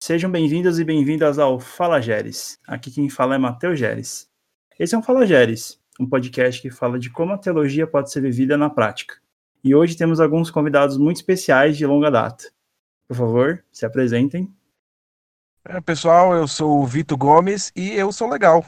Sejam 0.00 0.30
bem-vindos 0.30 0.78
e 0.78 0.84
bem-vindas 0.84 1.40
ao 1.40 1.58
Fala 1.58 2.00
Geres. 2.00 2.60
Aqui 2.68 2.88
quem 2.88 3.10
fala 3.10 3.34
é 3.34 3.38
Matheus 3.38 3.80
Geres. 3.80 4.30
Esse 4.78 4.94
é 4.94 4.98
um 4.98 5.02
Fala 5.02 5.26
Geres, 5.26 5.76
um 5.98 6.06
podcast 6.06 6.62
que 6.62 6.70
fala 6.70 7.00
de 7.00 7.10
como 7.10 7.32
a 7.32 7.36
teologia 7.36 7.84
pode 7.84 8.12
ser 8.12 8.20
vivida 8.20 8.56
na 8.56 8.70
prática. 8.70 9.16
E 9.62 9.74
hoje 9.74 9.96
temos 9.96 10.20
alguns 10.20 10.52
convidados 10.52 10.96
muito 10.96 11.16
especiais 11.16 11.76
de 11.76 11.84
longa 11.84 12.12
data. 12.12 12.44
Por 13.08 13.16
favor, 13.16 13.64
se 13.72 13.84
apresentem. 13.84 14.48
É, 15.64 15.80
pessoal, 15.80 16.32
eu 16.32 16.46
sou 16.46 16.80
o 16.80 16.86
Vitor 16.86 17.18
Gomes 17.18 17.72
e 17.74 17.90
eu 17.90 18.12
sou 18.12 18.30
legal. 18.30 18.64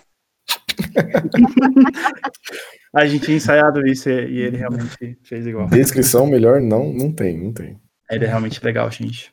a 2.93 3.07
gente 3.07 3.25
tinha 3.25 3.37
ensaiado 3.37 3.87
isso 3.87 4.11
e 4.11 4.41
ele 4.41 4.57
realmente 4.57 5.17
fez 5.23 5.47
igual. 5.47 5.69
Descrição 5.69 6.27
melhor 6.27 6.61
não, 6.61 6.93
não 6.93 7.13
tem, 7.13 7.39
não 7.39 7.53
tem. 7.53 7.81
Ele 8.11 8.25
é 8.25 8.29
realmente 8.29 8.63
legal, 8.65 8.91
gente. 8.91 9.33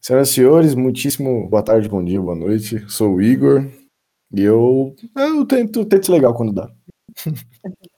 Senhoras 0.00 0.30
e 0.30 0.32
senhores, 0.32 0.74
muitíssimo 0.74 1.46
boa 1.46 1.62
tarde, 1.62 1.86
bom 1.86 2.02
dia, 2.02 2.18
boa 2.18 2.34
noite. 2.34 2.88
Sou 2.90 3.16
o 3.16 3.22
Igor 3.22 3.70
e 4.34 4.40
eu, 4.40 4.96
eu 5.14 5.44
tento, 5.44 5.84
tento 5.84 6.10
legal 6.10 6.32
quando 6.32 6.54
dá. 6.54 6.70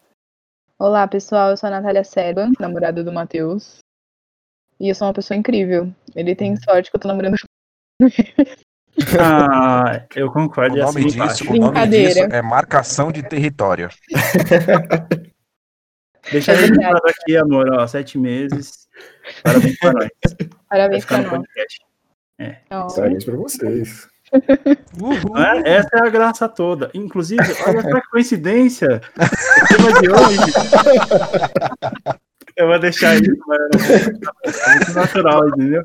Olá, 0.77 1.07
pessoal, 1.07 1.51
eu 1.51 1.57
sou 1.57 1.69
a 1.69 1.71
Natália 1.71 2.03
Seba, 2.03 2.51
namorada 2.59 3.05
do 3.05 3.13
Matheus. 3.13 3.79
E 4.81 4.89
eu 4.89 4.97
sou 4.97 5.07
uma 5.07 5.15
pessoa 5.15 5.39
incrível. 5.39 5.95
Ele 6.17 6.35
tem 6.35 6.57
sorte 6.57 6.91
que 6.91 6.97
eu 6.97 7.01
tô 7.01 7.07
namorando 7.07 7.37
Ah, 9.21 10.05
eu 10.17 10.31
concordo. 10.33 10.75
O 10.75 10.79
nome, 10.81 11.07
assim 11.07 11.07
disso, 11.07 11.53
o 11.53 11.57
nome 11.57 11.87
disso 11.87 12.19
é 12.19 12.43
marcação 12.43 13.13
de 13.13 13.23
território. 13.23 13.89
Deixa 16.33 16.53
é 16.53 16.67
eu 16.67 16.97
aqui, 16.97 17.37
amor, 17.37 17.73
ó, 17.73 17.87
sete 17.87 18.19
meses. 18.19 18.89
Parabéns 19.43 19.79
pra 19.79 19.93
nós. 19.93 20.09
Parabéns 20.69 21.05
pra 21.05 21.19
nós. 21.23 21.43
É. 22.43 22.57
Parabéns 22.69 23.25
pra 23.25 23.37
vocês. 23.37 24.09
É? 24.35 25.71
Essa 25.75 25.91
é 25.97 26.07
a 26.07 26.09
graça 26.09 26.49
toda. 26.49 26.91
Inclusive, 26.95 27.43
olha 27.67 27.79
essa 27.79 28.03
coincidência. 28.11 29.01
O 29.17 29.69
tema 29.69 30.01
de 30.01 30.11
hoje. 30.11 30.39
Eu 32.57 32.69
vou 32.69 32.79
deixar 32.79 33.15
isso, 33.15 33.31
mas 33.47 33.61
é 33.61 34.75
muito 34.75 34.93
natural, 34.95 35.49
entendeu? 35.49 35.85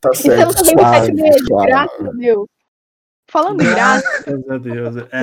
Tá 0.00 0.12
certo. 0.14 0.40
Então 0.40 0.52
também 0.52 0.74
claro, 0.76 1.04
sete 1.04 1.14
meses, 1.14 1.42
claro. 1.46 1.68
graças 1.68 2.06
a 2.06 2.10
Deus. 2.10 2.48
Falando 3.30 3.62
em 3.62 3.66
graça. 3.66 4.24
Graças 4.26 4.50
a 4.50 4.58
Deus. 4.58 4.96
É. 5.10 5.22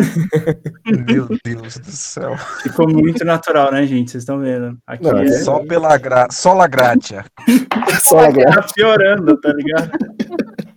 Meu 1.11 1.27
Deus 1.43 1.77
do 1.77 1.91
céu. 1.91 2.37
Ficou 2.63 2.89
muito 2.89 3.23
natural, 3.23 3.71
né, 3.71 3.85
gente? 3.85 4.11
Vocês 4.11 4.23
estão 4.23 4.39
vendo. 4.39 4.77
Aqui 4.85 5.03
Não, 5.03 5.19
é... 5.19 5.27
Só 5.31 5.59
pela 5.59 5.97
gra... 5.97 6.27
Só 6.31 6.53
la 6.53 6.67
gratia. 6.67 7.25
Só 8.03 8.15
la 8.15 8.31
gratia. 8.31 8.61
Tá 8.61 8.67
piorando, 8.73 9.39
tá 9.39 9.53
ligado? 9.53 9.91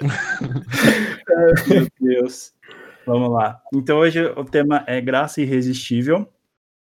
Meu 1.68 1.86
Deus. 2.00 2.52
Vamos 3.06 3.30
lá. 3.30 3.60
Então 3.72 3.98
hoje 3.98 4.24
o 4.24 4.44
tema 4.44 4.84
é 4.86 5.00
graça 5.00 5.40
irresistível. 5.40 6.28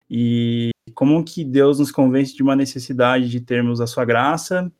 E 0.09 0.71
como 0.95 1.23
que 1.25 1.45
Deus 1.45 1.79
nos 1.79 1.93
convence 1.93 2.35
de 2.35 2.43
uma 2.43 2.57
necessidade 2.57 3.29
de 3.29 3.41
termos 3.41 3.81
a 3.81 3.87
sua 3.87 4.05
graça 4.05 4.71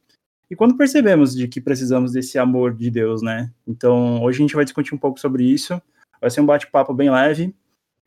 e 0.51 0.57
quando 0.57 0.77
percebemos 0.77 1.33
de 1.33 1.47
que 1.47 1.61
precisamos 1.61 2.13
desse 2.13 2.37
amor 2.37 2.75
de 2.75 2.91
Deus, 2.91 3.23
né? 3.23 3.53
Então, 3.65 4.21
hoje 4.21 4.39
a 4.39 4.43
gente 4.43 4.55
vai 4.57 4.65
discutir 4.65 4.93
um 4.93 4.99
pouco 4.99 5.21
sobre 5.21 5.45
isso. 5.45 5.81
Vai 6.21 6.29
ser 6.29 6.41
um 6.41 6.47
bate-papo 6.47 6.93
bem 6.93 7.09
leve. 7.09 7.55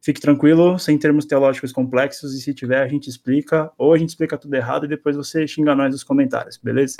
Fique 0.01 0.19
tranquilo, 0.19 0.77
sem 0.77 0.97
termos 0.97 1.25
teológicos 1.25 1.71
complexos, 1.71 2.33
e 2.33 2.41
se 2.41 2.53
tiver, 2.53 2.83
a 2.83 2.87
gente 2.89 3.09
explica, 3.09 3.71
ou 3.77 3.93
a 3.93 3.97
gente 3.97 4.09
explica 4.09 4.37
tudo 4.37 4.53
errado 4.53 4.85
e 4.85 4.89
depois 4.89 5.15
você 5.15 5.47
xinga 5.47 5.73
nós 5.73 5.93
nos 5.93 6.03
comentários, 6.03 6.57
beleza? 6.57 6.97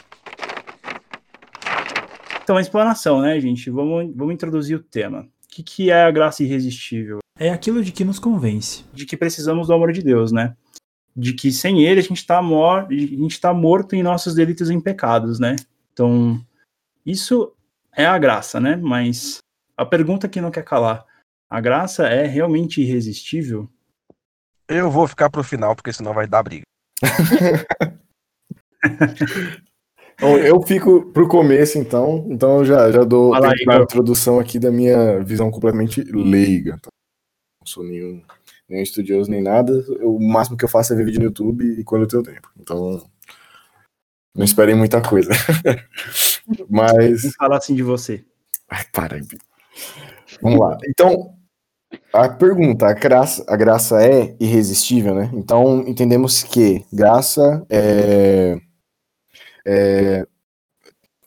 Então, 2.41 2.55
a 2.55 2.61
explanação, 2.61 3.19
né, 3.19 3.37
gente? 3.41 3.69
Vamos, 3.69 4.09
vamos 4.15 4.33
introduzir 4.33 4.77
o 4.77 4.79
tema. 4.81 5.27
O 5.43 5.47
que, 5.49 5.61
que 5.61 5.91
é 5.91 6.03
a 6.03 6.11
graça 6.11 6.41
irresistível? 6.43 7.19
É 7.37 7.49
aquilo 7.49 7.83
de 7.83 7.91
que 7.91 8.05
nos 8.05 8.19
convence. 8.19 8.85
De 8.93 9.05
que 9.05 9.17
precisamos 9.17 9.67
do 9.67 9.73
amor 9.73 9.91
de 9.91 10.01
Deus, 10.01 10.31
né? 10.31 10.55
De 11.15 11.33
que 11.33 11.51
sem 11.51 11.83
ele 11.83 11.99
a 11.99 12.03
gente 12.03 12.17
está 12.17 12.41
mor 12.41 12.87
a 12.89 13.41
tá 13.41 13.53
morto 13.53 13.95
em 13.95 14.03
nossos 14.03 14.33
delitos 14.33 14.69
e 14.69 14.73
em 14.73 14.81
pecados, 14.81 15.39
né? 15.39 15.55
Então, 15.91 16.43
isso 17.05 17.53
é 17.95 18.05
a 18.05 18.17
graça, 18.17 18.59
né? 18.59 18.75
Mas 18.75 19.37
a 19.77 19.85
pergunta 19.85 20.27
que 20.27 20.41
não 20.41 20.51
quer 20.51 20.63
calar, 20.63 21.05
a 21.49 21.61
graça 21.61 22.07
é 22.07 22.25
realmente 22.25 22.81
irresistível? 22.81 23.69
Eu 24.67 24.89
vou 24.89 25.07
ficar 25.07 25.29
pro 25.29 25.43
final, 25.43 25.75
porque 25.75 25.93
senão 25.93 26.13
vai 26.13 26.25
dar 26.25 26.41
briga. 26.41 26.63
Bom, 30.19 30.37
eu 30.39 30.61
fico 30.63 31.11
pro 31.11 31.27
começo, 31.27 31.77
então. 31.77 32.25
Então 32.29 32.59
eu 32.59 32.65
já, 32.65 32.91
já 32.91 33.03
dou 33.03 33.33
uma 33.33 33.83
introdução 33.83 34.39
aqui 34.39 34.57
da 34.57 34.71
minha 34.71 35.19
visão 35.23 35.51
completamente 35.51 36.01
leiga. 36.01 36.79
Tá? 36.81 36.89
Não 37.61 37.67
sou 37.67 37.83
nenhum 37.83 38.23
nem 38.73 38.81
estudioso 38.81 39.29
nem 39.29 39.41
nada. 39.41 39.71
Eu, 39.99 40.15
o 40.15 40.21
máximo 40.21 40.57
que 40.57 40.65
eu 40.65 40.69
faço 40.69 40.93
é 40.93 40.95
ver 40.95 41.05
vídeo 41.05 41.19
no 41.19 41.27
YouTube 41.27 41.63
e 41.79 41.83
quando 41.83 42.03
eu 42.03 42.07
tenho 42.07 42.23
tempo. 42.23 42.49
Então, 42.59 43.01
não 44.35 44.43
esperem 44.43 44.75
muita 44.75 45.01
coisa. 45.01 45.29
Mas. 46.69 47.21
Vamos 47.21 47.35
falar 47.35 47.57
assim 47.57 47.75
de 47.75 47.83
você. 47.83 48.25
Ai, 48.69 48.83
para. 48.91 49.21
Vamos 50.41 50.59
lá. 50.59 50.77
Então, 50.87 51.35
a 52.11 52.27
pergunta: 52.27 52.87
a 52.87 52.93
graça, 52.93 53.45
a 53.47 53.55
graça 53.55 54.03
é 54.03 54.35
irresistível, 54.39 55.13
né? 55.13 55.29
Então, 55.33 55.87
entendemos 55.87 56.43
que 56.43 56.83
graça 56.91 57.65
é. 57.69 58.57
é 59.65 60.25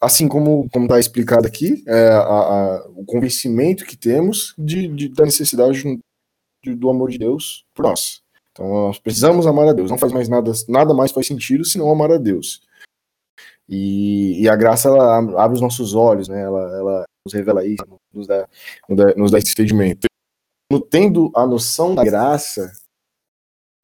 assim 0.00 0.28
como 0.28 0.68
está 0.72 1.00
explicado 1.00 1.46
aqui, 1.46 1.82
é 1.86 2.08
a, 2.08 2.20
a, 2.20 2.88
o 2.94 3.04
convencimento 3.04 3.84
que 3.84 3.96
temos 3.96 4.54
de, 4.58 4.88
de, 4.88 5.08
da 5.08 5.24
necessidade 5.24 5.82
do 6.74 6.90
amor 6.90 7.10
de 7.10 7.18
Deus 7.18 7.64
por 7.74 7.84
nós. 7.84 8.22
Então 8.52 8.68
nós 8.68 8.98
precisamos 8.98 9.46
amar 9.46 9.68
a 9.68 9.72
Deus. 9.72 9.90
Não 9.90 9.98
faz 9.98 10.12
mais 10.12 10.28
nada, 10.28 10.50
nada 10.68 10.94
mais 10.94 11.12
faz 11.12 11.26
sentido 11.26 11.64
se 11.64 11.78
não 11.78 11.90
amar 11.90 12.10
a 12.10 12.18
Deus. 12.18 12.62
E, 13.68 14.40
e 14.40 14.48
a 14.48 14.56
graça 14.56 14.88
ela 14.88 15.18
abre 15.42 15.56
os 15.56 15.60
nossos 15.60 15.94
olhos, 15.94 16.28
né? 16.28 16.40
Ela, 16.40 16.60
ela 16.76 17.04
nos 17.24 17.34
revela 17.34 17.66
isso, 17.66 17.84
nos 18.12 18.26
dá, 18.26 18.48
nos 18.88 18.98
dá, 18.98 19.14
nos 19.14 19.30
dá 19.30 19.38
esse 19.38 19.52
entendimento. 19.52 20.06
Tendo 20.90 21.30
a 21.34 21.46
noção 21.46 21.94
da 21.94 22.04
graça 22.04 22.72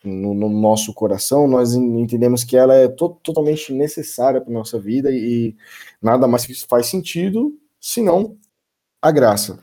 no, 0.02 0.34
no, 0.34 0.48
nosso 0.48 0.92
coração, 0.94 1.46
nós 1.46 1.74
entendemos 1.74 2.42
que 2.44 2.56
ela 2.56 2.74
é 2.74 2.88
to 2.88 3.10
totalmente 3.22 3.72
necessária 3.72 4.40
para 4.40 4.52
nossa 4.52 4.78
vida 4.78 5.10
e, 5.10 5.16
e 5.50 5.56
nada 6.00 6.26
mais 6.26 6.44
faz 6.62 6.86
sentido 6.86 7.56
senão 7.80 8.36
a 9.00 9.10
graça. 9.10 9.58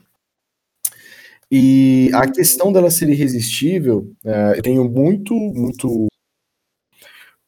E 1.50 2.10
a 2.14 2.30
questão 2.30 2.72
dela 2.72 2.90
ser 2.90 3.08
irresistível, 3.08 4.12
é, 4.24 4.58
eu 4.58 4.62
tenho 4.62 4.88
muito, 4.88 5.34
muito, 5.34 6.06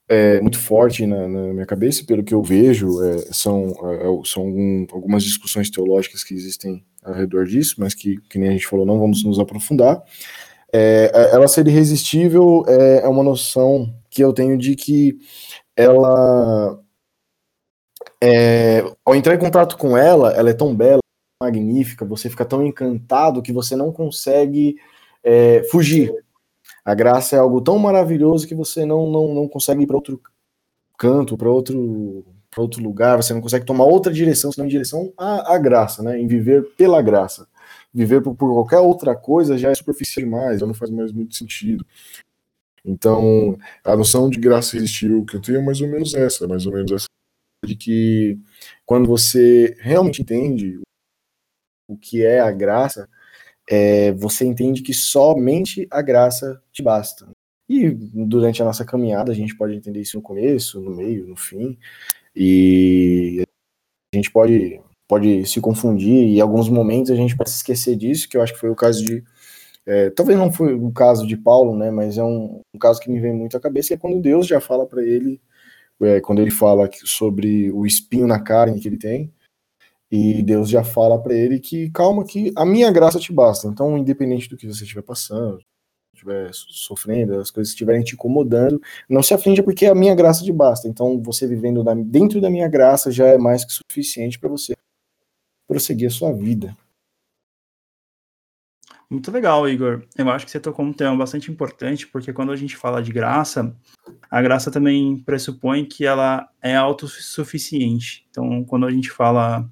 é, 0.09 0.41
muito 0.41 0.59
forte 0.59 1.07
na, 1.07 1.29
na, 1.29 1.53
minha 1.53 1.67
cabeça, 1.67 2.05
pelo 2.05 2.25
que 2.25 2.35
eu 2.35 2.43
vejo, 2.43 3.01
é, 3.01 3.19
são, 3.33 3.69
é, 3.69 4.27
são 4.27 4.43
algum, 4.43 4.87
algumas 4.91 5.23
discussões 5.23 5.71
teológicas 5.71 6.25
que 6.25 6.35
existem 6.35 6.85
ao 7.05 7.15
redor 7.15 7.47
disso, 7.47 7.77
mas 7.79 7.95
que, 7.95 8.17
que 8.29 8.39
nem 8.39 8.49
a 8.49 8.53
gente 8.53 8.67
falou, 8.67 8.85
não 8.85 8.99
vamos 8.99 9.23
nos 9.23 9.39
aprofundar. 9.39 10.03
É, 10.73 11.11
é, 11.15 11.35
ela 11.35 11.47
ser 11.47 11.67
irresistível 11.69 12.65
é, 12.67 13.07
uma 13.07 13.23
noção 13.23 13.95
que 14.11 14.25
eu 14.25 14.33
tenho 14.33 14.59
de 14.59 14.75
que 14.75 15.17
ela, 15.77 16.77
ao 19.05 19.15
entrar 19.15 19.35
em 19.35 19.39
contato 19.39 19.77
com 19.77 19.97
ela, 19.97 20.33
ela 20.33 20.51
é 20.51 20.55
tão 20.55 20.75
bela, 20.75 21.02
magnífica, 21.43 22.05
você 22.05 22.31
fica 22.31 22.45
tão 22.45 22.65
encantado 22.65 23.43
que 23.43 23.53
você 23.53 23.75
não 23.75 23.93
consegue 23.93 24.77
é, 25.23 25.63
fugir. 25.65 26.13
A 26.85 26.95
graça 26.95 27.37
é 27.37 27.39
algo 27.39 27.61
tão 27.61 27.79
maravilhoso 27.79 28.47
que 28.47 28.55
você 28.55 28.85
não, 28.85 29.11
não, 29.11 29.35
não 29.35 29.49
consegue 29.49 29.83
ir 29.83 29.87
para 29.87 29.97
outro 29.97 30.21
canto, 30.99 31.37
para 31.37 31.51
outro, 31.51 32.25
outro 32.57 32.83
lugar, 32.83 33.17
você 33.17 33.35
não 33.35 33.41
consegue 33.41 33.67
tomar 33.67 33.85
outra 33.85 34.13
direção, 34.13 34.53
senão 34.53 34.67
em 34.67 34.71
direção 34.71 35.13
à, 35.17 35.55
à 35.55 35.59
graça, 35.59 36.03
né? 36.03 36.21
em 36.21 36.27
viver 36.27 36.63
pela 36.77 37.03
graça. 37.03 37.47
Viver 37.93 38.23
por, 38.23 38.35
por 38.35 38.53
qualquer 38.53 38.79
outra 38.79 39.15
coisa 39.15 39.59
já 39.59 39.71
é 39.71 39.75
superficial 39.75 40.25
demais, 40.25 40.61
já 40.61 40.67
não 40.67 40.75
faz 40.75 40.91
mais 40.91 41.13
muito 41.13 41.35
sentido. 41.35 41.85
Então, 42.85 43.57
a 43.85 43.97
noção 43.97 44.29
de 44.29 44.41
graça 44.41 44.77
existiu 44.77 45.25
que 45.25 45.37
eu 45.37 45.41
tenho 45.41 45.59
é 45.59 45.63
mais 45.63 45.81
ou 45.81 45.89
menos 45.89 46.15
essa, 46.15 46.49
mais 46.49 46.67
ou 46.67 46.73
menos 46.73 46.91
essa 46.91 47.07
de 47.65 47.77
que 47.77 48.41
quando 48.85 49.07
você 49.07 49.77
realmente 49.81 50.21
entende 50.21 50.81
o 51.89 51.97
que 51.97 52.25
é 52.25 52.41
a 52.41 52.51
graça, 52.51 53.09
é, 53.71 54.13
você 54.13 54.45
entende 54.45 54.83
que 54.83 54.93
somente 54.93 55.87
a 55.91 56.03
graça 56.03 56.61
te 56.73 56.83
basta. 56.83 57.29
E 57.69 57.91
durante 57.91 58.61
a 58.61 58.65
nossa 58.65 58.85
caminhada, 58.85 59.33
a 59.33 59.35
gente 59.35 59.57
pode 59.57 59.75
entender 59.75 60.01
isso 60.01 60.17
no 60.17 60.23
começo, 60.23 60.81
no 60.81 60.95
meio, 60.95 61.27
no 61.27 61.37
fim, 61.37 61.79
e 62.35 63.43
a 64.13 64.17
gente 64.17 64.31
pode, 64.31 64.81
pode 65.09 65.47
se 65.47 65.61
confundir, 65.61 66.25
e 66.25 66.37
em 66.37 66.41
alguns 66.41 66.69
momentos 66.69 67.11
a 67.11 67.15
gente 67.15 67.37
pode 67.37 67.51
se 67.51 67.57
esquecer 67.57 67.97
disso, 67.97 68.29
que 68.29 68.37
eu 68.37 68.43
acho 68.43 68.53
que 68.53 68.61
foi 68.61 68.71
o 68.71 68.77
caso 68.77 69.05
de. 69.05 69.25
É, 69.87 70.11
talvez 70.11 70.39
não 70.39 70.53
foi 70.53 70.75
o 70.75 70.93
caso 70.93 71.27
de 71.27 71.37
Paulo, 71.37 71.77
né, 71.77 71.91
mas 71.91 72.19
é 72.19 72.23
um, 72.23 72.61
um 72.75 72.79
caso 72.79 73.01
que 73.01 73.11
me 73.11 73.21
vem 73.21 73.33
muito 73.35 73.57
à 73.57 73.61
cabeça, 73.61 73.89
que 73.89 73.95
é 73.95 73.97
quando 73.97 74.21
Deus 74.21 74.47
já 74.47 74.61
fala 74.61 74.87
para 74.87 75.03
ele, 75.03 75.41
é, 76.03 76.21
quando 76.21 76.41
ele 76.41 76.51
fala 76.51 76.89
sobre 77.05 77.71
o 77.73 77.87
espinho 77.87 78.27
na 78.27 78.41
carne 78.41 78.81
que 78.81 78.89
ele 78.89 78.99
tem, 78.99 79.33
E 80.13 80.43
Deus 80.43 80.69
já 80.69 80.85
fala 80.85 81.19
para 81.19 81.33
ele 81.33 81.59
que 81.59 81.89
calma 81.89 82.23
que 82.23 82.53
a 82.55 82.67
minha 82.67 82.91
graça 82.93 83.19
te 83.19 83.33
basta. 83.33 83.67
Então, 83.67 83.97
independente 83.97 84.47
do 84.47 84.59
que 84.59 84.67
você 84.67 84.85
estiver 84.85 85.01
passando, 85.01 85.59
estiver 86.15 86.51
sofrendo, 86.53 87.37
as 87.37 87.51
coisas 87.51 87.73
estiverem 87.73 88.05
te 88.05 88.13
incomodando, 88.13 88.79
não 89.09 89.23
se 89.23 89.33
aflige 89.33 89.63
porque 89.63 89.87
a 89.87 89.95
minha 89.95 90.15
graça 90.15 90.45
te 90.45 90.53
basta. 90.53 90.87
Então, 90.87 91.21
você 91.23 91.47
vivendo 91.47 91.83
dentro 92.05 92.43
da 92.43 92.51
minha 92.51 92.69
graça 92.69 93.11
já 93.11 93.27
é 93.27 93.39
mais 93.39 93.65
que 93.65 93.73
suficiente 93.73 94.39
para 94.39 94.51
você 94.51 94.75
prosseguir 95.67 96.09
a 96.09 96.11
sua 96.11 96.31
vida. 96.31 96.77
Muito 99.09 99.31
legal, 99.31 99.69
Igor. 99.69 100.05
Eu 100.17 100.31
acho 100.31 100.47
que 100.47 100.51
você 100.51 100.59
tocou 100.61 100.85
um 100.85 100.93
tema 100.93 101.15
bastante 101.17 101.51
importante, 101.51 102.07
porque 102.07 102.33
quando 102.33 102.53
a 102.53 102.57
gente 102.57 102.77
fala 102.77 103.03
de 103.03 103.13
graça, 103.13 103.75
a 104.31 104.41
graça 104.41 104.71
também 104.71 105.19
pressupõe 105.19 105.85
que 105.85 106.07
ela 106.07 106.49
é 106.63 106.77
autossuficiente. 106.77 108.27
Então, 108.31 108.63
quando 108.65 108.87
a 108.87 108.91
gente 108.91 109.11
fala. 109.11 109.69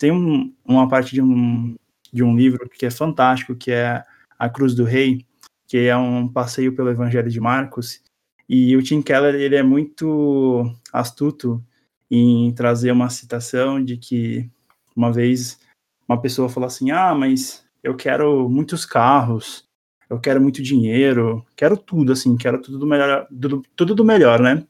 Tem 0.00 0.10
um, 0.10 0.50
uma 0.64 0.88
parte 0.88 1.12
de 1.12 1.20
um, 1.20 1.76
de 2.10 2.24
um 2.24 2.34
livro 2.34 2.66
que 2.70 2.86
é 2.86 2.90
fantástico, 2.90 3.54
que 3.54 3.70
é 3.70 4.02
A 4.38 4.48
Cruz 4.48 4.74
do 4.74 4.82
Rei, 4.82 5.26
que 5.68 5.76
é 5.76 5.94
um 5.94 6.26
passeio 6.26 6.74
pelo 6.74 6.88
Evangelho 6.88 7.28
de 7.28 7.38
Marcos. 7.38 8.02
E 8.48 8.74
o 8.74 8.82
Tim 8.82 9.02
Keller 9.02 9.34
ele 9.34 9.56
é 9.56 9.62
muito 9.62 10.74
astuto 10.90 11.62
em 12.10 12.50
trazer 12.54 12.90
uma 12.92 13.10
citação 13.10 13.84
de 13.84 13.98
que 13.98 14.50
uma 14.96 15.12
vez 15.12 15.60
uma 16.08 16.18
pessoa 16.18 16.48
falou 16.48 16.66
assim: 16.66 16.90
Ah, 16.90 17.14
mas 17.14 17.62
eu 17.84 17.94
quero 17.94 18.48
muitos 18.48 18.86
carros, 18.86 19.68
eu 20.08 20.18
quero 20.18 20.40
muito 20.40 20.62
dinheiro, 20.62 21.44
quero 21.54 21.76
tudo, 21.76 22.12
assim, 22.12 22.38
quero 22.38 22.60
tudo 22.62 22.78
do 22.78 22.86
melhor, 22.86 23.28
tudo, 23.28 23.62
tudo 23.76 23.94
do 23.94 24.04
melhor, 24.04 24.40
né? 24.40 24.66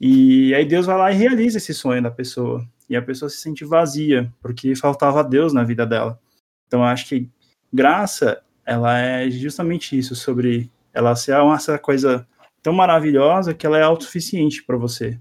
E 0.00 0.54
aí 0.54 0.64
Deus 0.64 0.86
vai 0.86 0.96
lá 0.96 1.12
e 1.12 1.16
realiza 1.16 1.58
esse 1.58 1.74
sonho 1.74 2.02
da 2.02 2.10
pessoa. 2.10 2.66
E 2.88 2.96
a 2.96 3.02
pessoa 3.02 3.28
se 3.28 3.38
sente 3.38 3.64
vazia, 3.64 4.32
porque 4.40 4.74
faltava 4.76 5.24
Deus 5.24 5.52
na 5.52 5.64
vida 5.64 5.86
dela. 5.86 6.20
Então 6.66 6.80
eu 6.80 6.86
acho 6.86 7.06
que 7.06 7.28
graça, 7.72 8.42
ela 8.64 8.98
é 8.98 9.30
justamente 9.30 9.98
isso, 9.98 10.14
sobre 10.14 10.70
ela 10.92 11.16
ser 11.16 11.36
uma, 11.40 11.56
essa 11.56 11.78
coisa 11.78 12.26
tão 12.62 12.72
maravilhosa 12.72 13.52
que 13.52 13.66
ela 13.66 13.78
é 13.78 13.82
autossuficiente 13.82 14.62
para 14.62 14.76
você. 14.76 15.20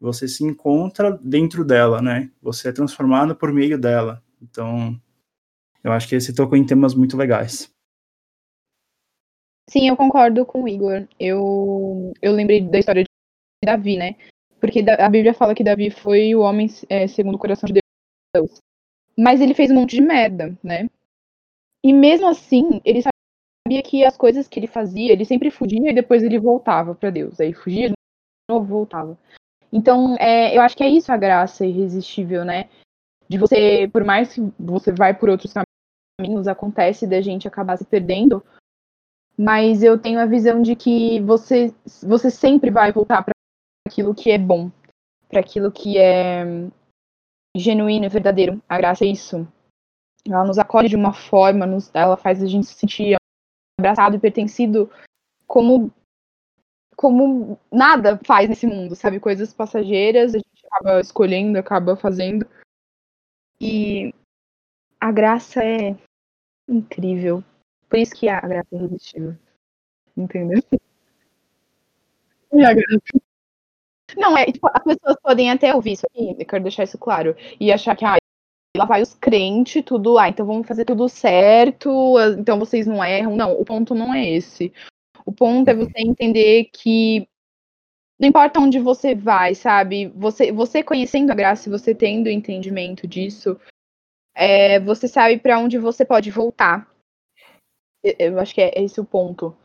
Você 0.00 0.28
se 0.28 0.44
encontra 0.44 1.18
dentro 1.22 1.64
dela, 1.64 2.02
né? 2.02 2.30
Você 2.42 2.68
é 2.68 2.72
transformado 2.72 3.34
por 3.34 3.52
meio 3.52 3.78
dela. 3.78 4.22
Então, 4.40 5.00
eu 5.82 5.92
acho 5.92 6.08
que 6.08 6.14
esse 6.14 6.34
tocou 6.34 6.58
em 6.58 6.66
temas 6.66 6.94
muito 6.94 7.16
legais. 7.16 7.72
Sim, 9.68 9.88
eu 9.88 9.96
concordo 9.96 10.44
com 10.44 10.62
o 10.62 10.68
Igor. 10.68 11.08
Eu, 11.18 12.12
eu 12.20 12.32
lembrei 12.32 12.60
da 12.60 12.78
história 12.78 13.02
de 13.02 13.08
Davi, 13.64 13.96
né? 13.96 14.16
Porque 14.64 14.82
a 14.98 15.10
Bíblia 15.10 15.34
fala 15.34 15.54
que 15.54 15.62
Davi 15.62 15.90
foi 15.90 16.34
o 16.34 16.40
homem 16.40 16.68
é, 16.88 17.06
segundo 17.06 17.34
o 17.34 17.38
coração 17.38 17.66
de 17.66 17.80
Deus. 18.34 18.62
Mas 19.14 19.42
ele 19.42 19.52
fez 19.52 19.70
um 19.70 19.74
monte 19.74 19.94
de 19.94 20.00
merda, 20.00 20.56
né? 20.64 20.88
E 21.84 21.92
mesmo 21.92 22.26
assim, 22.26 22.80
ele 22.82 23.02
sabia 23.02 23.82
que 23.82 24.06
as 24.06 24.16
coisas 24.16 24.48
que 24.48 24.58
ele 24.58 24.66
fazia, 24.66 25.12
ele 25.12 25.26
sempre 25.26 25.50
fugia 25.50 25.90
e 25.90 25.94
depois 25.94 26.22
ele 26.22 26.38
voltava 26.38 26.94
para 26.94 27.10
Deus. 27.10 27.38
Aí 27.40 27.52
fugia 27.52 27.90
de 27.90 27.94
novo, 28.50 28.64
voltava. 28.64 29.18
Então, 29.70 30.16
é, 30.18 30.56
eu 30.56 30.62
acho 30.62 30.74
que 30.74 30.82
é 30.82 30.88
isso 30.88 31.12
a 31.12 31.16
graça 31.18 31.66
irresistível, 31.66 32.42
né? 32.42 32.70
De 33.28 33.36
você, 33.36 33.86
por 33.92 34.02
mais 34.02 34.32
que 34.32 34.40
você 34.58 34.90
vai 34.92 35.12
por 35.12 35.28
outros 35.28 35.52
caminhos 36.18 36.48
acontece 36.48 37.06
da 37.06 37.20
gente 37.20 37.46
acabar 37.46 37.76
se 37.76 37.84
perdendo, 37.84 38.42
mas 39.36 39.82
eu 39.82 39.98
tenho 39.98 40.18
a 40.20 40.24
visão 40.24 40.62
de 40.62 40.74
que 40.74 41.20
você, 41.20 41.74
você 42.02 42.30
sempre 42.30 42.70
vai 42.70 42.92
voltar 42.92 43.22
para 43.22 43.33
aquilo 43.86 44.14
que 44.14 44.30
é 44.30 44.38
bom, 44.38 44.70
para 45.28 45.40
aquilo 45.40 45.70
que 45.70 45.98
é 45.98 46.44
genuíno 47.56 48.06
e 48.06 48.08
verdadeiro. 48.08 48.62
A 48.68 48.78
graça 48.78 49.04
é 49.04 49.08
isso. 49.08 49.46
Ela 50.26 50.44
nos 50.44 50.58
acolhe 50.58 50.88
de 50.88 50.96
uma 50.96 51.12
forma, 51.12 51.66
nos, 51.66 51.90
ela 51.94 52.16
faz 52.16 52.42
a 52.42 52.46
gente 52.46 52.66
se 52.66 52.74
sentir 52.74 53.16
abraçado 53.78 54.16
e 54.16 54.20
pertencido 54.20 54.90
como 55.46 55.92
como 56.96 57.58
nada 57.72 58.20
faz 58.24 58.48
nesse 58.48 58.66
mundo, 58.66 58.94
sabe? 58.94 59.18
Coisas 59.18 59.52
passageiras, 59.52 60.32
a 60.32 60.38
gente 60.38 60.66
acaba 60.66 61.00
escolhendo, 61.00 61.58
acaba 61.58 61.96
fazendo. 61.96 62.46
E 63.60 64.14
a 65.00 65.10
graça 65.10 65.62
é 65.62 65.96
incrível. 66.68 67.42
Por 67.88 67.98
isso 67.98 68.14
que 68.14 68.28
a 68.28 68.40
graça 68.40 68.68
é 68.72 68.76
irresistível. 68.76 69.36
Entendeu? 70.16 70.62
É 72.52 72.64
a 72.64 72.74
graça. 72.74 73.23
Não, 74.16 74.36
é, 74.36 74.46
tipo, 74.46 74.68
as 74.72 74.82
pessoas 74.82 75.16
podem 75.22 75.50
até 75.50 75.74
ouvir 75.74 75.92
isso 75.92 76.06
aqui, 76.06 76.36
eu 76.38 76.46
quero 76.46 76.62
deixar 76.62 76.84
isso 76.84 76.98
claro, 76.98 77.36
e 77.58 77.72
achar 77.72 77.96
que, 77.96 78.04
ah, 78.04 78.16
lá 78.76 78.84
vai 78.84 79.02
os 79.02 79.14
crentes, 79.14 79.82
tudo, 79.84 80.18
ah, 80.18 80.28
então 80.28 80.44
vamos 80.44 80.66
fazer 80.66 80.84
tudo 80.84 81.08
certo, 81.08 82.16
então 82.38 82.58
vocês 82.58 82.86
não 82.86 83.04
erram. 83.04 83.36
Não, 83.36 83.52
o 83.52 83.64
ponto 83.64 83.94
não 83.94 84.12
é 84.12 84.28
esse. 84.28 84.72
O 85.24 85.32
ponto 85.32 85.68
é 85.68 85.74
você 85.74 86.00
entender 86.00 86.70
que 86.72 87.26
não 88.18 88.28
importa 88.28 88.60
onde 88.60 88.78
você 88.78 89.14
vai, 89.14 89.54
sabe? 89.54 90.08
Você, 90.16 90.52
você 90.52 90.82
conhecendo 90.82 91.30
a 91.30 91.34
graça, 91.34 91.70
você 91.70 91.94
tendo 91.94 92.28
entendimento 92.28 93.06
disso, 93.06 93.58
é, 94.34 94.80
você 94.80 95.08
sabe 95.08 95.38
para 95.38 95.58
onde 95.58 95.78
você 95.78 96.04
pode 96.04 96.30
voltar. 96.30 96.88
Eu 98.02 98.38
acho 98.38 98.54
que 98.54 98.60
é 98.60 98.82
esse 98.82 99.00
o 99.00 99.04
ponto. 99.04 99.56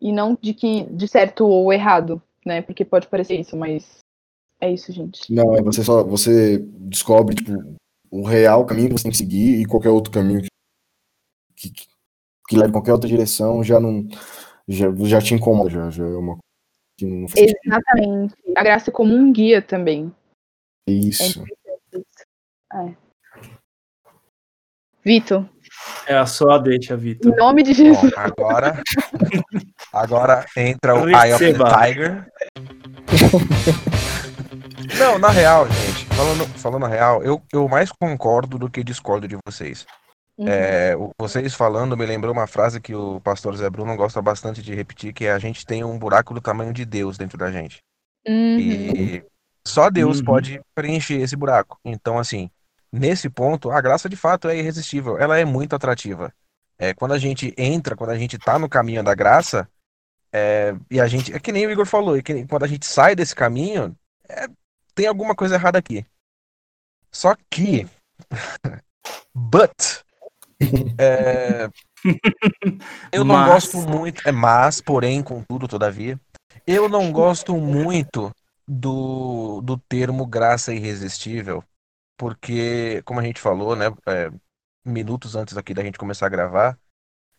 E 0.00 0.12
não 0.12 0.36
de 0.40 0.54
que 0.54 0.84
de 0.84 1.08
certo 1.08 1.46
ou 1.46 1.72
errado, 1.72 2.22
né? 2.46 2.62
Porque 2.62 2.84
pode 2.84 3.08
parecer 3.08 3.38
isso, 3.40 3.56
mas 3.56 3.98
é 4.60 4.72
isso, 4.72 4.92
gente. 4.92 5.32
Não, 5.32 5.54
é 5.54 5.62
você 5.62 5.82
só 5.82 6.02
você 6.04 6.58
descobre 6.58 7.34
tipo, 7.34 7.52
o 8.10 8.22
real 8.22 8.64
caminho 8.64 8.88
que 8.88 8.94
você 8.94 9.02
tem 9.02 9.12
que 9.12 9.18
seguir 9.18 9.60
e 9.60 9.66
qualquer 9.66 9.90
outro 9.90 10.12
caminho 10.12 10.42
que, 11.54 11.70
que, 11.70 11.86
que 12.48 12.56
leva 12.56 12.68
em 12.68 12.72
qualquer 12.72 12.92
outra 12.92 13.08
direção 13.08 13.62
já 13.62 13.80
não 13.80 14.06
já, 14.68 14.86
já 15.04 15.20
te 15.20 15.34
incomoda, 15.34 15.70
já, 15.70 15.90
já 15.90 16.04
é 16.04 16.16
uma 16.16 16.38
que 16.96 17.04
não 17.04 17.28
faz 17.28 17.52
Exatamente. 17.64 18.34
Sentido. 18.34 18.58
A 18.58 18.62
graça 18.62 18.90
é 18.90 18.92
como 18.92 19.14
um 19.14 19.32
guia 19.32 19.60
também. 19.60 20.14
Isso. 20.88 21.44
É. 21.92 22.78
é. 22.78 22.96
Vitor. 25.04 25.48
É 26.06 26.16
a 26.16 26.26
sua 26.26 26.58
deixa, 26.58 26.96
Vitor. 26.96 27.32
Em 27.32 27.36
nome 27.36 27.62
de 27.62 27.74
Jesus. 27.74 28.12
Bom, 28.12 28.20
agora, 28.20 28.82
agora 29.92 30.46
entra 30.56 30.94
o 30.94 31.08
Eye 31.10 31.34
of 31.34 31.44
the 31.44 31.52
Tiger. 31.52 32.26
Não, 34.98 35.18
na 35.18 35.30
real, 35.30 35.66
gente, 35.68 36.04
falando, 36.06 36.46
falando 36.58 36.86
a 36.86 36.88
real, 36.88 37.22
eu, 37.22 37.42
eu 37.52 37.68
mais 37.68 37.90
concordo 37.90 38.58
do 38.58 38.70
que 38.70 38.84
discordo 38.84 39.26
de 39.26 39.36
vocês. 39.46 39.84
Uhum. 40.38 40.46
É, 40.48 40.94
vocês 41.18 41.54
falando 41.54 41.96
me 41.96 42.04
lembrou 42.04 42.32
uma 42.32 42.46
frase 42.46 42.80
que 42.80 42.94
o 42.94 43.20
pastor 43.20 43.56
Zé 43.56 43.68
Bruno 43.70 43.96
gosta 43.96 44.20
bastante 44.20 44.62
de 44.62 44.74
repetir, 44.74 45.12
que 45.12 45.24
é 45.24 45.32
a 45.32 45.38
gente 45.38 45.64
tem 45.64 45.82
um 45.82 45.98
buraco 45.98 46.34
do 46.34 46.40
tamanho 46.40 46.72
de 46.72 46.84
Deus 46.84 47.16
dentro 47.16 47.38
da 47.38 47.50
gente. 47.50 47.82
Uhum. 48.28 48.58
E 48.58 49.24
só 49.66 49.90
Deus 49.90 50.18
uhum. 50.18 50.24
pode 50.24 50.60
preencher 50.74 51.20
esse 51.20 51.34
buraco. 51.34 51.78
Então, 51.84 52.18
assim, 52.18 52.50
nesse 52.98 53.28
ponto, 53.28 53.70
a 53.70 53.80
graça 53.80 54.08
de 54.08 54.16
fato 54.16 54.48
é 54.48 54.56
irresistível, 54.56 55.18
ela 55.18 55.38
é 55.38 55.44
muito 55.44 55.74
atrativa. 55.74 56.32
É, 56.78 56.92
quando 56.92 57.12
a 57.12 57.18
gente 57.18 57.54
entra, 57.56 57.96
quando 57.96 58.10
a 58.10 58.18
gente 58.18 58.38
tá 58.38 58.58
no 58.58 58.68
caminho 58.68 59.02
da 59.02 59.14
graça, 59.14 59.68
é, 60.32 60.74
e 60.90 61.00
a 61.00 61.06
gente, 61.06 61.32
é 61.32 61.38
que 61.38 61.52
nem 61.52 61.66
o 61.66 61.70
Igor 61.70 61.86
falou, 61.86 62.16
é 62.16 62.22
que 62.22 62.46
quando 62.46 62.64
a 62.64 62.68
gente 62.68 62.84
sai 62.84 63.14
desse 63.14 63.34
caminho, 63.34 63.96
é, 64.28 64.46
tem 64.94 65.06
alguma 65.06 65.34
coisa 65.34 65.54
errada 65.54 65.78
aqui. 65.78 66.04
Só 67.10 67.34
que, 67.50 67.86
but, 69.34 70.04
é, 70.98 71.68
eu 73.12 73.24
não 73.24 73.36
mas... 73.36 73.46
gosto 73.46 73.78
muito, 73.78 74.28
é 74.28 74.32
mas, 74.32 74.80
porém, 74.80 75.22
contudo, 75.22 75.66
todavia, 75.66 76.20
eu 76.66 76.88
não 76.88 77.10
gosto 77.12 77.56
muito 77.56 78.30
do, 78.66 79.60
do 79.62 79.78
termo 79.78 80.26
graça 80.26 80.74
irresistível, 80.74 81.62
porque, 82.16 83.02
como 83.04 83.20
a 83.20 83.22
gente 83.22 83.40
falou, 83.40 83.76
né, 83.76 83.86
é, 84.06 84.30
minutos 84.84 85.36
antes 85.36 85.56
aqui 85.56 85.74
da 85.74 85.82
gente 85.82 85.98
começar 85.98 86.26
a 86.26 86.30
gravar, 86.30 86.78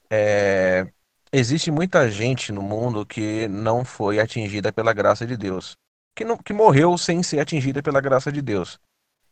é, 0.10 0.91
existe 1.31 1.72
muita 1.72 2.10
gente 2.10 2.51
no 2.51 2.62
mundo 2.62 3.05
que 3.05 3.48
não 3.48 3.84
foi 3.84 4.19
atingida 4.19 4.72
pela 4.72 4.93
graça 4.93 5.25
de 5.25 5.36
Deus, 5.36 5.75
que, 6.15 6.24
não, 6.24 6.38
que 6.38 6.53
morreu 6.53 6.98
sem 6.98 7.24
ser 7.24 7.39
atingida 7.39 7.81
pela 7.81 8.01
graça 8.01 8.31
de 8.31 8.41
Deus. 8.41 8.79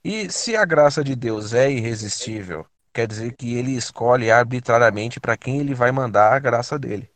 E 0.04 0.32
se 0.32 0.56
a 0.56 0.66
graça 0.66 1.04
de 1.04 1.16
Deus 1.16 1.54
é 1.54 1.72
irresistível, 1.72 2.66
quer 2.94 3.08
dizer 3.08 3.36
que 3.36 3.56
ele 3.56 3.72
escolhe 3.72 4.30
arbitrariamente 4.32 5.20
para 5.20 5.38
quem 5.38 5.60
ele 5.60 5.74
vai 5.74 5.92
mandar 5.92 6.34
a 6.34 6.40
graça 6.40 6.78
dele. 6.78 7.10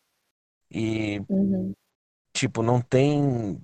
E, 0.72 1.22
uhum. 1.30 1.74
tipo, 2.34 2.62
não 2.62 2.82
tem 2.82 3.62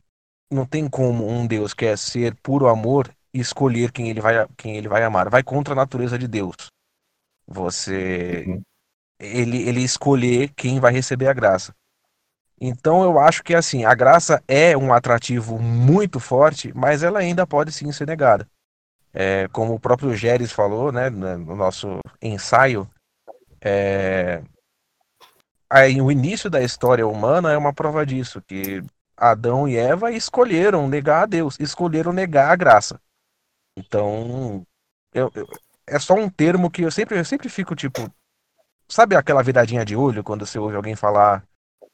não 0.51 0.65
tem 0.65 0.87
como 0.87 1.27
um 1.27 1.45
Deus 1.45 1.73
que 1.73 1.85
é 1.85 1.97
ser 1.97 2.35
puro 2.41 2.67
amor 2.67 3.14
escolher 3.39 3.91
quem 3.91 4.09
ele 4.09 4.21
vai, 4.21 4.47
quem 4.57 4.77
ele 4.77 4.87
vai 4.87 5.03
amar. 5.03 5.29
Vai 5.29 5.43
contra 5.43 5.73
a 5.73 5.75
natureza 5.75 6.17
de 6.17 6.27
Deus. 6.27 6.55
Você. 7.47 8.45
Uhum. 8.47 8.61
Ele, 9.19 9.67
ele 9.67 9.81
escolher 9.81 10.49
quem 10.55 10.79
vai 10.79 10.91
receber 10.91 11.27
a 11.27 11.33
graça. 11.33 11.73
Então 12.59 13.03
eu 13.03 13.19
acho 13.19 13.43
que 13.43 13.53
assim, 13.53 13.85
a 13.85 13.93
graça 13.93 14.43
é 14.47 14.75
um 14.77 14.93
atrativo 14.93 15.59
muito 15.59 16.19
forte, 16.19 16.71
mas 16.73 17.03
ela 17.03 17.19
ainda 17.19 17.45
pode 17.47 17.71
sim 17.71 17.91
ser 17.91 18.07
negada. 18.07 18.47
É, 19.13 19.47
como 19.49 19.73
o 19.73 19.79
próprio 19.79 20.13
Geres 20.13 20.51
falou, 20.51 20.91
né, 20.91 21.09
no 21.09 21.55
nosso 21.55 21.99
ensaio, 22.21 22.89
é, 23.67 24.43
aí, 25.67 25.99
o 25.99 26.11
início 26.11 26.51
da 26.51 26.61
história 26.61 27.07
humana 27.07 27.51
é 27.51 27.57
uma 27.57 27.73
prova 27.73 28.05
disso, 28.05 28.39
que 28.41 28.83
Adão 29.17 29.67
e 29.67 29.75
Eva 29.75 30.11
escolheram 30.11 30.87
negar 30.87 31.23
a 31.23 31.25
Deus, 31.25 31.57
escolheram 31.59 32.13
negar 32.13 32.51
a 32.51 32.55
graça. 32.55 33.01
Então, 33.77 34.65
eu, 35.13 35.31
eu, 35.35 35.47
é 35.87 35.99
só 35.99 36.13
um 36.13 36.29
termo 36.29 36.69
que 36.69 36.81
eu 36.81 36.91
sempre, 36.91 37.17
eu 37.17 37.25
sempre 37.25 37.49
fico 37.49 37.75
tipo, 37.75 38.09
sabe 38.87 39.15
aquela 39.15 39.43
viradinha 39.43 39.85
de 39.85 39.95
olho 39.95 40.23
quando 40.23 40.45
você 40.45 40.57
ouve 40.57 40.75
alguém 40.75 40.95
falar 40.95 41.43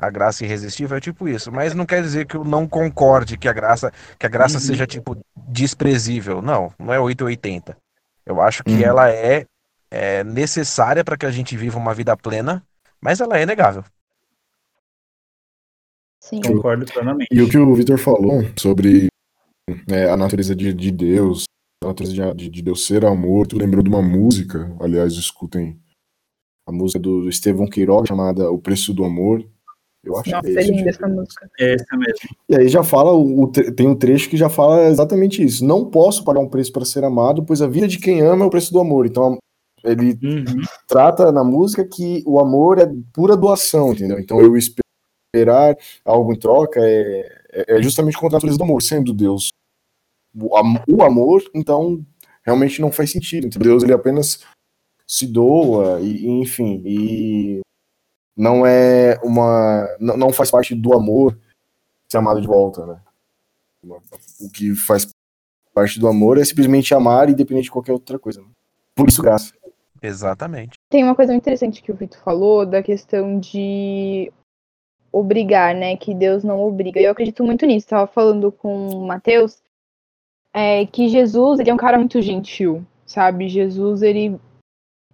a 0.01 0.09
graça 0.09 0.43
irresistível 0.43 0.97
é 0.97 0.99
tipo 0.99 1.29
isso, 1.29 1.51
mas 1.51 1.75
não 1.75 1.85
quer 1.85 2.01
dizer 2.01 2.25
que 2.25 2.35
eu 2.35 2.43
não 2.43 2.67
concorde 2.67 3.37
que 3.37 3.47
a 3.47 3.53
graça, 3.53 3.93
que 4.17 4.25
a 4.25 4.29
graça 4.29 4.55
uhum. 4.55 4.61
seja 4.61 4.87
tipo 4.87 5.15
desprezível. 5.35 6.41
Não, 6.41 6.73
não 6.79 6.91
é 6.91 6.99
880. 6.99 7.77
Eu 8.25 8.41
acho 8.41 8.63
que 8.63 8.73
uhum. 8.73 8.81
ela 8.81 9.11
é, 9.11 9.45
é 9.91 10.23
necessária 10.23 11.03
para 11.03 11.15
que 11.15 11.25
a 11.25 11.29
gente 11.29 11.55
viva 11.55 11.77
uma 11.77 11.93
vida 11.93 12.17
plena, 12.17 12.63
mas 12.99 13.21
ela 13.21 13.37
é 13.37 13.45
negável. 13.45 13.83
Sim. 16.19 16.41
Concordo 16.41 16.85
plenamente. 16.85 17.29
E 17.31 17.39
o 17.39 17.47
que 17.47 17.57
o 17.57 17.75
Vitor 17.75 17.99
falou 17.99 18.41
sobre 18.57 19.07
é, 19.87 20.09
a 20.09 20.17
natureza 20.17 20.55
de, 20.55 20.73
de 20.73 20.91
Deus, 20.91 21.43
de, 22.35 22.49
de, 22.49 22.61
Deus 22.61 22.85
ser 22.85 23.03
amor, 23.05 23.47
tu 23.47 23.57
lembrou 23.57 23.83
de 23.83 23.89
uma 23.89 24.01
música, 24.01 24.71
aliás, 24.79 25.13
escutem 25.13 25.79
a 26.67 26.71
música 26.71 26.99
do 26.99 27.27
Estevão 27.27 27.67
Queiroga 27.67 28.07
chamada 28.07 28.51
O 28.51 28.59
Preço 28.59 28.93
do 28.93 29.03
Amor, 29.03 29.43
eu 30.03 30.17
acho 30.17 30.29
Nossa, 30.29 30.47
que 30.47 30.57
é, 30.57 30.61
é 30.61 30.67
linda 30.67 30.89
essa 30.89 31.07
música. 31.07 31.49
É 31.59 31.73
essa 31.73 31.97
mesmo. 31.97 32.29
E 32.49 32.55
aí 32.55 32.67
já 32.67 32.83
fala, 32.83 33.13
o, 33.13 33.47
tem 33.47 33.87
um 33.87 33.95
trecho 33.95 34.29
que 34.29 34.37
já 34.37 34.49
fala 34.49 34.87
exatamente 34.87 35.43
isso. 35.43 35.63
Não 35.63 35.85
posso 35.85 36.23
pagar 36.23 36.39
um 36.39 36.49
preço 36.49 36.71
para 36.71 36.85
ser 36.85 37.03
amado, 37.03 37.43
pois 37.43 37.61
a 37.61 37.67
vida 37.67 37.87
de 37.87 37.99
quem 37.99 38.21
ama 38.21 38.43
é 38.43 38.47
o 38.47 38.49
preço 38.49 38.73
do 38.73 38.79
amor. 38.79 39.05
Então 39.05 39.37
ele 39.83 40.17
uhum. 40.23 40.61
trata 40.87 41.31
na 41.31 41.43
música 41.43 41.85
que 41.85 42.23
o 42.25 42.39
amor 42.39 42.79
é 42.79 42.91
pura 43.13 43.37
doação, 43.37 43.93
entendeu? 43.93 44.19
Então 44.19 44.41
eu 44.41 44.55
esperar 44.57 45.75
algo 46.03 46.33
em 46.33 46.39
troca 46.39 46.79
é, 46.83 47.43
é 47.51 47.81
justamente 47.81 48.17
contra 48.17 48.37
a 48.37 48.37
natureza 48.37 48.57
do 48.57 48.63
amor, 48.63 48.81
sendo 48.81 49.13
Deus 49.13 49.49
o 50.33 51.03
amor, 51.03 51.43
então 51.53 52.03
realmente 52.43 52.81
não 52.81 52.91
faz 52.91 53.11
sentido. 53.11 53.47
Então, 53.47 53.61
Deus 53.61 53.83
ele 53.83 53.93
apenas 53.93 54.43
se 55.07 55.27
doa 55.27 55.99
e, 56.01 56.27
enfim, 56.27 56.81
e 56.85 57.61
não 58.35 58.65
é 58.65 59.19
uma. 59.23 59.87
não 59.99 60.31
faz 60.31 60.49
parte 60.49 60.73
do 60.73 60.93
amor 60.93 61.37
ser 62.09 62.17
amado 62.17 62.41
de 62.41 62.47
volta, 62.47 62.85
né? 62.85 63.01
O 64.39 64.49
que 64.49 64.75
faz 64.75 65.09
parte 65.73 65.99
do 65.99 66.07
amor 66.07 66.37
é 66.37 66.45
simplesmente 66.45 66.93
amar, 66.93 67.29
independente 67.29 67.65
de 67.65 67.71
qualquer 67.71 67.93
outra 67.93 68.19
coisa. 68.19 68.41
Né? 68.41 68.47
Por 68.95 69.07
isso, 69.07 69.21
graça. 69.21 69.53
Exatamente. 70.01 70.73
Tem 70.89 71.03
uma 71.03 71.15
coisa 71.15 71.31
muito 71.31 71.43
interessante 71.43 71.81
que 71.81 71.91
o 71.91 71.95
Vitor 71.95 72.19
falou 72.21 72.65
da 72.65 72.81
questão 72.81 73.39
de 73.39 74.31
obrigar, 75.11 75.75
né? 75.75 75.95
Que 75.95 76.13
Deus 76.13 76.43
não 76.43 76.59
obriga. 76.59 76.99
Eu 76.99 77.11
acredito 77.11 77.43
muito 77.43 77.65
nisso. 77.65 77.85
Estava 77.85 78.07
falando 78.07 78.51
com 78.51 78.89
o 78.89 79.05
Mateus 79.05 79.61
é, 80.53 80.85
que 80.85 81.07
Jesus 81.07 81.59
ele 81.59 81.69
é 81.69 81.73
um 81.73 81.77
cara 81.77 81.97
muito 81.97 82.21
gentil, 82.21 82.85
sabe? 83.05 83.49
Jesus 83.49 84.01
ele 84.01 84.39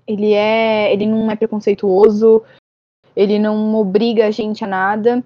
ele 0.06 0.34
é 0.34 0.92
ele 0.94 1.06
não 1.06 1.30
é 1.30 1.36
preconceituoso, 1.36 2.44
ele 3.16 3.40
não 3.40 3.76
obriga 3.76 4.28
a 4.28 4.32
gente 4.32 4.64
a 4.64 4.68
nada. 4.68 5.24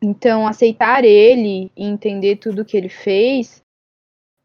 Então, 0.00 0.46
aceitar 0.46 1.04
ele 1.04 1.72
e 1.76 1.84
entender 1.84 2.36
tudo 2.36 2.64
que 2.64 2.76
ele 2.76 2.88
fez 2.88 3.62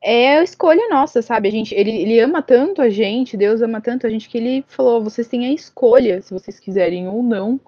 é 0.02 0.38
a 0.38 0.44
escolha 0.44 0.90
nossa, 0.90 1.22
sabe? 1.22 1.48
A 1.48 1.52
gente, 1.52 1.74
ele, 1.74 1.92
ele 1.92 2.20
ama 2.20 2.42
tanto 2.42 2.82
a 2.82 2.90
gente, 2.90 3.38
Deus 3.38 3.62
ama 3.62 3.80
tanto 3.80 4.06
a 4.06 4.10
gente 4.10 4.28
que 4.28 4.38
ele 4.38 4.64
falou: 4.68 5.04
vocês 5.04 5.28
têm 5.28 5.46
a 5.46 5.54
escolha, 5.54 6.22
se 6.22 6.34
vocês 6.34 6.60
quiserem 6.60 7.08
ou 7.08 7.24
não, 7.24 7.60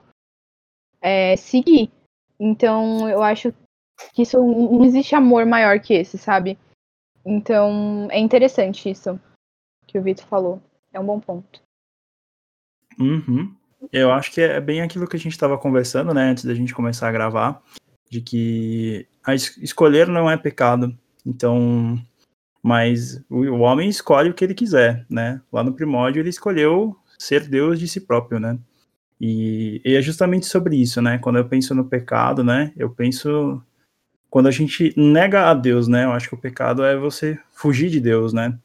é, 1.01 1.35
seguir. 1.37 1.91
Então, 2.39 3.07
eu 3.09 3.21
acho 3.23 3.53
que 4.13 4.23
isso 4.23 4.37
não 4.43 4.83
existe 4.83 5.15
amor 5.15 5.45
maior 5.45 5.79
que 5.79 5.93
esse, 5.93 6.17
sabe? 6.17 6.57
Então, 7.25 8.07
é 8.11 8.19
interessante 8.19 8.89
isso 8.89 9.19
que 9.87 9.97
o 9.97 10.03
Vitor 10.03 10.25
falou. 10.25 10.61
É 10.93 10.99
um 10.99 11.05
bom 11.05 11.19
ponto. 11.19 11.61
Uhum. 12.99 13.53
Eu 13.91 14.11
acho 14.11 14.31
que 14.31 14.41
é 14.41 14.59
bem 14.61 14.81
aquilo 14.81 15.07
que 15.07 15.15
a 15.15 15.19
gente 15.19 15.33
estava 15.33 15.57
conversando, 15.57 16.13
né, 16.13 16.29
antes 16.29 16.45
da 16.45 16.53
gente 16.53 16.73
começar 16.73 17.09
a 17.09 17.11
gravar, 17.11 17.61
de 18.09 18.21
que 18.21 19.07
es 19.27 19.57
escolher 19.57 20.07
não 20.07 20.29
é 20.29 20.37
pecado. 20.37 20.97
Então, 21.25 21.99
mas 22.61 23.23
o, 23.29 23.41
o, 23.41 23.59
homem 23.59 23.89
escolhe 23.89 24.29
o 24.29 24.33
que 24.33 24.43
ele 24.43 24.53
quiser, 24.53 25.05
né? 25.09 25.41
Lá 25.51 25.63
no 25.63 25.73
primórdio 25.73 26.19
ele 26.19 26.29
escolheu 26.29 26.95
ser 27.17 27.47
Deus 27.47 27.79
de 27.79 27.87
si 27.87 28.01
próprio, 28.01 28.39
né? 28.39 28.57
E, 29.19 29.81
e 29.83 29.95
é 29.95 30.01
justamente 30.01 30.45
sobre 30.45 30.75
isso, 30.75 31.01
né? 31.01 31.17
Quando 31.17 31.37
eu 31.37 31.47
penso 31.47 31.73
no 31.73 31.85
pecado, 31.85 32.43
né? 32.43 32.71
Eu 32.77 32.89
penso 32.89 33.61
quando 34.35 34.47
a 34.47 34.51
gente 34.51 34.93
nega 34.97 35.49
a 35.49 35.53
Deus, 35.53 35.87
né? 35.87 36.03
Eu 36.03 36.11
acho 36.11 36.27
que 36.27 36.35
o 36.35 36.37
pecado 36.37 36.83
é 36.83 36.97
você 36.97 37.39
fugir 37.53 37.89
de 37.89 38.01
Deus, 38.01 38.33
né? 38.33 38.59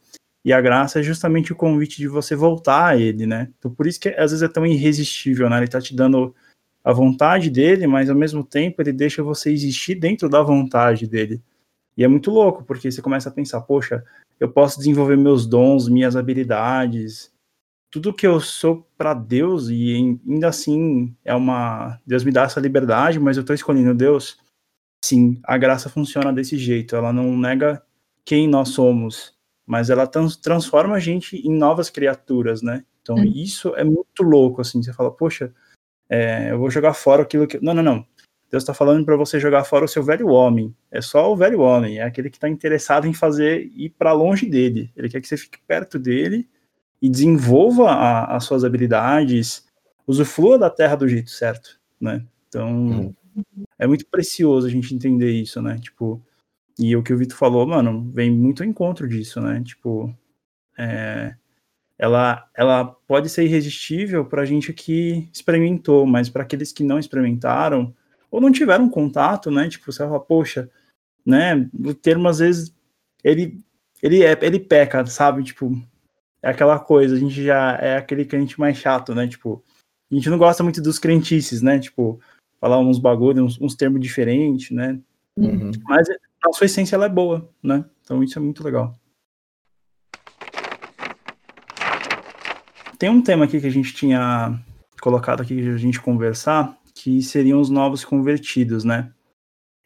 E 0.45 0.53
a 0.53 0.61
graça 0.61 0.99
é 0.99 1.03
justamente 1.05 1.53
o 1.53 1.57
convite 1.57 1.99
de 1.99 2.09
você 2.09 2.35
voltar 2.35 2.87
a 2.87 2.97
ele, 2.97 3.25
né? 3.25 3.53
Então 3.57 3.73
por 3.73 3.87
isso 3.87 4.01
que 4.01 4.09
às 4.09 4.33
vezes 4.33 4.43
é 4.43 4.49
tão 4.49 4.67
irresistível, 4.67 5.49
né? 5.49 5.59
Ele 5.59 5.69
tá 5.69 5.81
te 5.81 5.95
dando 5.95 6.35
a 6.83 6.93
vontade 6.93 7.49
dele, 7.49 7.87
mas 7.87 8.11
ao 8.11 8.17
mesmo 8.17 8.43
tempo 8.43 8.83
ele 8.83 8.93
deixa 8.93 9.23
você 9.23 9.53
existir 9.53 9.95
dentro 9.95 10.29
da 10.29 10.43
vontade 10.43 11.07
dele. 11.07 11.41
E 11.97 12.03
é 12.03 12.09
muito 12.09 12.33
louco, 12.33 12.65
porque 12.65 12.91
você 12.91 13.01
começa 13.01 13.29
a 13.29 13.33
pensar, 13.33 13.61
poxa, 13.61 14.03
eu 14.41 14.51
posso 14.51 14.77
desenvolver 14.77 15.17
meus 15.17 15.47
dons, 15.47 15.89
minhas 15.89 16.17
habilidades, 16.17 17.33
tudo 17.93 18.13
que 18.13 18.27
eu 18.27 18.41
sou 18.41 18.85
para 18.99 19.15
Deus 19.15 19.69
e 19.69 20.19
ainda 20.27 20.49
assim 20.49 21.15
é 21.25 21.33
uma 21.33 22.01
Deus 22.05 22.25
me 22.25 22.33
dá 22.33 22.43
essa 22.43 22.59
liberdade, 22.59 23.21
mas 23.21 23.37
eu 23.37 23.43
estou 23.43 23.55
escolhendo 23.55 23.95
Deus. 23.95 24.37
Sim, 25.05 25.41
a 25.45 25.57
graça 25.57 25.89
funciona 25.89 26.33
desse 26.33 26.57
jeito, 26.57 26.95
ela 26.95 27.13
não 27.13 27.37
nega 27.37 27.83
quem 28.25 28.47
nós 28.47 28.71
somos, 28.71 29.35
mas 29.67 29.91
ela 29.91 30.07
trans 30.07 30.37
transforma 30.37 30.97
a 30.97 31.01
gente 31.01 31.37
em 31.37 31.57
novas 31.57 31.89
criaturas, 31.89 32.63
né? 32.63 32.85
Então 33.03 33.17
hum. 33.17 33.25
isso 33.25 33.75
é 33.77 33.85
muito 33.85 34.23
louco, 34.23 34.61
assim, 34.61 34.83
você 34.83 34.93
fala, 34.93 35.11
poxa, 35.11 35.53
é, 36.09 36.51
eu 36.51 36.59
vou 36.59 36.71
jogar 36.71 36.93
fora 36.93 37.23
aquilo 37.23 37.47
que... 37.47 37.59
Não, 37.65 37.73
não, 37.73 37.83
não. 37.83 38.07
Deus 38.51 38.65
está 38.65 38.75
falando 38.75 39.05
para 39.05 39.17
você 39.17 39.39
jogar 39.39 39.63
fora 39.63 39.85
o 39.85 39.89
seu 39.89 40.03
velho 40.03 40.27
homem. 40.29 40.75
É 40.91 41.01
só 41.01 41.33
o 41.33 41.37
velho 41.37 41.61
homem, 41.61 41.99
é 41.99 42.03
aquele 42.03 42.29
que 42.29 42.37
está 42.37 42.49
interessado 42.49 43.07
em 43.07 43.15
fazer 43.15 43.71
ir 43.77 43.91
para 43.91 44.13
longe 44.13 44.45
dele. 44.47 44.91
Ele 44.97 45.09
quer 45.09 45.21
que 45.21 45.29
você 45.29 45.37
fique 45.37 45.59
perto 45.67 45.99
dele 45.99 46.49
e 47.01 47.09
desenvolva 47.09 47.91
a, 47.91 48.37
as 48.37 48.45
suas 48.45 48.65
habilidades, 48.65 49.65
usufrua 50.07 50.59
da 50.59 50.69
terra 50.69 50.97
do 50.97 51.09
jeito 51.09 51.31
certo, 51.31 51.81
né? 52.01 52.25
Então, 52.49 52.69
uhum. 52.69 53.15
É 53.81 53.87
muito 53.87 54.07
precioso 54.07 54.67
a 54.67 54.71
gente 54.71 54.95
entender 54.95 55.31
isso, 55.33 55.61
né? 55.63 55.79
Tipo, 55.79 56.23
e 56.79 56.95
o 56.95 57.03
que 57.03 57.15
o 57.15 57.17
Vitor 57.17 57.37
falou, 57.37 57.67
mano, 57.67 58.11
vem 58.13 58.31
muito 58.31 58.63
ao 58.63 58.69
encontro 58.69 59.09
disso, 59.09 59.41
né? 59.41 59.63
Tipo, 59.65 60.15
é, 60.79 61.35
ela, 61.99 62.47
ela 62.55 62.85
pode 62.85 63.31
ser 63.31 63.45
irresistível 63.45 64.27
para 64.27 64.43
a 64.43 64.45
gente 64.45 64.71
que 64.75 65.31
experimentou, 65.33 66.05
mas 66.07 66.29
para 66.29 66.43
aqueles 66.43 66.73
que 66.73 66.85
não 66.85 66.99
experimentaram 66.99 67.95
ou 68.31 68.39
não 68.39 68.53
tiveram 68.53 68.89
contato, 68.89 69.51
né? 69.51 69.67
Tipo, 69.67 69.91
você 69.91 69.99
fala, 70.05 70.21
poxa, 70.21 70.71
né? 71.25 71.67
O 71.83 71.95
termo 71.95 72.29
às 72.29 72.39
vezes 72.39 72.75
ele 73.25 73.59
ele 74.03 74.23
é 74.23 74.39
ele 74.43 74.61
peca, 74.61 75.05
sabe? 75.07 75.43
Tipo, 75.43 75.73
é 76.43 76.51
aquela 76.51 76.79
coisa, 76.79 77.17
a 77.17 77.19
gente 77.19 77.43
já 77.43 77.79
é 77.81 77.97
aquele 77.97 78.27
crente 78.27 78.61
mais 78.61 78.77
chato, 78.77 79.15
né? 79.15 79.27
Tipo, 79.27 79.65
a 80.11 80.15
gente 80.15 80.29
não 80.29 80.37
gosta 80.39 80.63
muito 80.63 80.83
dos 80.83 80.99
crentices, 80.99 81.63
né? 81.63 81.79
Tipo, 81.79 82.21
falar 82.61 82.79
uns 82.79 82.99
bagulho, 82.99 83.45
uns, 83.45 83.61
uns 83.61 83.75
termos 83.75 84.01
diferentes, 84.01 84.71
né? 84.71 85.01
Uhum. 85.37 85.71
Mas 85.85 86.09
a 86.11 86.53
sua 86.53 86.67
essência 86.67 86.95
ela 86.95 87.07
é 87.07 87.09
boa, 87.09 87.51
né? 87.63 87.85
Então 88.03 88.23
isso 88.23 88.39
é 88.39 88.43
muito 88.43 88.63
legal. 88.63 88.99
Tem 92.99 93.09
um 93.09 93.23
tema 93.23 93.47
aqui 93.47 93.61
que 93.61 93.67
a 93.67 93.71
gente 93.71 93.95
tinha 93.95 94.61
colocado 95.01 95.41
aqui 95.41 95.67
a 95.69 95.77
gente 95.79 95.99
conversar, 95.99 96.79
que 96.95 97.23
seriam 97.23 97.59
os 97.59 97.71
novos 97.71 98.05
convertidos, 98.05 98.85
né? 98.85 99.11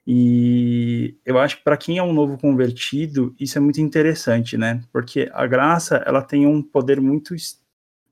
E 0.07 1.16
eu 1.25 1.38
acho 1.38 1.59
que 1.59 1.64
para 1.64 1.76
quem 1.76 1.97
é 1.97 2.02
um 2.02 2.12
novo 2.12 2.37
convertido, 2.37 3.35
isso 3.38 3.57
é 3.57 3.61
muito 3.61 3.81
interessante, 3.81 4.59
né? 4.59 4.83
Porque 4.93 5.31
a 5.33 5.47
graça, 5.47 6.02
ela 6.04 6.21
tem 6.21 6.47
um 6.47 6.61
poder 6.61 7.00
muito 7.00 7.35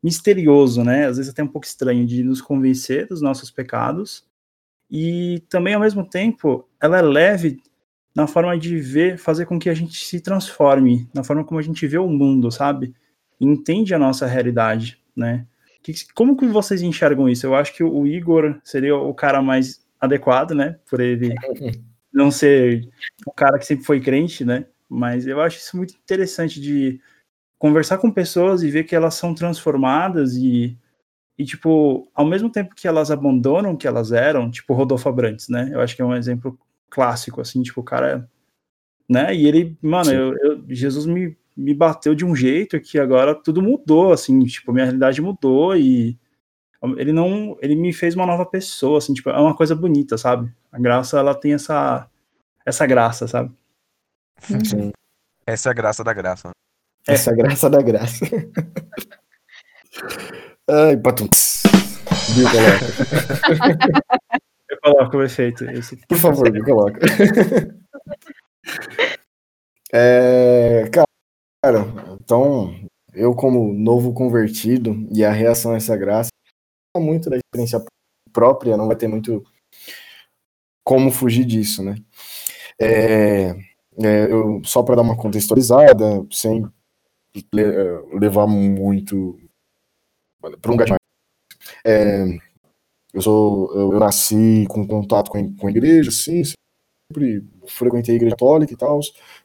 misterioso, 0.02 0.82
né? 0.82 1.06
Às 1.06 1.18
vezes 1.18 1.32
até 1.32 1.42
um 1.42 1.48
pouco 1.48 1.66
estranho 1.66 2.06
de 2.06 2.22
nos 2.22 2.40
convencer 2.40 3.06
dos 3.06 3.20
nossos 3.20 3.50
pecados. 3.50 4.24
E 4.92 5.42
também 5.48 5.72
ao 5.72 5.80
mesmo 5.80 6.06
tempo, 6.06 6.68
ela 6.78 6.98
é 6.98 7.02
leve 7.02 7.62
na 8.14 8.26
forma 8.26 8.58
de 8.58 8.76
ver, 8.76 9.16
fazer 9.16 9.46
com 9.46 9.58
que 9.58 9.70
a 9.70 9.74
gente 9.74 10.04
se 10.04 10.20
transforme, 10.20 11.08
na 11.14 11.24
forma 11.24 11.42
como 11.42 11.58
a 11.58 11.62
gente 11.62 11.86
vê 11.86 11.96
o 11.96 12.08
mundo, 12.08 12.52
sabe? 12.52 12.94
entende 13.44 13.94
a 13.94 13.98
nossa 13.98 14.26
realidade, 14.26 15.00
né? 15.16 15.46
Que, 15.82 15.92
como 16.14 16.36
que 16.36 16.46
vocês 16.46 16.80
enxergam 16.80 17.28
isso? 17.28 17.44
Eu 17.44 17.56
acho 17.56 17.74
que 17.74 17.82
o 17.82 18.06
Igor 18.06 18.60
seria 18.62 18.96
o 18.96 19.12
cara 19.12 19.42
mais 19.42 19.84
adequado, 20.00 20.52
né? 20.52 20.78
Por 20.88 21.00
ele 21.00 21.34
não 22.12 22.30
ser 22.30 22.88
o 23.26 23.32
cara 23.32 23.58
que 23.58 23.66
sempre 23.66 23.84
foi 23.84 24.00
crente, 24.00 24.44
né? 24.44 24.66
Mas 24.88 25.26
eu 25.26 25.40
acho 25.40 25.58
isso 25.58 25.76
muito 25.76 25.94
interessante 25.94 26.60
de 26.60 27.00
conversar 27.58 27.98
com 27.98 28.10
pessoas 28.10 28.62
e 28.62 28.70
ver 28.70 28.84
que 28.84 28.94
elas 28.94 29.14
são 29.14 29.34
transformadas 29.34 30.34
e, 30.36 30.76
e 31.42 31.44
tipo, 31.44 32.08
ao 32.14 32.24
mesmo 32.24 32.48
tempo 32.48 32.72
que 32.72 32.86
elas 32.86 33.10
abandonam 33.10 33.72
o 33.72 33.76
que 33.76 33.88
elas 33.88 34.12
eram, 34.12 34.48
tipo 34.48 34.74
Rodolfo 34.74 35.08
Abrantes, 35.08 35.48
né? 35.48 35.70
Eu 35.72 35.80
acho 35.80 35.96
que 35.96 36.00
é 36.00 36.04
um 36.04 36.14
exemplo 36.14 36.56
clássico, 36.88 37.40
assim, 37.40 37.62
tipo, 37.62 37.80
o 37.80 37.84
cara, 37.84 38.30
né? 39.08 39.34
E 39.34 39.44
ele, 39.44 39.76
mano, 39.82 40.12
eu, 40.12 40.36
eu, 40.38 40.64
Jesus 40.68 41.04
me, 41.04 41.36
me 41.56 41.74
bateu 41.74 42.14
de 42.14 42.24
um 42.24 42.36
jeito 42.36 42.80
que 42.80 42.96
agora 42.96 43.34
tudo 43.34 43.60
mudou, 43.60 44.12
assim, 44.12 44.38
tipo, 44.44 44.72
minha 44.72 44.84
realidade 44.84 45.20
mudou 45.20 45.76
e 45.76 46.16
ele 46.96 47.12
não, 47.12 47.56
ele 47.60 47.74
me 47.74 47.92
fez 47.92 48.14
uma 48.14 48.26
nova 48.26 48.46
pessoa, 48.46 48.98
assim, 48.98 49.12
tipo, 49.12 49.28
é 49.28 49.40
uma 49.40 49.56
coisa 49.56 49.74
bonita, 49.74 50.16
sabe? 50.16 50.48
A 50.70 50.78
graça, 50.78 51.18
ela 51.18 51.34
tem 51.34 51.54
essa, 51.54 52.08
essa 52.64 52.86
graça, 52.86 53.26
sabe? 53.26 53.50
Sim. 54.40 54.92
Essa 55.44 55.70
é 55.70 55.72
a 55.72 55.74
graça 55.74 56.04
da 56.04 56.12
graça. 56.12 56.50
É. 57.08 57.14
Essa 57.14 57.30
é 57.30 57.32
a 57.32 57.36
graça 57.36 57.68
da 57.68 57.82
graça. 57.82 58.26
Ai, 60.74 60.96
patum. 60.96 61.28
Viu, 62.34 62.46
coloca. 62.50 62.86
Eu 64.70 64.80
coloco 64.80 65.16
o 65.18 65.22
efeito. 65.22 65.64
Esse. 65.64 65.96
Por 66.08 66.16
favor, 66.16 66.50
me 66.50 66.62
coloca. 66.64 66.98
É, 69.94 70.88
cara, 70.90 71.84
então, 72.18 72.74
eu 73.12 73.34
como 73.34 73.74
novo 73.74 74.14
convertido 74.14 75.06
e 75.12 75.22
a 75.22 75.30
reação 75.30 75.72
a 75.72 75.76
essa 75.76 75.94
graça, 75.94 76.30
muito 76.96 77.28
da 77.28 77.36
experiência 77.36 77.84
própria, 78.32 78.74
não 78.74 78.86
vai 78.86 78.96
ter 78.96 79.08
muito 79.08 79.44
como 80.82 81.10
fugir 81.10 81.44
disso, 81.44 81.82
né? 81.82 81.96
É, 82.80 83.50
é, 84.02 84.32
eu, 84.32 84.62
só 84.64 84.82
para 84.82 84.96
dar 84.96 85.02
uma 85.02 85.16
contextualizada, 85.16 86.26
sem 86.30 86.66
levar 88.14 88.46
muito 88.46 89.38
para 90.60 90.72
um 90.72 90.76
gatilho. 90.76 90.96
É, 91.84 92.24
eu 93.14 93.22
sou, 93.22 93.72
eu, 93.74 93.92
eu, 93.92 93.98
nasci 94.00 94.66
com 94.68 94.86
contato 94.86 95.30
com 95.30 95.54
com 95.56 95.66
a 95.66 95.70
igreja, 95.70 96.10
sim, 96.10 96.42
sempre 96.44 97.44
frequentei 97.66 98.14
a 98.14 98.16
igreja 98.16 98.34
católica 98.34 98.72
e 98.72 98.76
tal, 98.76 99.00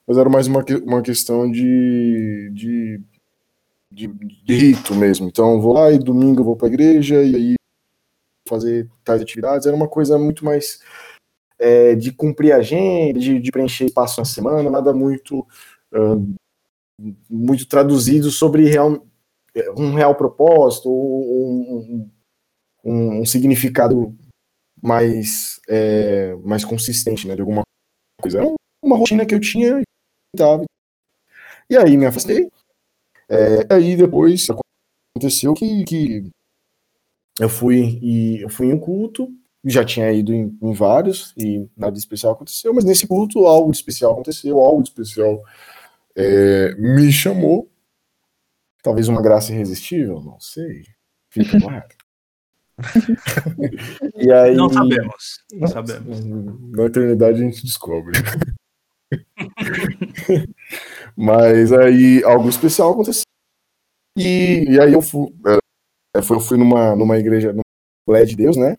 mas 0.06 0.18
era 0.18 0.30
mais 0.30 0.48
uma, 0.48 0.64
uma 0.84 1.02
questão 1.02 1.50
de, 1.50 2.50
de, 2.54 3.02
de, 3.92 4.08
de 4.08 4.56
rito 4.56 4.96
mesmo. 4.96 5.28
Então, 5.28 5.62
vou 5.62 5.74
lá 5.74 5.92
e 5.92 6.00
domingo 6.00 6.42
eu 6.42 6.46
vou 6.46 6.56
para 6.56 6.68
a 6.68 6.72
igreja 6.72 7.24
e 7.24 7.36
aí 7.36 7.56
fazer 8.48 8.90
tais 9.04 9.22
atividades. 9.22 9.68
Era 9.68 9.76
uma 9.76 9.88
coisa 9.88 10.18
muito 10.18 10.46
mais 10.46 10.80
é, 11.60 11.96
de 11.96 12.12
cumprir 12.12 12.54
a 12.54 12.58
agenda, 12.58 13.20
de, 13.20 13.40
de, 13.40 13.52
preencher 13.52 13.86
espaço 13.86 14.20
na 14.20 14.26
semana, 14.26 14.70
nada 14.70 14.94
muito 14.94 15.40
uh, 15.94 16.36
muito 17.30 17.68
traduzido 17.68 18.32
sobre 18.32 18.66
real, 18.66 19.06
um 19.78 19.94
real 19.94 20.16
propósito 20.16 20.90
um, 20.90 22.10
um, 22.84 23.20
um 23.22 23.26
significado 23.26 24.16
mais, 24.82 25.60
é, 25.68 26.36
mais 26.44 26.64
consistente, 26.64 27.28
né, 27.28 27.36
de 27.36 27.42
alguma 27.42 27.64
coisa. 28.22 28.40
Era 28.40 28.56
uma 28.84 28.98
rotina 28.98 29.26
que 29.26 29.34
eu 29.34 29.40
tinha 29.40 29.82
e 31.70 31.76
aí 31.76 31.98
me 31.98 32.06
afastei. 32.06 32.50
É, 33.30 33.74
aí 33.74 33.96
depois 33.96 34.48
aconteceu 35.16 35.54
que, 35.54 35.84
que 35.84 36.32
eu 37.40 37.50
fui 37.50 38.00
e 38.02 38.42
eu 38.42 38.50
fui 38.50 38.68
em 38.68 38.74
um 38.74 38.80
culto, 38.80 39.30
já 39.66 39.84
tinha 39.84 40.12
ido 40.12 40.34
em, 40.34 40.58
em, 40.62 40.74
vários 40.74 41.34
e 41.38 41.68
nada 41.76 41.98
especial 41.98 42.34
aconteceu, 42.34 42.74
mas 42.74 42.86
nesse 42.86 43.06
culto 43.06 43.46
algo 43.46 43.72
especial 43.72 44.14
aconteceu, 44.14 44.60
algo 44.60 44.82
especial 44.82 45.44
é, 46.16 46.74
me 46.76 47.12
chamou, 47.12 47.70
talvez 48.88 49.10
uma 49.10 49.22
graça 49.22 49.52
irresistível, 49.52 50.22
não 50.22 50.40
sei, 50.40 50.84
fica 51.30 51.60
no 51.60 51.70
ar. 51.70 51.86
e 54.16 54.32
aí, 54.32 54.56
não 54.56 54.70
sabemos, 54.70 55.44
não 55.52 55.68
sabemos. 55.68 56.24
Na 56.24 56.86
eternidade 56.86 57.42
a 57.42 57.44
gente 57.44 57.66
descobre. 57.66 58.18
Mas 61.18 61.74
aí 61.74 62.24
algo 62.24 62.48
especial 62.48 62.94
aconteceu. 62.94 63.24
E, 64.16 64.64
e 64.70 64.80
aí 64.80 64.94
eu 64.94 65.02
fui, 65.02 65.28
é, 65.46 66.20
eu 66.20 66.40
fui 66.40 66.58
numa, 66.58 66.96
numa 66.96 67.18
igreja, 67.18 67.52
no 67.52 67.62
Lé 68.08 68.24
de 68.24 68.38
Deus, 68.38 68.56
né? 68.56 68.78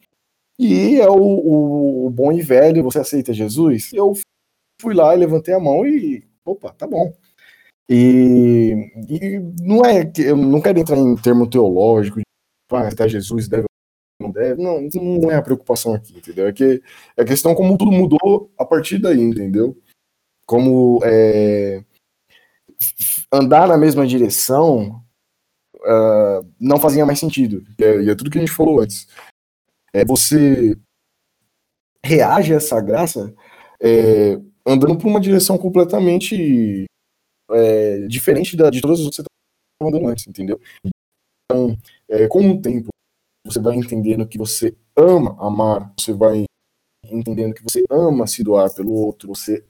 E 0.58 0.98
é 0.98 1.08
o, 1.08 1.20
o, 1.20 2.06
o, 2.06 2.10
bom 2.10 2.32
e 2.32 2.40
velho, 2.40 2.82
você 2.82 2.98
aceita 2.98 3.34
Jesus? 3.34 3.92
Eu 3.92 4.14
fui 4.80 4.94
lá 4.94 5.14
e 5.14 5.18
levantei 5.18 5.52
a 5.52 5.60
mão 5.60 5.86
e, 5.86 6.26
opa, 6.46 6.72
tá 6.72 6.86
bom. 6.86 7.14
E, 7.88 8.92
e 9.08 9.38
não 9.62 9.84
é 9.84 10.04
que 10.04 10.22
eu 10.22 10.36
não 10.36 10.60
quero 10.60 10.78
entrar 10.78 10.96
em 10.96 11.16
termo 11.16 11.48
teológico, 11.48 12.20
ah, 12.70 12.80
aceitar 12.80 13.08
Jesus 13.08 13.48
deve 13.48 13.64
não 14.20 14.32
deve, 14.32 14.60
não, 14.60 14.80
não 15.20 15.30
é 15.30 15.36
a 15.36 15.42
preocupação 15.42 15.94
aqui, 15.94 16.18
entendeu? 16.18 16.48
É 16.48 16.52
que 16.52 16.82
é 17.16 17.22
a 17.22 17.24
questão 17.24 17.54
como 17.54 17.78
tudo 17.78 17.92
mudou 17.92 18.52
a 18.58 18.64
partir 18.64 18.98
daí, 18.98 19.20
entendeu? 19.20 19.80
Como 20.44 21.00
é, 21.04 21.84
andar 23.32 23.68
na 23.68 23.76
mesma 23.76 24.06
direção 24.06 25.02
uh, 25.76 26.54
não 26.60 26.78
fazia 26.78 27.06
mais 27.06 27.18
sentido. 27.18 27.62
E 27.78 27.84
é, 27.84 28.02
e 28.02 28.10
é, 28.10 28.14
tudo 28.14 28.30
que 28.30 28.38
a 28.38 28.40
gente 28.40 28.52
falou 28.52 28.80
antes. 28.80 29.06
É, 29.92 30.04
você 30.04 30.76
reage 32.04 32.52
a 32.52 32.56
essa 32.56 32.80
graça 32.80 33.34
é, 33.80 34.34
andando 34.66 34.98
por 34.98 35.06
uma 35.06 35.20
direção 35.20 35.56
completamente 35.56 36.86
é, 37.50 38.06
diferente 38.06 38.56
da, 38.56 38.70
de 38.70 38.80
todas 38.80 39.00
as 39.00 39.06
outras 39.06 39.16
que 39.18 39.22
você 39.22 39.28
estava 39.80 39.96
andando 39.96 40.10
antes, 40.10 40.26
entendeu? 40.26 40.60
Então, 41.44 41.76
é, 42.08 42.28
com 42.28 42.50
o 42.50 42.60
tempo, 42.60 42.88
você 43.44 43.60
vai 43.60 43.76
entendendo 43.76 44.26
que 44.26 44.36
você 44.36 44.76
ama 44.96 45.36
amar, 45.38 45.92
você 45.98 46.12
vai 46.12 46.44
entendendo 47.04 47.54
que 47.54 47.62
você 47.62 47.82
ama 47.90 48.26
se 48.26 48.42
doar 48.42 48.72
pelo 48.74 48.92
outro, 48.92 49.28
você 49.28 49.64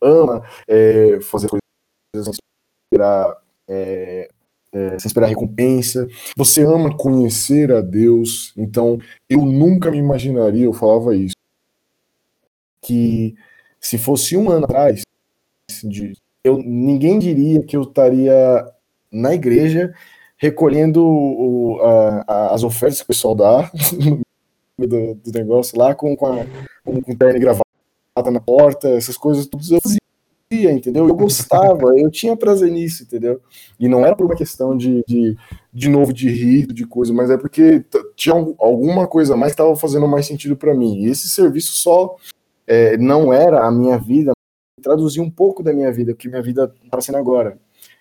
ama 0.00 0.42
é, 0.68 1.20
fazer 1.20 1.48
coisas 1.48 2.36
sem 2.36 2.44
esperar, 2.86 3.36
é, 3.66 4.30
é, 4.72 4.98
sem 4.98 5.08
esperar 5.08 5.26
recompensa, 5.26 6.06
você 6.36 6.62
ama 6.62 6.96
conhecer 6.96 7.72
a 7.72 7.80
Deus. 7.80 8.52
Então, 8.56 8.98
eu 9.28 9.44
nunca 9.44 9.90
me 9.90 9.98
imaginaria, 9.98 10.64
eu 10.64 10.72
falava 10.72 11.16
isso, 11.16 11.34
que 12.80 13.34
se 13.80 13.98
fosse 13.98 14.36
um 14.36 14.50
ano 14.50 14.64
atrás, 14.64 15.02
de, 15.84 16.12
eu, 16.44 16.58
ninguém 16.58 17.18
diria 17.18 17.62
que 17.62 17.76
eu 17.76 17.82
estaria 17.82 18.66
na 19.10 19.34
igreja 19.34 19.94
recolhendo 20.36 21.04
o, 21.04 21.80
a, 21.82 22.54
as 22.54 22.62
ofertas 22.62 22.98
que 22.98 23.04
o 23.04 23.08
pessoal 23.08 23.34
dá 23.34 23.70
do, 24.78 25.14
do 25.14 25.32
negócio 25.32 25.76
lá 25.76 25.94
com, 25.94 26.16
com, 26.16 26.26
a, 26.26 26.46
com, 26.84 27.02
com 27.02 27.16
terno 27.16 27.36
e 27.36 27.40
gravata 27.40 27.64
na 28.30 28.40
porta, 28.40 28.88
essas 28.88 29.16
coisas 29.16 29.46
tudo 29.46 29.62
eu 29.70 29.80
fazia, 29.80 30.72
entendeu? 30.72 31.08
Eu 31.08 31.14
gostava, 31.14 31.92
eu 31.98 32.10
tinha 32.10 32.36
prazer 32.36 32.70
nisso, 32.70 33.02
entendeu? 33.02 33.40
E 33.78 33.88
não 33.88 34.06
era 34.06 34.14
por 34.14 34.26
uma 34.26 34.36
questão 34.36 34.76
de, 34.76 35.04
de, 35.06 35.36
de 35.72 35.88
novo, 35.88 36.12
de 36.12 36.28
rito, 36.28 36.72
de 36.72 36.86
coisa, 36.86 37.12
mas 37.12 37.30
é 37.30 37.36
porque 37.36 37.84
tinha 38.16 38.34
alguma 38.34 39.06
coisa 39.06 39.36
mais 39.36 39.52
que 39.52 39.60
estava 39.60 39.76
fazendo 39.76 40.06
mais 40.06 40.26
sentido 40.26 40.56
para 40.56 40.74
mim. 40.74 41.02
E 41.02 41.06
esse 41.08 41.28
serviço 41.28 41.72
só 41.72 42.16
é, 42.66 42.96
não 42.96 43.32
era 43.32 43.66
a 43.66 43.70
minha 43.70 43.98
vida, 43.98 44.32
traduzia 44.78 45.22
um 45.22 45.30
pouco 45.30 45.62
da 45.62 45.72
minha 45.72 45.92
vida, 45.92 46.12
o 46.12 46.16
que 46.16 46.28
minha 46.28 46.42
vida 46.42 46.72
está 46.84 47.00
sendo 47.00 47.18
agora. 47.18 47.58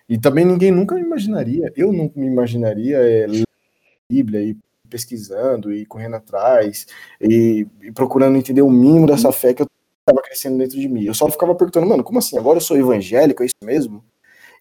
E 0.07 0.17
também 0.17 0.45
ninguém 0.45 0.71
nunca 0.71 0.95
me 0.95 1.01
imaginaria, 1.01 1.71
eu 1.75 1.91
nunca 1.91 2.19
me 2.19 2.27
imaginaria 2.27 2.97
é, 2.97 3.27
ler 3.27 3.43
a 3.43 4.13
Bíblia 4.13 4.41
e 4.41 4.57
pesquisando 4.89 5.73
e 5.73 5.85
correndo 5.85 6.15
atrás 6.15 6.87
e, 7.19 7.67
e, 7.81 7.91
procurando 7.91 8.37
entender 8.37 8.61
o 8.61 8.69
mínimo 8.69 9.05
dessa 9.05 9.31
fé 9.33 9.53
que 9.53 9.61
eu 9.61 9.67
estava 9.99 10.21
crescendo 10.21 10.57
dentro 10.57 10.79
de 10.79 10.87
mim. 10.87 11.03
Eu 11.03 11.13
só 11.13 11.29
ficava 11.29 11.53
perguntando, 11.53 11.87
mano, 11.87 12.03
como 12.03 12.19
assim? 12.19 12.37
Agora 12.37 12.57
eu 12.57 12.61
sou 12.61 12.77
evangélico, 12.77 13.43
é 13.43 13.47
isso 13.47 13.55
mesmo? 13.61 14.03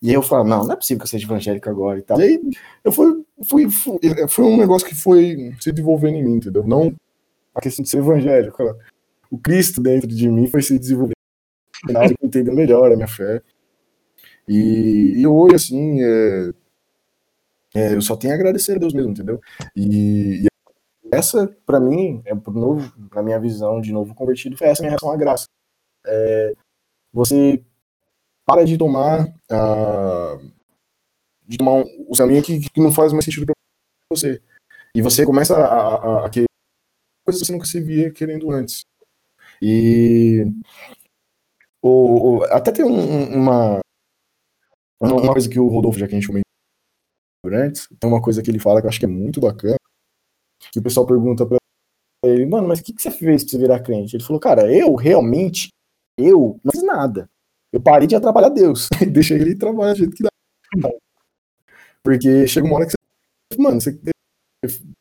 E 0.02 0.08
aí 0.08 0.14
eu 0.14 0.22
falava, 0.22 0.48
não, 0.48 0.64
não 0.64 0.72
é 0.72 0.76
possível 0.76 0.98
que 0.98 1.04
eu 1.04 1.10
seja 1.10 1.26
evangélico 1.26 1.70
agora 1.70 1.98
e 1.98 2.02
tal. 2.02 2.20
E 2.20 2.24
aí 2.24 2.40
eu 2.84 2.92
fui, 2.92 3.24
fui, 3.44 3.70
fui, 3.70 3.98
foi 4.28 4.44
um 4.44 4.56
negócio 4.56 4.86
que 4.86 4.94
foi 4.94 5.54
se 5.60 5.70
desenvolvendo 5.70 6.16
em 6.16 6.24
mim, 6.24 6.34
entendeu? 6.34 6.66
Não 6.66 6.92
a 7.54 7.60
questão 7.60 7.82
de 7.82 7.88
ser 7.88 7.98
evangélico. 7.98 8.62
O 9.30 9.38
Cristo 9.38 9.80
dentro 9.80 10.08
de 10.08 10.28
mim 10.28 10.46
foi 10.46 10.62
se 10.62 10.78
desenvolvendo, 10.78 11.15
entendendo 12.22 12.54
melhor 12.54 12.92
a 12.92 12.96
minha 12.96 13.08
fé. 13.08 13.42
E, 14.48 15.14
e 15.16 15.26
hoje, 15.26 15.56
assim, 15.56 16.02
é, 16.02 16.52
é, 17.74 17.94
eu 17.94 18.02
só 18.02 18.16
tenho 18.16 18.32
a 18.32 18.36
agradecer 18.36 18.76
a 18.76 18.78
Deus 18.78 18.94
mesmo, 18.94 19.10
entendeu? 19.10 19.40
E, 19.74 20.44
e 20.44 20.48
essa, 21.12 21.46
para 21.64 21.80
mim, 21.80 22.22
é 22.24 22.34
novo, 22.34 22.92
na 23.14 23.22
minha 23.22 23.40
visão 23.40 23.80
de 23.80 23.92
novo 23.92 24.14
convertido, 24.14 24.56
foi 24.56 24.68
essa 24.68 24.82
minha 24.82 24.90
reação 24.90 25.10
à 25.10 25.16
graça. 25.16 25.46
É, 26.06 26.54
você 27.12 27.62
para 28.46 28.64
de 28.64 28.78
tomar 28.78 29.26
uh, 29.26 30.52
de 31.46 31.58
tomar 31.58 31.72
um, 31.72 31.84
o 32.08 32.16
caminho 32.16 32.42
que, 32.42 32.60
que 32.70 32.80
não 32.80 32.92
faz 32.92 33.12
mais 33.12 33.24
sentido 33.24 33.46
para 33.46 33.54
você. 34.10 34.40
E 34.94 35.02
você 35.02 35.26
começa 35.26 35.56
a, 35.56 35.64
a, 35.64 36.26
a 36.26 36.30
querer 36.30 36.46
coisas 37.24 37.42
que 37.42 37.46
você 37.46 37.52
nunca 37.52 37.66
se 37.66 37.80
via 37.80 38.10
querendo 38.10 38.50
antes. 38.50 38.84
E 39.60 40.46
o, 41.86 42.38
o 42.38 42.44
até 42.44 42.72
tem 42.72 42.84
um, 42.84 43.34
uma, 43.34 43.80
Uma 45.00 45.32
coisa 45.32 45.48
que 45.48 45.60
o 45.60 45.68
Rodolfo, 45.68 45.98
já 45.98 46.06
que 46.06 46.14
a 46.14 46.18
gente 46.18 46.26
comentou 46.26 46.44
antes, 47.46 47.88
tem 48.00 48.10
uma 48.10 48.20
coisa 48.20 48.42
que 48.42 48.50
ele 48.50 48.58
fala 48.58 48.80
que 48.80 48.86
eu 48.86 48.88
acho 48.88 48.98
que 48.98 49.04
é 49.04 49.08
muito 49.08 49.40
bacana, 49.40 49.76
que 50.72 50.78
o 50.78 50.82
pessoal 50.82 51.06
pergunta 51.06 51.46
pra 51.46 51.58
ele, 52.24 52.46
mano, 52.46 52.66
mas 52.66 52.80
o 52.80 52.82
que, 52.82 52.92
que 52.92 53.02
você 53.02 53.10
fez 53.10 53.42
pra 53.44 53.50
você 53.50 53.58
virar 53.58 53.80
crente? 53.80 54.16
Ele 54.16 54.24
falou, 54.24 54.40
cara, 54.40 54.72
eu 54.72 54.94
realmente, 54.94 55.68
eu 56.18 56.58
não 56.64 56.72
fiz 56.72 56.82
nada. 56.82 57.30
Eu 57.72 57.80
parei 57.80 58.08
de 58.08 58.16
atrapalhar 58.16 58.48
Deus. 58.48 58.88
Deixei 59.12 59.38
ele 59.38 59.54
trabalhar 59.54 59.92
do 59.92 59.98
jeito 59.98 60.16
que 60.16 60.22
dá. 60.22 60.30
Porque 62.02 62.46
chega 62.46 62.66
uma 62.66 62.76
hora 62.76 62.86
que 62.86 62.92
você, 62.92 63.62
mano, 63.62 63.80
você, 63.80 63.98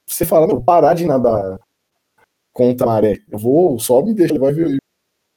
você 0.07 0.25
fala, 0.25 0.45
meu, 0.45 0.61
parar 0.61 0.93
de 0.93 1.05
nadar 1.05 1.59
contra 2.53 2.85
a 2.85 2.89
maré. 2.89 3.23
Eu 3.29 3.39
vou, 3.39 3.79
só 3.79 4.01
me 4.01 4.13
deixa, 4.13 4.37
vai 4.37 4.53
ver, 4.53 4.77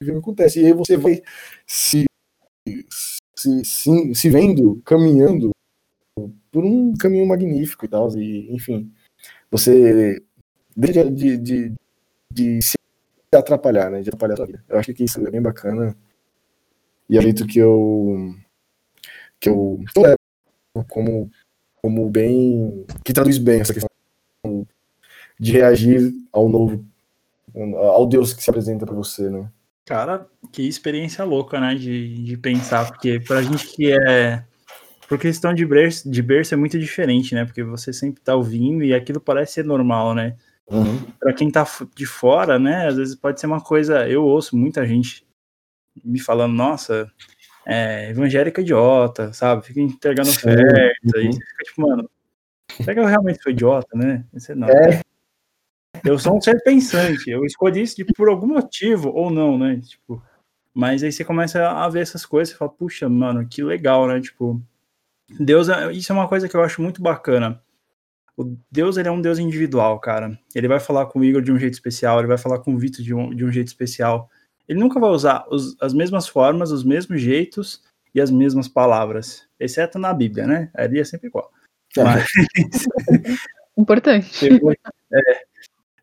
ver 0.02 0.12
o 0.12 0.14
que 0.14 0.20
acontece. 0.20 0.60
E 0.60 0.66
aí 0.66 0.72
você 0.72 0.96
vai 0.96 1.22
se, 1.66 2.04
se, 3.36 3.64
se, 3.64 4.14
se 4.14 4.30
vendo 4.30 4.80
caminhando 4.84 5.50
por 6.50 6.64
um 6.64 6.94
caminho 6.94 7.26
magnífico 7.26 7.84
e 7.84 7.88
tal. 7.88 8.08
E, 8.16 8.52
enfim, 8.54 8.92
você 9.50 10.22
deixa 10.76 11.10
de, 11.10 11.36
de, 11.36 11.72
de 12.32 12.62
se 12.62 12.76
atrapalhar, 13.34 13.90
né? 13.90 14.00
De 14.00 14.08
atrapalhar 14.08 14.34
a 14.34 14.36
sua 14.36 14.46
vida. 14.46 14.64
Eu 14.68 14.78
acho 14.78 14.94
que 14.94 15.04
isso 15.04 15.26
é 15.26 15.30
bem 15.30 15.42
bacana. 15.42 15.96
E 17.08 17.18
é 17.18 17.22
jeito 17.22 17.46
que 17.46 17.58
eu 17.58 18.34
que 19.40 19.48
eu 19.48 19.80
como 20.88 21.30
como 21.80 22.10
bem 22.10 22.84
que 23.04 23.12
traduz 23.12 23.38
bem 23.38 23.60
essa 23.60 23.72
questão 23.72 23.88
de 25.38 25.52
reagir 25.52 26.12
ao 26.32 26.48
novo 26.48 26.84
ao 27.74 28.06
Deus 28.06 28.34
que 28.34 28.42
se 28.42 28.50
apresenta 28.50 28.84
para 28.84 28.94
você, 28.94 29.30
né? 29.30 29.50
Cara, 29.88 30.26
que 30.52 30.68
experiência 30.68 31.24
louca, 31.24 31.58
né? 31.58 31.74
De, 31.74 32.22
de 32.22 32.36
pensar, 32.36 32.86
porque 32.88 33.18
pra 33.20 33.40
gente 33.40 33.66
que 33.68 33.90
é. 33.90 34.44
Por 35.08 35.18
questão 35.18 35.54
de 35.54 35.64
berço, 35.64 36.10
de 36.10 36.20
berço 36.20 36.52
é 36.52 36.56
muito 36.58 36.78
diferente, 36.78 37.34
né? 37.34 37.46
Porque 37.46 37.62
você 37.62 37.90
sempre 37.90 38.20
tá 38.20 38.34
ouvindo 38.34 38.84
e 38.84 38.92
aquilo 38.92 39.18
parece 39.18 39.54
ser 39.54 39.64
normal, 39.64 40.14
né? 40.14 40.36
Uhum. 40.70 41.00
Pra 41.18 41.32
quem 41.32 41.50
tá 41.50 41.66
de 41.96 42.04
fora, 42.04 42.58
né? 42.58 42.86
Às 42.86 42.96
vezes 42.96 43.14
pode 43.14 43.40
ser 43.40 43.46
uma 43.46 43.62
coisa. 43.62 44.06
Eu 44.06 44.26
ouço 44.26 44.54
muita 44.54 44.86
gente 44.86 45.26
me 46.04 46.20
falando, 46.20 46.52
nossa, 46.52 47.10
é, 47.64 48.10
evangélica 48.10 48.60
idiota, 48.60 49.32
sabe? 49.32 49.64
Fica 49.64 49.80
entregando 49.80 50.28
oferta. 50.28 50.60
Uhum. 51.16 51.20
E 51.22 51.32
você 51.32 51.40
fica 51.40 51.64
tipo, 51.64 51.80
mano, 51.80 52.10
será 52.76 52.92
que 52.92 53.00
eu 53.00 53.06
realmente 53.06 53.42
sou 53.42 53.50
idiota, 53.50 53.96
né? 53.96 54.22
Você 54.34 54.54
não. 54.54 54.68
É. 54.68 55.00
Eu 56.04 56.18
sou 56.18 56.36
um 56.36 56.40
ser 56.40 56.62
pensante, 56.62 57.30
eu 57.30 57.44
escolhi 57.44 57.82
isso 57.82 57.96
tipo, 57.96 58.12
por 58.14 58.28
algum 58.28 58.46
motivo, 58.46 59.10
ou 59.10 59.30
não, 59.30 59.58
né? 59.58 59.80
Tipo, 59.80 60.22
mas 60.74 61.02
aí 61.02 61.10
você 61.10 61.24
começa 61.24 61.68
a 61.68 61.88
ver 61.88 62.00
essas 62.00 62.24
coisas 62.24 62.54
e 62.54 62.56
fala, 62.56 62.70
puxa, 62.70 63.08
mano, 63.08 63.46
que 63.48 63.62
legal, 63.62 64.06
né? 64.06 64.20
Tipo, 64.20 64.62
Deus, 65.28 65.68
é, 65.68 65.90
isso 65.92 66.12
é 66.12 66.14
uma 66.14 66.28
coisa 66.28 66.48
que 66.48 66.56
eu 66.56 66.62
acho 66.62 66.80
muito 66.80 67.02
bacana. 67.02 67.60
O 68.36 68.56
Deus, 68.70 68.96
ele 68.96 69.08
é 69.08 69.10
um 69.10 69.20
Deus 69.20 69.38
individual, 69.38 69.98
cara. 69.98 70.38
Ele 70.54 70.68
vai 70.68 70.78
falar 70.78 71.06
com 71.06 71.18
o 71.18 71.24
Igor 71.24 71.42
de 71.42 71.50
um 71.50 71.58
jeito 71.58 71.74
especial, 71.74 72.18
ele 72.18 72.28
vai 72.28 72.38
falar 72.38 72.60
com 72.60 72.72
o 72.72 72.78
Vitor 72.78 73.04
de 73.04 73.12
um, 73.12 73.34
de 73.34 73.44
um 73.44 73.50
jeito 73.50 73.66
especial. 73.66 74.30
Ele 74.68 74.78
nunca 74.78 75.00
vai 75.00 75.10
usar 75.10 75.44
os, 75.50 75.76
as 75.80 75.92
mesmas 75.92 76.28
formas, 76.28 76.70
os 76.70 76.84
mesmos 76.84 77.20
jeitos 77.20 77.82
e 78.14 78.20
as 78.20 78.30
mesmas 78.30 78.68
palavras, 78.68 79.48
exceto 79.58 79.98
na 79.98 80.14
Bíblia, 80.14 80.46
né? 80.46 80.70
Ali 80.74 81.00
é 81.00 81.04
sempre 81.04 81.26
igual. 81.26 81.50
É. 81.96 82.04
Mas... 82.04 82.30
Importante. 83.76 84.48
É, 85.12 85.44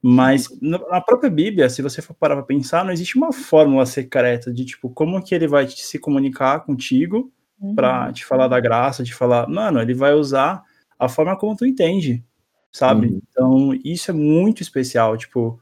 mas 0.08 0.48
na 0.62 1.02
própria 1.02 1.32
Bíblia, 1.32 1.68
se 1.68 1.82
você 1.82 2.00
for 2.00 2.14
parar 2.14 2.36
para 2.36 2.46
pensar, 2.46 2.86
não 2.86 2.92
existe 2.92 3.18
uma 3.18 3.34
fórmula 3.34 3.88
secreta 3.88 4.54
de 4.54 4.64
tipo 4.64 4.88
como 4.88 5.20
que 5.20 5.34
ele 5.34 5.48
vai 5.48 5.68
se 5.68 5.98
comunicar 5.98 6.60
contigo 6.60 7.34
uhum. 7.60 7.74
para 7.74 8.14
te 8.14 8.24
falar 8.24 8.48
da 8.48 8.60
graça, 8.60 9.04
te 9.04 9.16
falar, 9.16 9.50
mano, 9.50 9.82
ele 9.82 9.96
vai 9.96 10.14
usar 10.14 10.62
a 11.00 11.10
forma 11.10 11.36
como 11.36 11.58
tu 11.58 11.66
entende, 11.66 12.24
sabe? 12.72 13.08
Uhum. 13.08 13.22
Então, 13.28 13.80
isso 13.84 14.12
é 14.12 14.14
muito 14.14 14.62
especial, 14.62 15.18
tipo, 15.18 15.60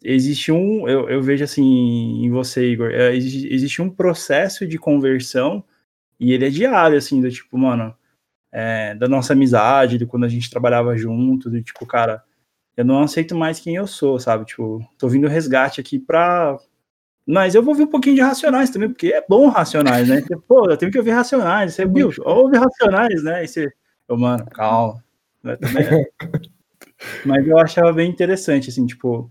existe 0.00 0.52
um, 0.52 0.88
eu, 0.88 1.10
eu 1.10 1.20
vejo 1.20 1.42
assim 1.42 2.24
em 2.24 2.30
você, 2.30 2.70
Igor, 2.70 2.90
é, 2.92 3.12
existe, 3.12 3.52
existe, 3.52 3.82
um 3.82 3.90
processo 3.90 4.68
de 4.68 4.78
conversão 4.78 5.64
e 6.20 6.32
ele 6.32 6.46
é 6.46 6.48
diário, 6.48 6.96
assim, 6.96 7.20
do 7.20 7.28
tipo, 7.28 7.58
mano, 7.58 7.92
é, 8.52 8.94
da 8.94 9.08
nossa 9.08 9.32
amizade, 9.32 9.98
de 9.98 10.06
quando 10.06 10.26
a 10.26 10.28
gente 10.28 10.48
trabalhava 10.48 10.96
junto, 10.96 11.50
do 11.50 11.60
tipo, 11.60 11.84
cara, 11.84 12.22
eu 12.80 12.84
não 12.84 13.02
aceito 13.02 13.36
mais 13.36 13.60
quem 13.60 13.76
eu 13.76 13.86
sou, 13.86 14.18
sabe? 14.18 14.46
Tipo, 14.46 14.80
tô 14.98 15.06
vindo 15.06 15.28
resgate 15.28 15.80
aqui 15.80 15.98
pra. 15.98 16.58
Mas 17.26 17.54
eu 17.54 17.62
vou 17.62 17.74
ver 17.74 17.82
um 17.82 17.90
pouquinho 17.90 18.16
de 18.16 18.22
Racionais 18.22 18.70
também, 18.70 18.88
porque 18.88 19.08
é 19.08 19.22
bom 19.28 19.48
Racionais, 19.48 20.08
né? 20.08 20.22
Pô, 20.48 20.68
eu 20.68 20.76
tenho 20.78 20.90
que 20.90 20.96
ouvir 20.96 21.10
Racionais. 21.10 21.74
Você, 21.74 21.84
viu? 21.84 22.10
Ouve 22.24 22.56
Racionais, 22.56 23.22
né? 23.22 23.44
E 23.44 23.48
você, 23.48 23.70
eu, 24.08 24.16
mano, 24.16 24.46
calma. 24.46 25.04
Mas 27.24 27.46
eu 27.46 27.58
achava 27.58 27.92
bem 27.92 28.10
interessante, 28.10 28.70
assim, 28.70 28.86
tipo, 28.86 29.30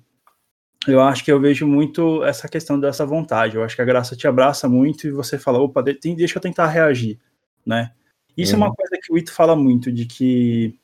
eu 0.87 1.01
acho 1.01 1.25
que 1.25 1.31
eu 1.31 1.39
vejo 1.39 1.67
muito 1.67 2.23
essa 2.23 2.47
questão 2.47 2.79
dessa 2.79 3.05
vontade. 3.05 3.55
Eu 3.55 3.63
acho 3.63 3.75
que 3.75 3.81
a 3.81 3.85
graça 3.85 4.15
te 4.15 4.27
abraça 4.27 4.69
muito 4.69 5.07
e 5.07 5.11
você 5.11 5.39
fala, 5.39 5.59
opa, 5.59 5.81
deixa 5.81 6.37
eu 6.37 6.41
tentar 6.41 6.67
reagir, 6.67 7.19
né? 7.65 7.91
Isso 8.37 8.55
uhum. 8.55 8.63
é 8.63 8.65
uma 8.67 8.75
coisa 8.75 8.97
que 9.01 9.11
o 9.11 9.17
Ito 9.17 9.33
fala 9.33 9.55
muito, 9.55 9.91
de 9.91 10.05
que 10.05 10.78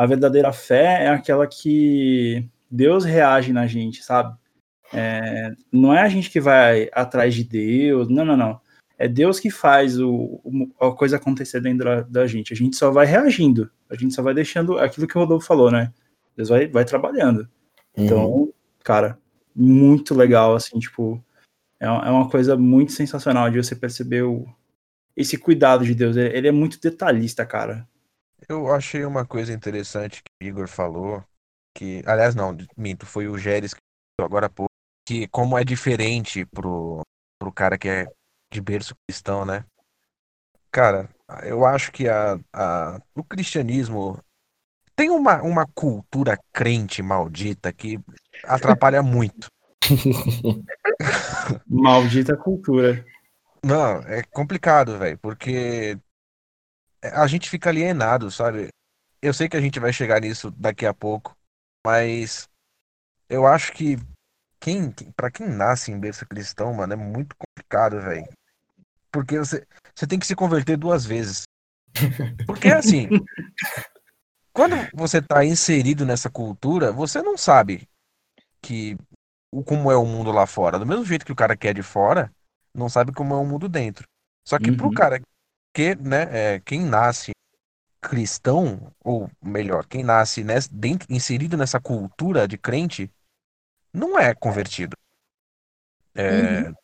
a 0.00 0.06
verdadeira 0.06 0.50
fé 0.50 1.04
é 1.04 1.08
aquela 1.08 1.46
que 1.46 2.48
Deus 2.70 3.04
reage 3.04 3.52
na 3.52 3.66
gente, 3.66 4.02
sabe? 4.02 4.34
É, 4.94 5.52
não 5.70 5.92
é 5.92 6.00
a 6.00 6.08
gente 6.08 6.30
que 6.30 6.40
vai 6.40 6.88
atrás 6.90 7.34
de 7.34 7.44
Deus, 7.44 8.08
não, 8.08 8.24
não, 8.24 8.34
não. 8.34 8.60
É 8.96 9.06
Deus 9.06 9.38
que 9.38 9.50
faz 9.50 10.00
o, 10.00 10.40
a 10.80 10.90
coisa 10.92 11.16
acontecer 11.16 11.60
dentro 11.60 11.84
da, 11.84 12.00
da, 12.00 12.26
gente. 12.26 12.50
A 12.50 12.56
gente 12.56 12.76
só 12.76 12.90
vai 12.90 13.04
reagindo, 13.04 13.70
a 13.90 13.94
gente 13.94 14.14
só 14.14 14.22
vai 14.22 14.32
deixando 14.32 14.78
aquilo 14.78 15.06
que 15.06 15.18
o 15.18 15.20
Rodolfo 15.20 15.46
falou, 15.46 15.70
né? 15.70 15.92
Deus 16.34 16.48
vai, 16.48 16.66
vai 16.66 16.86
trabalhando. 16.86 17.46
Uhum. 17.94 18.04
Então, 18.06 18.54
cara, 18.82 19.18
muito 19.54 20.14
legal, 20.14 20.54
assim, 20.54 20.78
tipo, 20.78 21.22
é, 21.78 21.84
é 21.84 21.90
uma 22.10 22.30
coisa 22.30 22.56
muito 22.56 22.92
sensacional 22.92 23.50
de 23.50 23.62
você 23.62 23.76
perceber 23.76 24.22
o, 24.22 24.46
esse 25.14 25.36
cuidado 25.36 25.84
de 25.84 25.94
Deus. 25.94 26.16
Ele 26.16 26.48
é 26.48 26.52
muito 26.52 26.80
detalhista, 26.80 27.44
cara. 27.44 27.86
Eu 28.48 28.72
achei 28.72 29.04
uma 29.04 29.26
coisa 29.26 29.52
interessante 29.52 30.22
que 30.22 30.44
o 30.44 30.48
Igor 30.48 30.68
falou, 30.68 31.24
que, 31.76 32.02
aliás, 32.06 32.34
não, 32.34 32.56
minto, 32.76 33.06
foi 33.06 33.28
o 33.28 33.38
Géris 33.38 33.74
que 33.74 33.80
agora 34.20 34.46
há 34.46 34.50
pouco, 34.50 34.70
que 35.06 35.28
como 35.28 35.58
é 35.58 35.64
diferente 35.64 36.44
pro, 36.46 37.02
pro 37.38 37.52
cara 37.52 37.78
que 37.78 37.88
é 37.88 38.06
de 38.52 38.60
berço 38.60 38.94
cristão, 39.06 39.44
né? 39.44 39.64
Cara, 40.70 41.08
eu 41.42 41.64
acho 41.64 41.90
que 41.92 42.08
a, 42.08 42.38
a, 42.52 43.00
o 43.14 43.24
cristianismo 43.24 44.18
tem 44.94 45.10
uma, 45.10 45.42
uma 45.42 45.66
cultura 45.66 46.38
crente 46.52 47.02
maldita 47.02 47.72
que 47.72 47.98
atrapalha 48.44 49.02
muito. 49.02 49.48
Maldita 51.66 52.36
cultura. 52.36 53.04
Não, 53.64 53.98
é 54.02 54.22
complicado, 54.22 54.98
velho, 54.98 55.18
porque 55.18 55.98
a 57.02 57.26
gente 57.26 57.48
fica 57.48 57.70
alienado, 57.70 58.30
sabe? 58.30 58.68
Eu 59.22 59.32
sei 59.34 59.48
que 59.48 59.56
a 59.56 59.60
gente 59.60 59.78
vai 59.80 59.92
chegar 59.92 60.20
nisso 60.20 60.50
daqui 60.52 60.86
a 60.86 60.94
pouco, 60.94 61.36
mas 61.84 62.48
eu 63.28 63.46
acho 63.46 63.72
que 63.72 63.96
quem, 64.58 64.90
para 65.16 65.30
quem 65.30 65.48
nasce 65.48 65.90
em 65.90 65.98
berço 65.98 66.26
cristão, 66.26 66.74
mano, 66.74 66.92
é 66.92 66.96
muito 66.96 67.34
complicado, 67.36 68.00
velho. 68.00 68.28
Porque 69.10 69.38
você, 69.38 69.66
você 69.94 70.06
tem 70.06 70.18
que 70.18 70.26
se 70.26 70.36
converter 70.36 70.76
duas 70.76 71.04
vezes. 71.04 71.44
Porque 72.46 72.68
assim, 72.68 73.08
quando 74.52 74.76
você 74.94 75.20
tá 75.20 75.44
inserido 75.44 76.04
nessa 76.04 76.30
cultura, 76.30 76.92
você 76.92 77.22
não 77.22 77.36
sabe 77.36 77.88
que 78.60 78.96
como 79.64 79.90
é 79.90 79.96
o 79.96 80.06
mundo 80.06 80.30
lá 80.30 80.46
fora. 80.46 80.78
Do 80.78 80.86
mesmo 80.86 81.04
jeito 81.04 81.24
que 81.24 81.32
o 81.32 81.36
cara 81.36 81.56
que 81.56 81.66
é 81.66 81.72
de 81.72 81.82
fora 81.82 82.30
não 82.74 82.88
sabe 82.88 83.12
como 83.12 83.34
é 83.34 83.36
o 83.36 83.44
mundo 83.44 83.68
dentro. 83.68 84.06
Só 84.46 84.58
que 84.58 84.70
uhum. 84.70 84.76
pro 84.76 84.92
cara 84.92 85.20
que, 85.72 85.94
né, 85.94 86.54
é, 86.54 86.60
quem 86.60 86.80
nasce 86.80 87.32
cristão, 88.00 88.92
ou 89.04 89.30
melhor, 89.42 89.86
quem 89.86 90.02
nasce 90.02 90.42
nessa, 90.42 90.68
dentro, 90.72 91.06
inserido 91.12 91.56
nessa 91.56 91.78
cultura 91.78 92.48
de 92.48 92.56
crente, 92.56 93.10
não 93.92 94.18
é 94.18 94.34
convertido. 94.34 94.96
É, 96.14 96.62
uhum. 96.62 96.74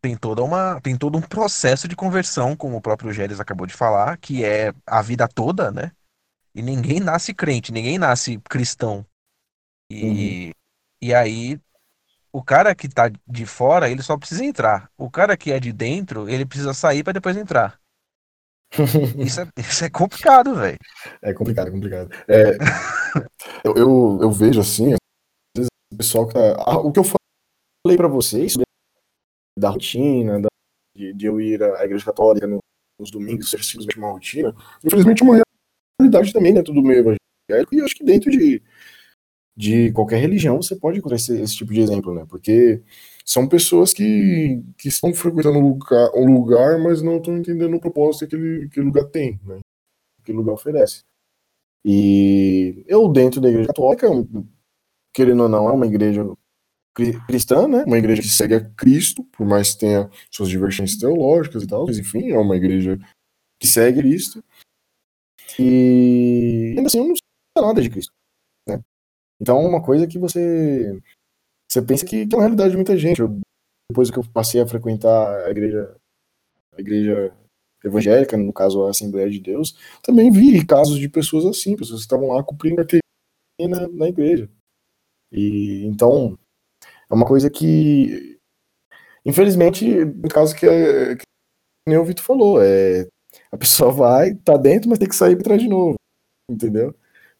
tem, 0.00 0.16
toda 0.16 0.42
uma, 0.42 0.80
tem 0.80 0.96
todo 0.96 1.18
um 1.18 1.22
processo 1.22 1.86
de 1.86 1.94
conversão, 1.94 2.56
como 2.56 2.76
o 2.76 2.80
próprio 2.80 3.12
Géres 3.12 3.40
acabou 3.40 3.66
de 3.66 3.74
falar, 3.74 4.16
que 4.18 4.44
é 4.44 4.72
a 4.86 5.02
vida 5.02 5.28
toda, 5.28 5.70
né? 5.70 5.92
E 6.54 6.62
ninguém 6.62 7.00
nasce 7.00 7.34
crente, 7.34 7.72
ninguém 7.72 7.98
nasce 7.98 8.40
cristão. 8.48 9.06
E, 9.90 10.46
uhum. 10.46 10.52
e 11.02 11.14
aí, 11.14 11.60
o 12.32 12.42
cara 12.42 12.74
que 12.74 12.88
tá 12.88 13.10
de 13.26 13.46
fora, 13.46 13.90
ele 13.90 14.02
só 14.02 14.16
precisa 14.16 14.44
entrar. 14.44 14.90
O 14.96 15.10
cara 15.10 15.36
que 15.36 15.52
é 15.52 15.60
de 15.60 15.72
dentro, 15.72 16.28
ele 16.28 16.46
precisa 16.46 16.72
sair 16.72 17.04
para 17.04 17.12
depois 17.12 17.36
entrar. 17.36 17.78
Isso 19.18 19.40
é, 19.40 19.48
isso 19.56 19.84
é 19.84 19.90
complicado, 19.90 20.54
velho. 20.54 20.78
É 21.22 21.32
complicado, 21.32 21.68
é 21.68 21.70
complicado. 21.70 22.10
É, 22.28 22.56
eu, 23.64 23.74
eu, 23.76 24.18
eu, 24.22 24.32
vejo 24.32 24.60
assim, 24.60 24.94
o 24.94 25.96
pessoal 25.96 26.26
que 26.26 26.34
tá. 26.34 26.56
Ah, 26.58 26.78
o 26.78 26.90
que 26.90 26.98
eu 26.98 27.04
falei 27.04 27.96
para 27.96 28.08
vocês 28.08 28.54
da 29.56 29.70
rotina, 29.70 30.40
da, 30.40 30.48
de, 30.96 31.12
de, 31.12 31.26
eu 31.26 31.40
ir 31.40 31.62
à 31.62 31.84
igreja 31.84 32.04
católica 32.04 32.46
no, 32.46 32.58
nos 32.98 33.10
domingos 33.10 33.50
seja 33.50 33.62
simplesmente 33.62 33.98
uma 33.98 34.10
rotina, 34.10 34.54
infelizmente 34.84 35.22
é 35.22 35.24
uma 35.24 35.42
realidade 36.00 36.32
também 36.32 36.52
dentro 36.52 36.74
do 36.74 36.82
meio 36.82 37.00
evangélico, 37.00 37.74
e 37.74 37.80
acho 37.80 37.94
que 37.94 38.04
dentro 38.04 38.30
de, 38.30 38.60
de 39.56 39.92
qualquer 39.92 40.20
religião 40.20 40.60
você 40.60 40.74
pode 40.76 40.98
encontrar 40.98 41.16
esse, 41.16 41.40
esse 41.40 41.56
tipo 41.56 41.72
de 41.72 41.80
exemplo, 41.80 42.12
né? 42.14 42.26
Porque 42.28 42.82
são 43.24 43.48
pessoas 43.48 43.92
que, 43.92 44.62
que 44.76 44.88
estão 44.88 45.14
frequentando 45.14 45.58
um 45.58 45.68
lugar, 45.68 46.10
lugar, 46.14 46.78
mas 46.78 47.02
não 47.02 47.18
estão 47.18 47.36
entendendo 47.36 47.74
o 47.76 47.80
propósito 47.80 48.28
que 48.28 48.36
aquele, 48.36 48.64
aquele 48.66 48.86
lugar 48.86 49.04
tem, 49.06 49.40
né? 49.44 49.60
Que 50.24 50.32
lugar 50.32 50.54
oferece. 50.54 51.04
E 51.84 52.84
eu, 52.88 53.08
dentro 53.08 53.40
da 53.40 53.48
igreja 53.48 53.68
católica, 53.68 54.08
querendo 55.12 55.44
ou 55.44 55.48
não, 55.48 55.68
é 55.68 55.72
uma 55.72 55.86
igreja 55.86 56.24
cristã, 57.26 57.68
né? 57.68 57.84
Uma 57.84 57.98
igreja 57.98 58.22
que 58.22 58.28
segue 58.28 58.54
a 58.54 58.70
Cristo, 58.70 59.24
por 59.24 59.46
mais 59.46 59.72
que 59.72 59.80
tenha 59.80 60.10
suas 60.30 60.48
divergências 60.48 60.98
teológicas 60.98 61.62
e 61.62 61.66
tal, 61.66 61.86
mas 61.86 61.98
enfim, 61.98 62.30
é 62.30 62.38
uma 62.38 62.56
igreja 62.56 62.98
que 63.60 63.66
segue 63.66 64.00
Cristo. 64.00 64.42
E 65.58 66.74
ainda 66.76 66.86
assim, 66.86 66.98
eu 66.98 67.08
não 67.08 67.14
sei 67.14 67.24
nada 67.62 67.82
de 67.82 67.90
Cristo? 67.90 68.12
Então, 69.40 69.60
uma 69.60 69.82
coisa 69.82 70.06
que 70.06 70.18
você 70.18 71.00
você 71.70 71.82
pensa 71.82 72.06
que, 72.06 72.26
que 72.26 72.34
é 72.34 72.38
uma 72.38 72.44
realidade 72.44 72.70
de 72.70 72.76
muita 72.76 72.96
gente. 72.96 73.20
Eu, 73.20 73.40
depois 73.90 74.10
que 74.10 74.18
eu 74.18 74.24
passei 74.32 74.60
a 74.60 74.66
frequentar 74.66 75.46
a 75.46 75.50
igreja 75.50 75.96
a 76.76 76.80
igreja 76.80 77.32
evangélica, 77.84 78.36
no 78.36 78.52
caso 78.52 78.84
a 78.84 78.90
Assembleia 78.90 79.30
de 79.30 79.40
Deus, 79.40 79.76
também 80.02 80.30
vi 80.30 80.64
casos 80.66 80.98
de 80.98 81.08
pessoas 81.08 81.44
assim, 81.44 81.76
pessoas 81.76 82.00
que 82.00 82.04
estavam 82.04 82.28
lá 82.28 82.42
cumprindo 82.42 82.80
a 82.80 83.68
na, 83.68 83.88
na 83.88 84.08
igreja. 84.08 84.50
E 85.30 85.84
então 85.84 86.38
é 87.10 87.14
uma 87.14 87.26
coisa 87.26 87.50
que, 87.50 88.38
infelizmente, 89.24 90.04
no 90.04 90.28
caso 90.28 90.54
que, 90.54 90.66
que 91.16 91.24
nem 91.86 91.98
o 91.98 92.04
Vitor 92.04 92.24
falou, 92.24 92.62
é, 92.62 93.06
a 93.52 93.56
pessoa 93.56 93.90
vai, 93.92 94.34
tá 94.34 94.56
dentro, 94.56 94.88
mas 94.88 94.98
tem 94.98 95.08
que 95.08 95.16
sair 95.16 95.36
para 95.36 95.44
trás 95.44 95.62
de 95.62 95.68
novo, 95.68 95.96
entendeu? 96.50 96.94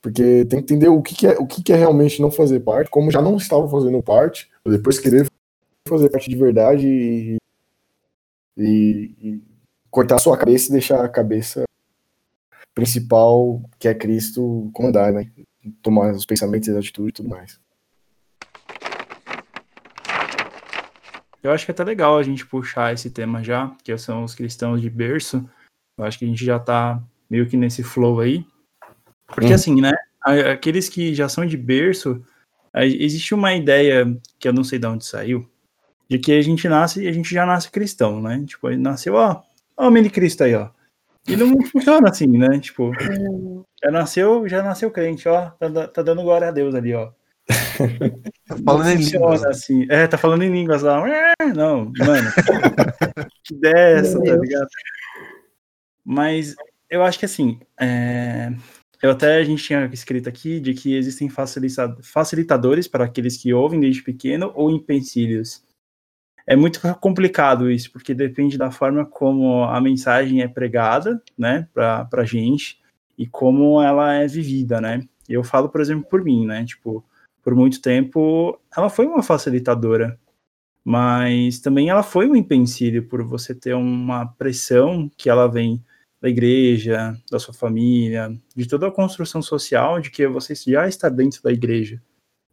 Porque 0.05 0.45
tem 0.45 0.59
que 0.59 0.75
entender 0.75 0.88
o 0.88 1.01
que, 1.01 1.14
que 1.14 1.27
é, 1.27 1.31
o 1.38 1.47
que, 1.47 1.62
que 1.62 1.73
é 1.73 1.77
realmente 1.77 2.21
não 2.21 2.31
fazer 2.31 2.61
parte, 2.61 2.90
como 2.90 3.11
já 3.11 3.23
não 3.23 3.38
estava 3.38 3.67
fazendo 3.67 4.03
parte, 4.03 4.51
depois 4.62 5.01
querer 5.01 5.27
fazer 5.88 6.11
parte 6.11 6.29
de 6.29 6.37
verdade 6.37 6.87
e, 6.87 7.37
e, 8.55 9.14
e 9.19 9.43
cortar 9.90 10.19
sua 10.19 10.37
cabeça 10.37 10.69
e 10.69 10.73
deixar 10.73 11.03
a 11.03 11.09
cabeça 11.09 11.64
principal, 12.75 13.62
que 13.79 13.88
é 13.88 13.95
Cristo, 13.95 14.69
comandar, 14.75 15.11
né? 15.11 15.33
Tomar 15.81 16.12
os 16.12 16.27
pensamentos, 16.27 16.69
as 16.69 16.77
atitudes 16.77 17.09
e 17.09 17.12
tudo 17.14 17.31
mais. 17.31 17.59
Eu 21.43 21.51
acho 21.51 21.64
que 21.64 21.71
é 21.71 21.73
até 21.73 21.83
legal 21.83 22.19
a 22.19 22.23
gente 22.23 22.45
puxar 22.45 22.93
esse 22.93 23.09
tema 23.09 23.43
já, 23.43 23.75
que 23.83 23.97
são 23.97 24.23
os 24.23 24.35
cristãos 24.35 24.83
de 24.83 24.90
berço. 24.90 25.49
Eu 25.97 26.05
acho 26.05 26.19
que 26.19 26.27
a 26.27 26.29
gente 26.29 26.45
já 26.45 26.59
tá 26.59 27.03
meio 27.31 27.49
que 27.49 27.57
nesse 27.57 27.83
flow 27.83 28.21
aí. 28.21 28.47
Porque 29.27 29.53
hum. 29.53 29.55
assim, 29.55 29.81
né? 29.81 29.93
Aqueles 30.23 30.89
que 30.89 31.15
já 31.15 31.29
são 31.29 31.45
de 31.45 31.57
berço, 31.57 32.23
existe 32.75 33.35
uma 33.35 33.55
ideia 33.55 34.17
que 34.39 34.49
eu 34.49 34.53
não 34.53 34.65
sei 34.65 34.79
de 34.79 34.87
onde 34.87 35.05
saiu, 35.05 35.49
de 36.09 36.19
que 36.19 36.33
a 36.33 36.43
gente 36.43 36.69
nasce 36.69 37.03
e 37.03 37.09
a 37.09 37.13
gente 37.13 37.35
já 37.35 37.45
nasce 37.45 37.71
cristão, 37.71 38.23
né? 38.23 38.43
Tipo, 38.47 38.71
ele 38.71 38.81
nasceu, 38.81 39.15
ó, 39.15 39.43
ó 39.77 39.89
o 39.89 39.91
mini 39.91 40.09
Cristo 40.09 40.45
aí, 40.45 40.55
ó. 40.55 40.71
E 41.29 41.37
não 41.37 41.61
funciona 41.71 42.09
assim, 42.09 42.27
né? 42.27 42.59
Tipo, 42.59 42.91
já 43.83 43.91
nasceu, 43.91 44.49
já 44.49 44.63
nasceu 44.63 44.91
crente, 44.91 45.29
ó, 45.29 45.51
tá, 45.51 45.89
tá 45.89 46.03
dando 46.03 46.23
glória 46.23 46.49
a 46.49 46.53
Deus 46.53 46.75
ali, 46.75 46.95
ó. 46.95 47.13
Tá 47.47 48.57
falando 48.65 48.91
em 48.91 48.97
línguas. 48.97 49.45
Assim. 49.45 49.87
É, 49.91 50.07
tá 50.07 50.17
falando 50.17 50.43
em 50.43 50.51
línguas 50.51 50.83
lá. 50.83 51.03
Não, 51.55 51.93
mano. 51.99 52.31
que 53.43 53.55
ideia 53.55 53.75
é 53.75 53.99
essa, 53.99 54.23
tá 54.23 54.37
ligado? 54.37 54.69
Mas 56.05 56.55
eu 56.89 57.03
acho 57.03 57.19
que 57.19 57.25
assim. 57.25 57.61
É... 57.81 58.53
Eu 59.05 59.11
até 59.11 59.37
a 59.37 59.45
gente 59.45 59.62
tinha 59.62 59.85
escrito 59.93 60.31
aqui 60.31 60.59
de 60.59 60.73
que 60.73 60.95
existem 60.95 61.29
facilitadores 61.29 62.88
para 62.88 63.05
aqueles 63.05 63.37
que 63.37 63.53
ouvem 63.53 63.79
desde 63.79 64.03
pequeno 64.03 64.51
ou 64.55 64.71
empecilhos. 64.71 65.62
É 66.47 66.57
muito 66.57 66.81
complicado 67.01 67.71
isso, 67.71 67.93
porque 67.93 68.14
depende 68.14 68.57
da 68.57 68.71
forma 68.71 69.05
como 69.05 69.64
a 69.64 69.79
mensagem 69.79 70.40
é 70.40 70.49
pregada, 70.49 71.23
né, 71.37 71.69
pra, 71.75 72.07
pra 72.07 72.25
gente, 72.25 72.81
e 73.19 73.27
como 73.27 73.83
ela 73.83 74.14
é 74.14 74.27
vivida, 74.27 74.81
né. 74.81 75.07
Eu 75.29 75.45
falo, 75.45 75.69
por 75.69 75.83
exemplo, 75.83 76.09
por 76.09 76.25
mim, 76.25 76.47
né, 76.47 76.64
tipo, 76.64 77.05
por 77.43 77.55
muito 77.55 77.83
tempo, 77.83 78.59
ela 78.75 78.88
foi 78.88 79.05
uma 79.05 79.23
facilitadora, 79.23 80.19
mas 80.83 81.59
também 81.61 81.90
ela 81.90 82.03
foi 82.03 82.27
um 82.27 82.35
empecilho 82.35 83.07
por 83.07 83.23
você 83.23 83.55
ter 83.55 83.75
uma 83.75 84.25
pressão 84.25 85.11
que 85.14 85.29
ela 85.29 85.47
vem 85.47 85.85
da 86.25 86.31
igreja, 86.31 87.15
da 87.31 87.39
sua 87.39 87.53
família, 87.53 88.35
de 88.57 88.67
toda 88.67 88.89
a 88.89 88.91
construção 88.91 89.43
social 89.43 90.01
de 90.01 90.11
que 90.11 90.27
você 90.27 90.55
já 90.55 90.89
está 90.89 91.11
dentro 91.11 91.43
da 91.43 91.53
igreja, 91.53 92.01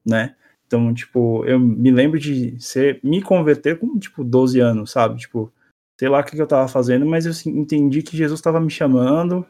né? 0.05 0.35
Então, 0.67 0.93
tipo, 0.93 1.45
eu 1.45 1.57
me 1.57 1.89
lembro 1.89 2.19
de 2.19 2.59
ser, 2.59 2.99
me 3.01 3.21
converter 3.21 3.79
com, 3.79 3.97
tipo, 3.97 4.25
12 4.25 4.59
anos, 4.59 4.91
sabe? 4.91 5.21
Tipo, 5.21 5.53
sei 5.97 6.09
lá 6.09 6.19
o 6.19 6.23
que 6.25 6.37
eu 6.37 6.43
estava 6.43 6.67
fazendo, 6.67 7.05
mas 7.05 7.25
eu 7.25 7.31
assim, 7.31 7.49
entendi 7.57 8.01
que 8.01 8.17
Jesus 8.17 8.41
estava 8.41 8.59
me 8.59 8.69
chamando. 8.69 9.45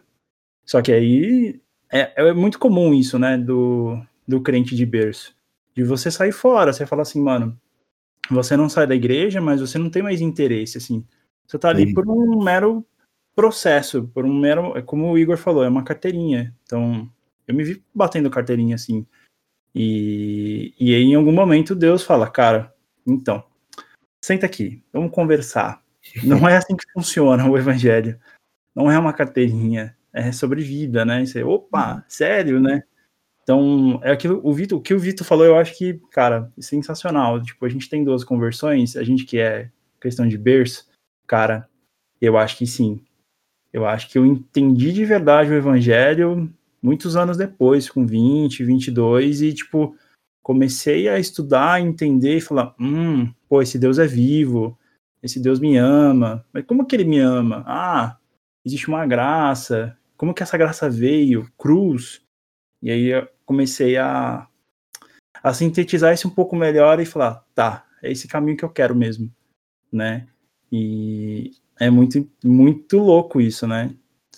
Só 0.68 0.84
que 0.84 0.92
aí 0.92 1.60
é, 1.92 2.28
é 2.30 2.32
muito 2.32 2.60
comum 2.60 2.94
isso, 2.94 3.18
né? 3.18 3.40
Do, 3.40 4.00
do 4.28 4.40
crente 4.40 4.76
de 4.76 4.86
berço. 4.86 5.36
De 5.74 5.84
você 5.84 6.12
sair 6.12 6.32
fora, 6.32 6.72
você 6.72 6.86
fala 6.86 7.02
assim, 7.02 7.20
mano, 7.20 7.60
você 8.30 8.56
não 8.56 8.70
sai 8.70 8.86
da 8.86 8.94
igreja, 8.94 9.42
mas 9.42 9.62
você 9.62 9.80
não 9.80 9.90
tem 9.90 10.04
mais 10.04 10.22
interesse, 10.22 10.78
assim. 10.78 11.04
Você 11.48 11.58
tá 11.58 11.70
ali 11.70 11.88
Sim. 11.88 11.94
por 11.96 12.08
um 12.08 12.44
mero 12.44 12.86
processo, 13.36 14.08
por 14.14 14.26
um 14.26 14.34
mero, 14.34 14.78
é 14.78 14.82
como 14.82 15.12
o 15.12 15.18
Igor 15.18 15.38
falou, 15.38 15.64
é 15.64 15.70
uma 15.70 15.84
carteirinha. 15.84 16.56
Então, 16.64 17.10
eu 17.48 17.56
me 17.56 17.64
vi 17.64 17.84
batendo 17.94 18.30
carteirinha 18.30 18.76
assim. 18.76 19.06
E, 19.74 20.74
e 20.80 20.94
aí, 20.94 21.04
em 21.04 21.16
algum 21.16 21.32
momento, 21.32 21.76
Deus 21.76 22.04
fala, 22.04 22.30
cara, 22.30 22.74
então, 23.08 23.44
senta 24.24 24.46
aqui, 24.46 24.84
vamos 24.92 25.12
conversar. 25.12 25.82
Não 26.24 26.48
é 26.48 26.58
assim 26.58 26.76
que 26.76 26.92
funciona 26.94 27.50
o 27.50 27.58
evangelho. 27.58 28.20
Não 28.76 28.90
é 28.90 28.98
uma 28.98 29.14
carteirinha, 29.14 29.96
é 30.14 30.32
sobre 30.32 30.62
vida, 30.62 31.04
né? 31.04 31.26
Você, 31.26 31.44
opa, 31.44 32.06
sério, 32.08 32.60
né? 32.60 32.84
Então, 33.44 34.00
é 34.04 34.12
aquilo, 34.12 34.40
o, 34.44 34.54
Vitor, 34.54 34.80
o 34.80 34.82
que 34.82 34.94
o 34.94 35.00
Vitor 35.00 35.26
falou, 35.26 35.46
eu 35.46 35.58
acho 35.58 35.78
que, 35.78 36.00
cara, 36.12 36.52
é 36.58 36.62
sensacional. 36.62 37.42
Tipo, 37.42 37.66
a 37.66 37.70
gente 37.70 37.90
tem 37.90 38.04
duas 38.04 38.24
conversões, 38.24 38.96
a 38.96 39.04
gente 39.04 39.26
que 39.26 39.40
é 39.40 39.70
questão 40.00 40.28
de 40.28 40.38
berço, 40.38 40.88
cara, 41.28 41.68
eu 42.22 42.38
acho 42.38 42.58
que 42.58 42.66
sim. 42.66 43.04
Eu 43.74 43.86
acho 43.86 44.10
que 44.10 44.18
eu 44.18 44.26
entendi 44.26 44.92
de 44.92 45.06
verdade 45.06 45.52
o 45.52 45.56
evangelho 45.56 46.52
muitos 46.82 47.16
anos 47.16 47.38
depois, 47.38 47.90
com 47.90 48.06
20, 48.06 48.64
22, 48.64 49.42
e, 49.42 49.54
tipo, 49.54 49.96
comecei 50.42 51.08
a 51.08 51.20
estudar, 51.20 51.80
entender 51.80 52.38
e 52.38 52.42
falar: 52.42 52.76
hum, 52.80 53.32
pô, 53.48 53.62
esse 53.62 53.78
Deus 53.78 54.00
é 54.00 54.08
vivo, 54.08 54.78
esse 55.22 55.40
Deus 55.40 55.60
me 55.60 55.78
ama. 55.78 56.46
Mas 56.52 56.66
como 56.66 56.86
que 56.86 56.96
ele 56.96 57.06
me 57.06 57.20
ama? 57.20 57.64
Ah, 57.68 58.18
existe 58.66 58.88
uma 58.88 59.06
graça. 59.06 59.98
Como 60.18 60.34
que 60.34 60.44
essa 60.44 60.58
graça 60.58 60.90
veio? 60.90 61.50
Cruz. 61.58 62.22
E 62.82 62.90
aí 62.90 63.06
eu 63.08 63.28
comecei 63.46 63.98
a, 63.98 64.48
a 65.44 65.54
sintetizar 65.54 66.14
isso 66.14 66.28
um 66.28 66.32
pouco 66.32 66.56
melhor 66.56 67.00
e 67.00 67.06
falar, 67.06 67.46
tá, 67.54 67.86
é 68.02 68.12
esse 68.12 68.28
caminho 68.28 68.58
que 68.58 68.66
eu 68.66 68.70
quero 68.70 68.96
mesmo, 68.96 69.32
né? 69.92 70.28
E 70.72 71.52
é 71.82 71.90
muito, 71.90 72.30
muito 72.44 73.00
louco 73.00 73.42
isso, 73.42 73.66
né? 73.66 73.90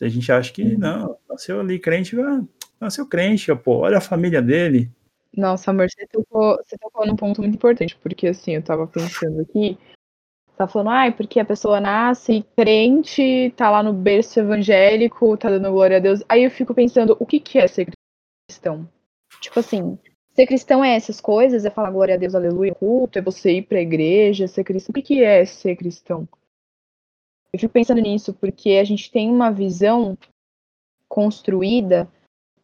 A 0.01 0.08
gente 0.08 0.32
acha 0.32 0.51
que, 0.51 0.63
uhum. 0.63 0.77
não, 0.79 1.17
nasceu 1.29 1.60
ali 1.60 1.77
crente, 1.77 2.19
ah, 2.19 2.41
nasceu 2.79 3.06
crente, 3.06 3.53
pô, 3.56 3.79
olha 3.79 3.97
a 3.97 4.01
família 4.01 4.41
dele. 4.41 4.89
Nossa, 5.36 5.71
amor, 5.71 5.89
você 5.89 6.08
tocou, 6.08 6.58
você 6.63 6.77
tocou 6.77 7.06
num 7.06 7.17
ponto 7.17 7.41
muito 7.41 7.56
importante, 7.56 7.97
porque 8.01 8.27
assim, 8.27 8.53
eu 8.53 8.63
tava 8.63 8.88
pensando 8.88 9.41
aqui, 9.41 9.77
tá 10.56 10.67
falando, 10.67 10.91
ai, 10.91 11.10
ah, 11.10 11.12
porque 11.12 11.38
a 11.38 11.45
pessoa 11.45 11.82
nasce 11.82 12.45
crente, 12.56 13.53
tá 13.58 13.69
lá 13.69 13.84
no 13.84 13.91
berço 13.91 14.39
evangélico, 14.39 15.36
tá 15.36 15.49
dando 15.49 15.69
glória 15.69 15.97
a 15.97 15.99
Deus. 15.99 16.23
Aí 16.29 16.45
eu 16.45 16.51
fico 16.51 16.73
pensando, 16.73 17.17
o 17.19 17.25
que 17.25 17.41
que 17.41 17.58
é 17.60 17.67
ser 17.67 17.91
cristão. 18.47 18.88
Tipo 19.41 19.60
assim, 19.60 19.99
ser 20.34 20.47
cristão 20.47 20.82
é 20.82 20.95
essas 20.95 21.19
coisas, 21.19 21.65
é 21.65 21.69
falar 21.69 21.91
glória 21.91 22.15
a 22.15 22.17
Deus, 22.17 22.36
aleluia, 22.36 22.73
culto, 22.73 23.19
é 23.19 23.21
você 23.21 23.58
ir 23.58 23.63
pra 23.63 23.82
igreja, 23.82 24.47
ser 24.47 24.63
cristão. 24.63 24.91
O 24.91 24.93
que, 24.93 25.01
que 25.01 25.21
é 25.21 25.43
ser 25.43 25.75
cristão? 25.75 26.25
Eu 27.54 27.60
fico 27.60 27.74
pensando 27.74 28.02
nisso 28.02 28.34
porque 28.34 28.72
a 28.72 28.84
gente 28.84 29.12
tem 29.12 29.30
uma 29.30 29.52
visão 29.52 30.18
construída, 31.08 32.10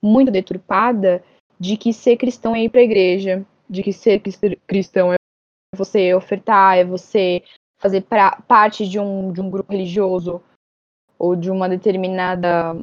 muito 0.02 0.32
deturpada, 0.32 1.24
de 1.60 1.78
que 1.78 1.94
ser 1.94 2.18
cristão 2.18 2.56
é 2.56 2.64
ir 2.64 2.70
pra 2.70 2.82
igreja, 2.82 3.46
de 3.70 3.84
que 3.84 3.94
ser 3.94 4.20
cristão 4.66 5.14
é 5.14 5.18
você 5.76 6.14
ofertar, 6.16 6.78
é 6.78 6.84
você 6.84 7.44
fazer 7.80 8.02
pra, 8.02 8.42
parte 8.48 8.88
de 8.88 9.00
um, 9.00 9.32
de 9.32 9.40
um 9.40 9.50
grupo 9.50 9.72
religioso 9.72 10.42
ou 11.18 11.36
de 11.36 11.52
uma 11.52 11.70
determinada 11.70 12.76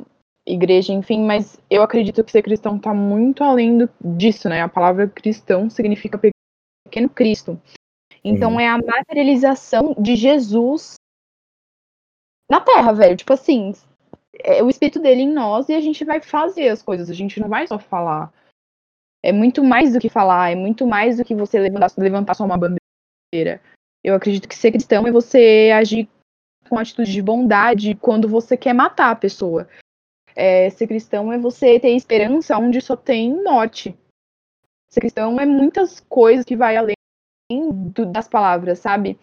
igreja, 0.46 0.92
enfim, 0.92 1.24
mas 1.24 1.58
eu 1.68 1.82
acredito 1.82 2.22
que 2.22 2.30
ser 2.30 2.42
cristão 2.42 2.76
está 2.76 2.94
muito 2.94 3.42
além 3.42 3.78
do, 3.78 3.90
disso, 4.00 4.48
né? 4.48 4.62
A 4.62 4.68
palavra 4.68 5.08
cristão 5.08 5.68
significa 5.68 6.20
pequeno 6.86 7.08
Cristo. 7.08 7.60
Então 8.22 8.52
uhum. 8.52 8.60
é 8.60 8.68
a 8.68 8.78
materialização 8.78 9.94
de 9.98 10.14
Jesus 10.14 10.94
na 12.50 12.60
Terra, 12.60 12.92
velho. 12.92 13.16
Tipo 13.16 13.32
assim, 13.32 13.72
é 14.40 14.62
o 14.62 14.68
espírito 14.68 15.00
dele 15.00 15.22
em 15.22 15.32
nós 15.32 15.68
e 15.68 15.74
a 15.74 15.80
gente 15.80 16.04
vai 16.04 16.20
fazer 16.20 16.68
as 16.68 16.82
coisas. 16.82 17.10
A 17.10 17.14
gente 17.14 17.40
não 17.40 17.48
vai 17.48 17.66
só 17.66 17.78
falar. 17.78 18.32
É 19.22 19.32
muito 19.32 19.64
mais 19.64 19.92
do 19.92 19.98
que 19.98 20.08
falar, 20.08 20.52
é 20.52 20.54
muito 20.54 20.86
mais 20.86 21.16
do 21.16 21.24
que 21.24 21.34
você 21.34 21.58
levantar, 21.58 21.90
levantar 21.98 22.34
só 22.34 22.44
uma 22.44 22.56
bandeira. 22.56 23.60
Eu 24.04 24.14
acredito 24.14 24.48
que 24.48 24.54
ser 24.54 24.70
cristão 24.70 25.06
é 25.06 25.10
você 25.10 25.72
agir 25.76 26.08
com 26.68 26.78
atitude 26.78 27.10
de 27.12 27.22
bondade 27.22 27.94
quando 27.96 28.28
você 28.28 28.56
quer 28.56 28.72
matar 28.72 29.10
a 29.10 29.16
pessoa. 29.16 29.68
É, 30.34 30.70
ser 30.70 30.86
cristão 30.86 31.32
é 31.32 31.38
você 31.38 31.80
ter 31.80 31.90
esperança 31.90 32.56
onde 32.58 32.80
só 32.80 32.94
tem 32.94 33.42
morte. 33.42 33.96
Ser 34.88 35.00
cristão 35.00 35.40
é 35.40 35.46
muitas 35.46 35.98
coisas 36.00 36.44
que 36.44 36.56
vai 36.56 36.76
além 36.76 36.94
do, 37.50 38.06
das 38.06 38.28
palavras, 38.28 38.78
sabe? 38.78 39.18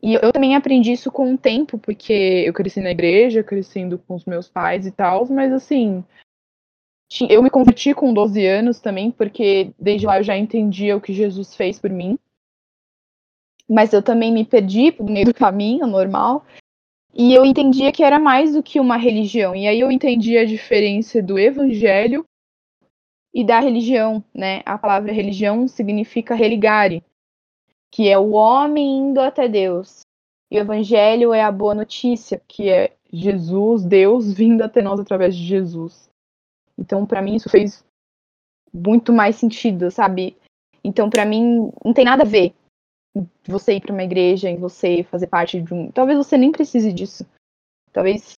E 0.00 0.14
eu 0.14 0.32
também 0.32 0.54
aprendi 0.54 0.92
isso 0.92 1.10
com 1.10 1.34
o 1.34 1.38
tempo, 1.38 1.78
porque 1.78 2.44
eu 2.46 2.52
cresci 2.52 2.80
na 2.80 2.90
igreja, 2.90 3.42
crescendo 3.42 3.98
com 3.98 4.14
os 4.14 4.24
meus 4.24 4.48
pais 4.48 4.86
e 4.86 4.92
tal, 4.92 5.26
mas 5.26 5.52
assim, 5.52 6.04
eu 7.28 7.42
me 7.42 7.50
converti 7.50 7.94
com 7.94 8.12
12 8.12 8.46
anos 8.46 8.80
também, 8.80 9.10
porque 9.10 9.72
desde 9.78 10.06
lá 10.06 10.18
eu 10.18 10.22
já 10.22 10.36
entendia 10.36 10.96
o 10.96 11.00
que 11.00 11.12
Jesus 11.12 11.54
fez 11.54 11.78
por 11.78 11.90
mim. 11.90 12.18
Mas 13.68 13.92
eu 13.92 14.02
também 14.02 14.32
me 14.32 14.44
perdi 14.44 14.94
no 14.98 15.10
meio 15.10 15.26
do 15.26 15.34
caminho, 15.34 15.86
normal. 15.86 16.44
E 17.14 17.34
eu 17.34 17.44
entendia 17.44 17.90
que 17.90 18.02
era 18.02 18.18
mais 18.18 18.54
do 18.54 18.62
que 18.62 18.78
uma 18.78 18.96
religião. 18.96 19.54
E 19.54 19.66
aí 19.66 19.80
eu 19.80 19.90
entendi 19.90 20.38
a 20.38 20.44
diferença 20.44 21.22
do 21.22 21.38
evangelho 21.38 22.24
e 23.34 23.44
da 23.44 23.58
religião, 23.58 24.22
né? 24.32 24.62
A 24.64 24.78
palavra 24.78 25.12
religião 25.12 25.66
significa 25.66 26.34
religare, 26.34 27.02
que 27.90 28.08
é 28.08 28.18
o 28.18 28.30
homem 28.30 28.98
indo 28.98 29.20
até 29.20 29.48
Deus. 29.48 30.00
E 30.50 30.58
o 30.58 30.60
evangelho 30.60 31.32
é 31.32 31.42
a 31.42 31.52
boa 31.52 31.74
notícia, 31.74 32.40
que 32.48 32.68
é 32.68 32.96
Jesus, 33.12 33.84
Deus 33.84 34.32
vindo 34.32 34.62
até 34.62 34.82
nós 34.82 34.98
através 35.00 35.36
de 35.36 35.44
Jesus. 35.44 36.08
Então, 36.76 37.04
para 37.04 37.22
mim 37.22 37.36
isso 37.36 37.48
fez 37.48 37.84
muito 38.72 39.12
mais 39.12 39.36
sentido, 39.36 39.90
sabe? 39.90 40.36
Então, 40.82 41.10
para 41.10 41.24
mim 41.24 41.70
não 41.84 41.92
tem 41.92 42.04
nada 42.04 42.22
a 42.22 42.26
ver 42.26 42.54
você 43.46 43.74
ir 43.74 43.80
para 43.80 43.92
uma 43.92 44.02
igreja, 44.02 44.48
em 44.48 44.56
você 44.56 45.02
fazer 45.04 45.26
parte 45.26 45.60
de 45.60 45.74
um. 45.74 45.90
Talvez 45.90 46.18
você 46.18 46.36
nem 46.36 46.52
precise 46.52 46.92
disso. 46.92 47.26
Talvez 47.92 48.34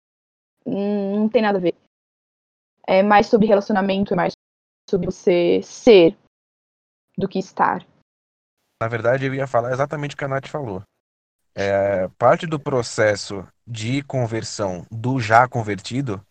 não 0.65 1.29
tem 1.29 1.43
nada 1.43 1.59
a 1.59 1.61
ver. 1.61 1.75
É 2.87 3.03
mais 3.03 3.27
sobre 3.27 3.47
relacionamento, 3.47 4.13
é 4.13 4.17
mais 4.17 4.33
sobre 4.89 5.07
você 5.07 5.61
ser 5.63 6.17
do 7.17 7.29
que 7.29 7.39
estar. 7.39 7.85
Na 8.81 8.89
verdade, 8.89 9.27
eu 9.27 9.35
ia 9.35 9.47
falar 9.47 9.73
exatamente 9.73 10.15
o 10.15 10.19
que 10.19 10.25
a 10.25 10.29
Nath 10.29 10.47
falou. 10.47 10.83
É, 11.55 12.09
parte 12.17 12.47
do 12.47 12.61
processo 12.61 13.47
de 13.67 14.03
conversão 14.03 14.87
do 14.91 15.19
já 15.19 15.49
convertido 15.49 16.25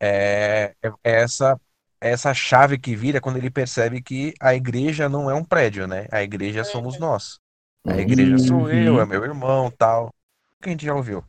é, 0.00 0.74
é 0.82 0.92
essa 1.02 1.58
essa 2.00 2.34
chave 2.34 2.78
que 2.78 2.94
vira 2.94 3.18
quando 3.20 3.38
ele 3.38 3.50
percebe 3.50 4.02
que 4.02 4.34
a 4.38 4.54
igreja 4.54 5.08
não 5.08 5.30
é 5.30 5.34
um 5.34 5.42
prédio, 5.42 5.86
né? 5.86 6.06
A 6.12 6.22
igreja 6.22 6.62
somos 6.62 6.98
nós. 6.98 7.40
A 7.86 7.96
igreja 7.96 8.36
sou 8.38 8.68
eu, 8.68 8.98
é 8.98 9.02
uhum. 9.02 9.08
meu 9.08 9.24
irmão, 9.24 9.70
tal. 9.70 10.14
Que 10.60 10.68
a 10.68 10.72
gente 10.72 10.84
já 10.84 10.94
ouviu. 10.94 11.24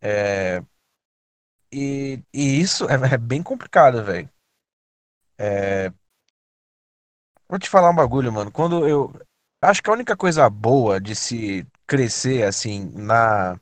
É... 0.00 0.60
E, 1.72 2.20
e 2.32 2.60
isso 2.60 2.86
é, 2.90 2.94
é 3.14 3.16
bem 3.16 3.42
complicado, 3.44 4.04
velho. 4.04 4.28
É... 5.38 5.92
Vou 7.48 7.58
te 7.58 7.70
falar 7.70 7.90
um 7.90 7.94
bagulho, 7.94 8.32
mano. 8.32 8.50
Quando 8.50 8.88
eu. 8.88 9.12
Acho 9.60 9.82
que 9.82 9.90
a 9.90 9.92
única 9.92 10.16
coisa 10.16 10.48
boa 10.48 11.00
de 11.00 11.14
se 11.14 11.66
crescer, 11.86 12.44
assim, 12.44 12.90
na, 12.94 13.58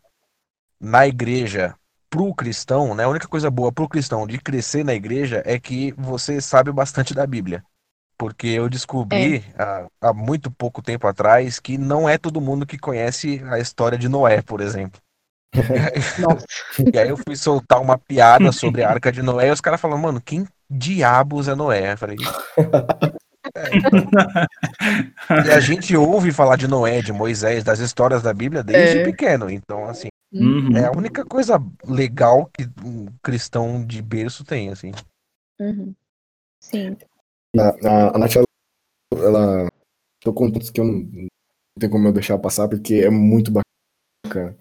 na 0.81 1.07
igreja 1.07 1.75
pro 2.11 2.35
cristão, 2.35 2.95
né? 2.95 3.05
A 3.05 3.09
única 3.09 3.29
coisa 3.29 3.51
boa 3.51 3.73
pro 3.73 3.89
cristão 3.89 4.27
de 4.27 4.39
crescer 4.39 4.85
na 4.85 4.95
igreja 4.95 5.43
é 5.45 5.59
que 5.59 5.93
você 5.93 6.41
sabe 6.41 6.71
bastante 6.71 7.15
da 7.15 7.27
Bíblia 7.27 7.65
porque 8.19 8.47
eu 8.49 8.69
descobri 8.69 9.45
é. 9.59 9.63
há, 9.63 9.87
há, 10.01 10.13
muito 10.13 10.51
pouco 10.51 10.83
tempo 10.83 11.07
atrás 11.07 11.61
que 11.61 11.77
não 11.77 12.09
é 12.09 12.17
todo 12.17 12.41
mundo 12.41 12.67
que 12.67 12.79
conhece 12.79 13.43
a 13.51 13.59
história 13.59 13.99
de 13.99 14.09
Noé, 14.09 14.43
por 14.43 14.61
exemplo. 14.61 15.01
e 16.93 16.99
aí 16.99 17.09
eu 17.09 17.17
fui 17.17 17.37
soltar 17.37 17.81
uma 17.81 17.97
piada 17.99 18.53
sobre 18.53 18.83
a 18.83 18.91
Arca 18.91 19.13
de 19.13 19.23
Noé 19.23 19.49
e 19.49 19.53
os 19.53 19.61
caras 19.61 19.81
falaram, 19.81 20.03
mano, 20.03 20.21
quem 20.21 20.47
diabos 20.69 21.49
é 21.49 21.55
Noé? 21.55 21.93
Eu 21.93 21.99
falei. 21.99 22.17
É. 23.55 25.47
E 25.47 25.51
a 25.51 25.61
gente 25.61 25.97
ouve 25.97 26.33
falar 26.33 26.57
de 26.57 26.67
Noé, 26.67 27.03
de 27.03 27.13
Moisés, 27.13 27.65
das 27.65 27.79
histórias 27.79 28.23
da 28.23 28.33
Bíblia 28.33 28.63
desde 28.63 28.99
é. 28.99 29.05
pequeno. 29.05 29.51
Então, 29.51 29.85
assim, 29.87 30.09
uhum. 30.33 30.77
é 30.77 30.87
a 30.87 30.93
única 30.93 31.25
coisa 31.25 31.63
legal 31.85 32.51
que 32.53 32.65
um 32.85 33.07
cristão 33.23 33.85
de 33.85 34.03
berço 34.03 34.45
tem, 34.45 34.71
assim. 34.71 34.93
Uhum. 35.61 35.95
Sim. 36.61 36.97
A, 37.59 37.89
a, 37.89 38.17
a 38.17 38.19
Nath, 38.19 38.37
ela, 38.37 38.47
ela 39.13 39.69
tô 40.21 40.33
com 40.33 40.51
pontos 40.51 40.71
que 40.71 40.81
eu 40.81 40.85
não, 40.85 40.95
não 40.95 41.29
tem 41.79 41.91
como 41.91 42.09
eu 42.09 42.13
deixar 42.13 42.39
passar, 42.39 42.69
porque 42.69 42.95
é 42.97 43.11
muito 43.11 43.51
bacana. 43.51 44.57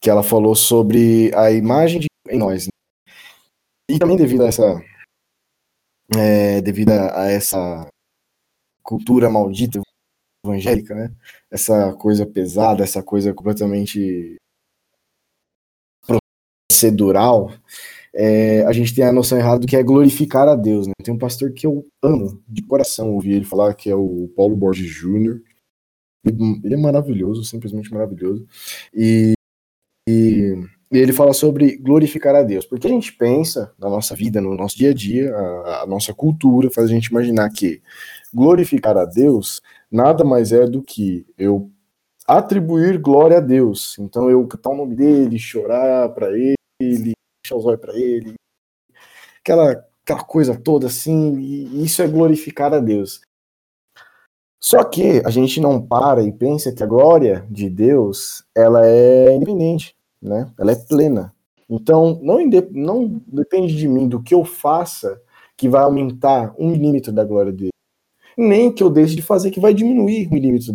Que 0.00 0.08
ela 0.08 0.22
falou 0.22 0.54
sobre 0.54 1.34
a 1.34 1.50
imagem 1.50 2.00
de, 2.00 2.06
em 2.30 2.38
nós. 2.38 2.66
Né? 2.66 2.70
E 3.90 3.98
também 3.98 4.16
devido 4.16 4.44
a 4.44 4.48
essa. 4.48 4.80
É, 6.16 6.62
devido 6.62 6.90
a 6.90 7.26
essa 7.26 7.86
cultura 8.88 9.28
maldita 9.28 9.80
evangélica, 10.44 10.94
né? 10.94 11.12
Essa 11.50 11.92
coisa 11.92 12.24
pesada, 12.24 12.82
essa 12.82 13.02
coisa 13.02 13.34
completamente 13.34 14.36
procedural 16.70 17.52
é, 18.14 18.64
a 18.64 18.72
gente 18.72 18.94
tem 18.94 19.04
a 19.04 19.12
noção 19.12 19.38
errada 19.38 19.60
do 19.60 19.66
que 19.66 19.76
é 19.76 19.82
glorificar 19.82 20.48
a 20.48 20.56
Deus. 20.56 20.86
Né? 20.86 20.92
Tem 21.04 21.14
um 21.14 21.18
pastor 21.18 21.52
que 21.52 21.66
eu 21.66 21.86
amo 22.02 22.42
de 22.48 22.62
coração 22.62 23.12
ouvir 23.12 23.34
ele 23.34 23.44
falar, 23.44 23.74
que 23.74 23.90
é 23.90 23.94
o 23.94 24.28
Paulo 24.36 24.56
Borges 24.56 24.90
Jr. 24.90 25.40
Ele 26.24 26.74
é 26.74 26.76
maravilhoso, 26.76 27.44
simplesmente 27.44 27.92
maravilhoso. 27.92 28.44
E, 28.92 29.34
e, 30.08 30.54
e, 30.90 30.98
ele 30.98 31.12
fala 31.12 31.32
sobre 31.32 31.76
glorificar 31.76 32.34
a 32.34 32.42
Deus. 32.42 32.66
Porque 32.66 32.86
a 32.86 32.90
gente 32.90 33.12
pensa 33.12 33.72
na 33.78 33.88
nossa 33.88 34.16
vida, 34.16 34.40
no 34.40 34.56
nosso 34.56 34.76
dia 34.76 34.90
a 34.90 34.94
dia, 34.94 35.32
a, 35.34 35.82
a 35.82 35.86
nossa 35.86 36.12
cultura 36.12 36.70
faz 36.70 36.90
a 36.90 36.92
gente 36.92 37.06
imaginar 37.06 37.48
que 37.50 37.80
glorificar 38.32 38.96
a 38.96 39.04
Deus 39.04 39.60
nada 39.90 40.24
mais 40.24 40.52
é 40.52 40.66
do 40.66 40.82
que 40.82 41.26
eu 41.36 41.70
atribuir 42.26 42.98
glória 42.98 43.38
a 43.38 43.40
Deus. 43.40 43.96
Então 43.98 44.30
eu 44.30 44.46
cantar 44.46 44.70
o 44.70 44.76
nome 44.76 44.94
dele, 44.94 45.38
chorar 45.38 46.10
para 46.10 46.28
ele, 46.30 47.12
fechar 47.42 47.56
os 47.56 47.64
olhos 47.64 47.80
para 47.80 47.94
ele, 47.96 48.34
aquela, 49.40 49.84
aquela 50.02 50.24
coisa 50.24 50.54
toda 50.54 50.86
assim, 50.86 51.38
e 51.38 51.84
isso 51.84 52.02
é 52.02 52.06
glorificar 52.06 52.74
a 52.74 52.80
Deus. 52.80 53.20
Só 54.60 54.82
que 54.84 55.22
a 55.24 55.30
gente 55.30 55.60
não 55.60 55.80
para 55.80 56.22
e 56.22 56.32
pensa 56.32 56.72
que 56.72 56.82
a 56.82 56.86
glória 56.86 57.46
de 57.48 57.70
Deus 57.70 58.44
ela 58.54 58.86
é 58.86 59.34
independente, 59.34 59.96
né? 60.20 60.52
Ela 60.58 60.72
é 60.72 60.74
plena. 60.74 61.32
Então 61.70 62.18
não, 62.22 62.38
não 62.72 63.22
depende 63.26 63.76
de 63.76 63.86
mim 63.86 64.08
do 64.08 64.22
que 64.22 64.34
eu 64.34 64.44
faça 64.44 65.20
que 65.56 65.68
vai 65.68 65.82
aumentar 65.82 66.54
um 66.58 66.70
milímetro 66.70 67.12
da 67.12 67.24
glória 67.24 67.52
dele, 67.52 67.70
nem 68.38 68.72
que 68.72 68.82
eu 68.82 68.88
deixe 68.88 69.16
de 69.16 69.22
fazer 69.22 69.50
que 69.50 69.58
vai 69.58 69.74
diminuir 69.74 70.28
um 70.28 70.30
milímetro 70.30 70.72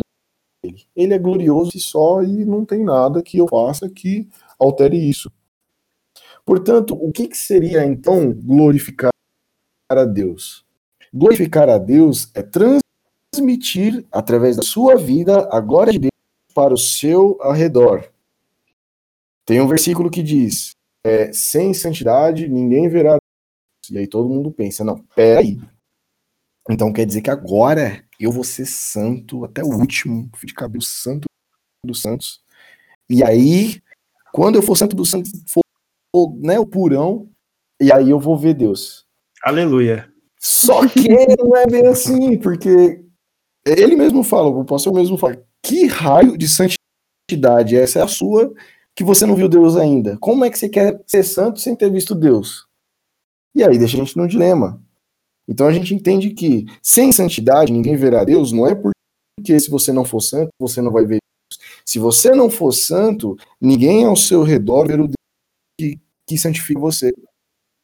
dele. 0.62 0.84
Ele 0.94 1.14
é 1.14 1.18
glorioso 1.18 1.72
e 1.74 1.80
só 1.80 2.22
e 2.22 2.44
não 2.44 2.64
tem 2.64 2.84
nada 2.84 3.22
que 3.22 3.38
eu 3.38 3.48
faça 3.48 3.88
que 3.88 4.28
altere 4.58 4.98
isso. 4.98 5.32
Portanto, 6.44 6.94
o 6.94 7.10
que, 7.10 7.26
que 7.26 7.36
seria 7.36 7.84
então 7.86 8.32
glorificar 8.32 9.10
a 9.90 10.04
Deus? 10.04 10.64
Glorificar 11.12 11.70
a 11.70 11.78
Deus 11.78 12.30
é 12.34 12.42
transmitir, 12.42 14.04
através 14.12 14.56
da 14.56 14.62
sua 14.62 14.96
vida, 14.96 15.48
a 15.50 15.58
glória 15.60 15.92
de 15.92 16.00
Deus 16.00 16.10
para 16.54 16.74
o 16.74 16.78
seu 16.78 17.38
arredor. 17.40 18.04
Tem 19.46 19.60
um 19.60 19.66
versículo 19.66 20.10
que 20.10 20.22
diz: 20.22 20.72
é, 21.04 21.32
sem 21.32 21.72
santidade 21.72 22.46
ninguém 22.48 22.88
verá. 22.88 23.16
E 23.90 23.98
aí 23.98 24.06
todo 24.06 24.28
mundo 24.28 24.50
pensa: 24.50 24.84
não, 24.84 24.98
peraí. 25.14 25.58
Então 26.68 26.92
quer 26.92 27.04
dizer 27.04 27.22
que 27.22 27.30
agora 27.30 28.04
eu 28.18 28.32
vou 28.32 28.44
ser 28.44 28.66
santo 28.66 29.44
até 29.44 29.62
o 29.62 29.68
último, 29.68 30.30
fio 30.36 30.46
de 30.46 30.54
cabelo 30.54 30.82
santo 30.82 31.26
dos 31.84 32.00
santos. 32.00 32.42
E 33.08 33.22
aí, 33.22 33.82
quando 34.32 34.56
eu 34.56 34.62
for 34.62 34.76
santo 34.76 34.96
dos 34.96 35.10
santos, 35.10 35.30
for 35.48 35.62
né, 36.40 36.58
o 36.58 36.66
purão, 36.66 37.28
e 37.80 37.92
aí 37.92 38.08
eu 38.08 38.18
vou 38.18 38.38
ver 38.38 38.54
Deus. 38.54 39.04
Aleluia. 39.42 40.10
Só 40.40 40.86
que 40.88 41.08
não 41.38 41.56
é 41.56 41.66
bem 41.66 41.86
assim, 41.86 42.38
porque 42.38 43.02
ele 43.66 43.96
mesmo 43.96 44.22
fala, 44.22 44.48
o 44.48 44.64
pastor 44.64 44.92
mesmo 44.94 45.18
fala, 45.18 45.42
que 45.62 45.86
raio 45.86 46.36
de 46.36 46.46
santidade 46.48 47.76
essa 47.76 47.98
é 47.98 48.02
a 48.02 48.08
sua 48.08 48.54
que 48.94 49.02
você 49.02 49.26
não 49.26 49.34
viu 49.34 49.48
Deus 49.48 49.76
ainda? 49.76 50.16
Como 50.18 50.44
é 50.44 50.50
que 50.50 50.58
você 50.58 50.68
quer 50.68 51.02
ser 51.06 51.24
santo 51.24 51.58
sem 51.58 51.74
ter 51.74 51.90
visto 51.90 52.14
Deus? 52.14 52.66
E 53.54 53.62
aí 53.64 53.78
deixa 53.78 53.96
a 53.96 54.00
gente 54.00 54.16
num 54.16 54.26
dilema. 54.26 54.80
Então 55.48 55.66
a 55.66 55.72
gente 55.72 55.94
entende 55.94 56.30
que 56.30 56.66
sem 56.82 57.12
santidade 57.12 57.72
ninguém 57.72 57.96
verá 57.96 58.24
Deus, 58.24 58.52
não 58.52 58.66
é 58.66 58.74
porque 58.74 59.60
se 59.60 59.70
você 59.70 59.92
não 59.92 60.04
for 60.04 60.20
santo, 60.20 60.48
você 60.58 60.80
não 60.80 60.90
vai 60.90 61.04
ver 61.04 61.18
Deus. 61.18 61.60
Se 61.86 61.98
você 61.98 62.34
não 62.34 62.48
for 62.50 62.72
santo, 62.72 63.36
ninguém 63.60 64.04
ao 64.04 64.16
seu 64.16 64.42
redor 64.42 64.86
verá 64.86 65.02
o 65.02 65.06
Deus 65.06 65.14
que 65.78 65.98
que 66.26 66.38
santifica 66.38 66.80
você. 66.80 67.12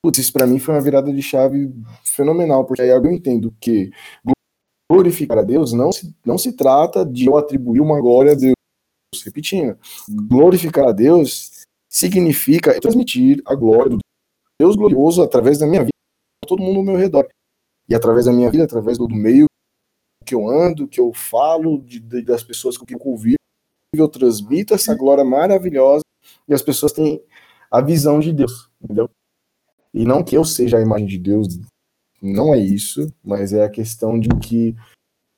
Putz, 0.02 0.18
isso 0.18 0.32
para 0.32 0.46
mim 0.46 0.58
foi 0.58 0.74
uma 0.74 0.80
virada 0.80 1.12
de 1.12 1.22
chave 1.22 1.70
fenomenal, 2.04 2.64
porque 2.64 2.82
aí 2.82 2.88
eu 2.88 3.04
entendo 3.06 3.54
que 3.60 3.90
glorificar 4.90 5.38
a 5.38 5.42
Deus 5.42 5.72
não 5.72 5.92
se, 5.92 6.14
não 6.24 6.38
se 6.38 6.52
trata 6.52 7.04
de 7.04 7.26
eu 7.26 7.36
atribuir 7.36 7.80
uma 7.80 8.00
glória 8.00 8.32
a 8.32 8.34
Deus. 8.34 8.54
Repetindo, 9.24 9.78
glorificar 10.08 10.88
a 10.88 10.92
Deus 10.92 11.64
significa 11.88 12.80
transmitir 12.80 13.42
a 13.44 13.54
glória 13.54 13.90
do 13.90 13.98
Deus 14.60 14.76
glorioso 14.76 15.22
através 15.22 15.58
da 15.58 15.66
minha 15.66 15.82
vida, 15.82 15.90
todo 16.46 16.62
mundo 16.62 16.78
ao 16.78 16.84
meu 16.84 16.96
redor. 16.96 17.28
E 17.90 17.94
através 17.94 18.26
da 18.26 18.32
minha 18.32 18.48
vida, 18.48 18.62
através 18.62 18.96
do 18.96 19.08
meio 19.08 19.46
que 20.24 20.32
eu 20.32 20.48
ando, 20.48 20.86
que 20.86 21.00
eu 21.00 21.12
falo, 21.12 21.82
de, 21.82 21.98
de, 21.98 22.22
das 22.22 22.44
pessoas 22.44 22.78
com 22.78 22.86
quem 22.86 22.96
eu 22.96 23.02
convivo, 23.02 23.36
eu 23.92 24.08
transmito 24.08 24.72
essa 24.72 24.94
glória 24.94 25.24
maravilhosa 25.24 26.04
e 26.46 26.54
as 26.54 26.62
pessoas 26.62 26.92
têm 26.92 27.20
a 27.68 27.80
visão 27.80 28.20
de 28.20 28.32
Deus, 28.32 28.70
entendeu? 28.80 29.10
E 29.92 30.04
não 30.04 30.22
que 30.22 30.36
eu 30.36 30.44
seja 30.44 30.78
a 30.78 30.80
imagem 30.80 31.08
de 31.08 31.18
Deus, 31.18 31.58
não 32.22 32.54
é 32.54 32.58
isso, 32.58 33.12
mas 33.24 33.52
é 33.52 33.64
a 33.64 33.70
questão 33.70 34.20
de 34.20 34.28
que 34.38 34.76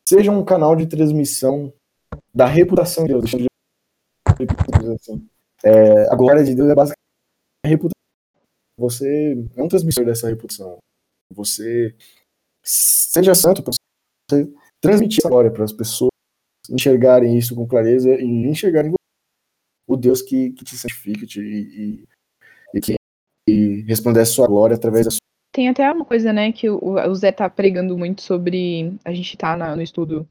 seja 0.07 0.31
um 0.31 0.45
canal 0.45 0.77
de 0.77 0.87
transmissão 0.87 1.73
da 2.35 2.45
reputação 2.45 3.07
de 3.07 3.13
Deus. 3.13 3.25
Assim. 5.01 5.27
É, 5.65 6.13
a 6.13 6.15
glória 6.15 6.45
de 6.45 6.55
Deus 6.55 6.69
é 6.69 6.75
basicamente 6.75 6.99
a 7.65 7.69
reputação. 7.69 7.93
Você 8.79 9.49
é 9.57 9.63
um 9.63 9.69
transmissor 9.69 10.05
dessa 10.05 10.29
reputação. 10.29 10.77
Você 11.33 11.97
seja 12.63 13.35
santo 13.35 13.63
para 13.63 13.73
você 14.31 14.53
transmitir 14.81 15.19
essa 15.19 15.29
glória 15.29 15.51
para 15.51 15.65
as 15.65 15.73
pessoas 15.73 16.11
enxergarem 16.71 17.37
isso 17.37 17.55
com 17.55 17.67
clareza 17.67 18.11
e 18.15 18.47
enxergarem 18.47 18.93
o 19.89 19.97
Deus 19.97 20.23
que, 20.23 20.51
que 20.53 20.65
te 20.65 20.77
santifica 20.77 21.27
te, 21.27 21.41
e, 21.41 22.05
e, 22.75 22.81
que 22.81 22.95
e 23.49 23.83
responder 23.83 24.21
a 24.21 24.27
sua 24.27 24.47
glória 24.47 24.77
através 24.77 25.05
da 25.05 25.11
sua. 25.11 25.19
Tem 25.53 25.69
até 25.69 25.91
uma 25.91 26.05
coisa, 26.05 26.33
né, 26.33 26.53
que 26.53 26.71
o, 26.71 26.95
o 26.95 27.15
Zé 27.15 27.31
tá 27.33 27.51
pregando 27.51 27.99
muito 27.99 28.23
sobre. 28.23 28.97
A 29.05 29.13
gente 29.13 29.37
tá 29.37 29.57
na, 29.57 29.77
no 29.77 29.83
estudo 29.83 30.27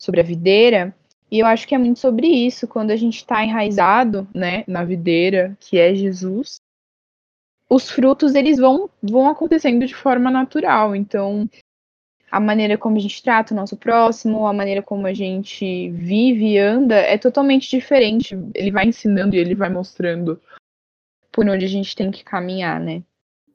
sobre 0.00 0.20
a 0.20 0.24
videira, 0.24 0.94
e 1.30 1.40
eu 1.40 1.46
acho 1.46 1.66
que 1.66 1.74
é 1.74 1.78
muito 1.78 1.98
sobre 1.98 2.26
isso, 2.26 2.68
quando 2.68 2.90
a 2.90 2.96
gente 2.96 3.16
está 3.16 3.44
enraizado, 3.44 4.26
né, 4.34 4.64
na 4.66 4.84
videira, 4.84 5.56
que 5.60 5.78
é 5.78 5.94
Jesus, 5.94 6.56
os 7.74 7.90
frutos 7.90 8.34
eles 8.34 8.58
vão, 8.58 8.88
vão 9.02 9.28
acontecendo 9.28 9.84
de 9.86 9.94
forma 9.94 10.30
natural. 10.30 10.94
Então, 10.94 11.48
a 12.30 12.38
maneira 12.38 12.78
como 12.78 12.96
a 12.96 13.00
gente 13.00 13.22
trata 13.22 13.52
o 13.52 13.56
nosso 13.56 13.76
próximo, 13.76 14.46
a 14.46 14.52
maneira 14.52 14.82
como 14.82 15.06
a 15.06 15.12
gente 15.12 15.90
vive 15.90 16.52
e 16.52 16.58
anda 16.58 16.94
é 16.94 17.18
totalmente 17.18 17.68
diferente. 17.68 18.38
Ele 18.54 18.70
vai 18.70 18.86
ensinando 18.86 19.34
e 19.34 19.38
ele 19.38 19.54
vai 19.54 19.70
mostrando 19.70 20.40
por 21.32 21.48
onde 21.48 21.64
a 21.64 21.68
gente 21.68 21.96
tem 21.96 22.10
que 22.10 22.22
caminhar, 22.22 22.80
né? 22.80 23.02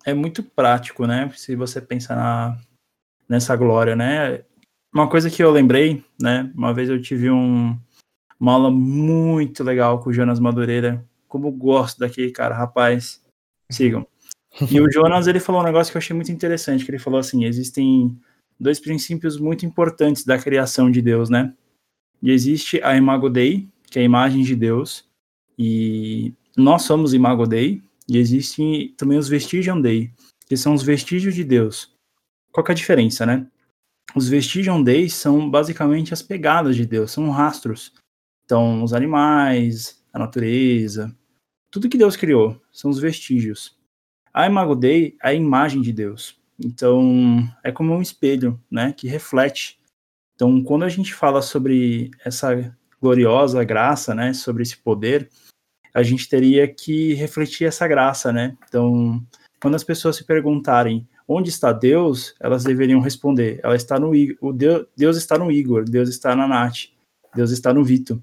É 0.05 0.13
muito 0.13 0.43
prático, 0.43 1.05
né? 1.05 1.30
Se 1.36 1.55
você 1.55 1.82
pensar 1.82 2.15
na, 2.15 2.57
nessa 3.28 3.55
glória, 3.55 3.95
né? 3.95 4.43
Uma 4.93 5.09
coisa 5.09 5.30
que 5.30 5.41
eu 5.41 5.51
lembrei, 5.51 6.03
né? 6.22 6.51
Uma 6.55 6.74
vez 6.74 6.89
eu 6.89 7.01
tive 7.01 7.30
um, 7.30 7.78
uma 8.39 8.53
aula 8.53 8.72
muito 8.72 9.63
legal 9.63 9.99
com 10.01 10.09
o 10.09 10.13
Jonas 10.13 10.39
Madureira. 10.39 11.05
Como 11.28 11.51
gosto 11.51 11.99
daquele 11.99 12.32
cara, 12.32 12.55
rapaz. 12.55 13.22
Sigam. 13.72 14.05
E 14.70 14.82
o 14.82 14.91
Jonas, 14.91 15.28
ele 15.28 15.39
falou 15.39 15.61
um 15.61 15.65
negócio 15.65 15.91
que 15.91 15.97
eu 15.97 15.99
achei 15.99 16.15
muito 16.15 16.32
interessante, 16.32 16.84
que 16.84 16.91
ele 16.91 16.99
falou 16.99 17.20
assim, 17.20 17.45
existem 17.45 18.17
dois 18.59 18.80
princípios 18.80 19.39
muito 19.39 19.65
importantes 19.65 20.26
da 20.26 20.38
criação 20.38 20.91
de 20.91 21.01
Deus, 21.01 21.30
né? 21.30 21.53
E 22.22 22.32
existe 22.32 22.82
a 22.84 22.97
Imago 22.97 23.30
Dei, 23.30 23.70
que 23.89 23.99
é 23.99 24.01
a 24.01 24.05
imagem 24.05 24.43
de 24.43 24.55
Deus, 24.55 25.07
e 25.57 26.34
nós 26.57 26.82
somos 26.82 27.13
Imago 27.13 27.45
Dei, 27.45 27.82
e 28.07 28.17
existem 28.17 28.93
também 28.97 29.17
os 29.17 29.30
Vestigion 29.30 29.80
Dei, 29.80 30.11
que 30.47 30.57
são 30.57 30.74
os 30.74 30.84
vestígios 30.84 31.36
de 31.36 31.43
Deus. 31.43 31.93
Qual 32.51 32.65
é 32.67 32.72
a 32.72 32.76
diferença, 32.76 33.26
né? 33.26 33.47
Os 34.15 34.28
Vestigion 34.28 34.82
Dei 34.82 35.07
são 35.07 35.49
basicamente 35.49 36.13
as 36.13 36.22
pegadas 36.22 36.76
de 36.76 36.86
Deus, 36.86 37.11
são 37.11 37.30
rastros. 37.30 37.93
Então, 38.43 38.84
os 38.84 38.93
animais, 38.93 40.03
a 40.11 40.17
natureza, 40.17 41.15
tudo 41.72 41.89
que 41.89 41.97
Deus 41.97 42.15
criou, 42.15 42.59
são 42.72 42.89
os 42.89 42.99
vestígios. 42.99 43.78
A 44.34 44.45
Imago 44.45 44.76
Dei 44.76 45.17
é 45.24 45.30
a 45.30 45.34
imagem 45.34 45.82
de 45.82 45.91
Deus. 45.91 46.39
Então, 46.59 47.47
é 47.63 47.72
como 47.72 47.93
um 47.93 48.01
espelho, 48.01 48.59
né, 48.70 48.93
que 48.93 49.07
reflete. 49.07 49.80
Então, 50.36 50.61
quando 50.63 50.84
a 50.84 50.89
gente 50.89 51.13
fala 51.13 51.41
sobre 51.41 52.11
essa 52.24 52.76
gloriosa 53.01 53.63
graça, 53.63 54.13
né, 54.13 54.34
sobre 54.34 54.63
esse 54.63 54.78
poder, 54.78 55.30
a 55.93 56.03
gente 56.03 56.28
teria 56.28 56.67
que 56.67 57.13
refletir 57.13 57.65
essa 57.65 57.88
graça, 57.88 58.32
né? 58.32 58.57
Então, 58.67 59.26
quando 59.61 59.76
as 59.76 59.84
pessoas 59.84 60.15
se 60.15 60.24
perguntarem 60.24 61.07
onde 61.28 61.49
está 61.49 61.72
Deus, 61.72 62.36
elas 62.39 62.63
deveriam 62.63 62.99
responder: 62.99 63.59
ela 63.63 63.76
está 63.76 63.99
no 63.99 64.11
o 64.41 64.53
Deus, 64.53 64.86
Deus 64.95 65.17
está 65.17 65.38
no 65.38 65.51
Igor, 65.51 65.84
Deus 65.84 66.09
está 66.09 66.36
na 66.36 66.47
Nath, 66.47 66.89
Deus 67.36 67.51
está 67.51 67.74
no 67.74 67.84
Vito. 67.84 68.22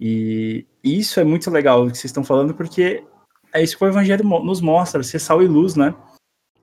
E 0.00 0.66
isso 0.82 1.20
é 1.20 1.24
muito 1.24 1.50
legal 1.50 1.82
o 1.82 1.90
que 1.90 1.96
vocês 1.96 2.06
estão 2.06 2.24
falando, 2.24 2.54
porque 2.54 3.04
é 3.52 3.62
isso 3.62 3.76
que 3.76 3.84
o 3.84 3.88
Evangelho 3.88 4.24
nos 4.24 4.60
mostra, 4.60 5.02
ser 5.02 5.18
sal 5.18 5.42
e 5.42 5.46
luz, 5.46 5.76
né? 5.76 5.94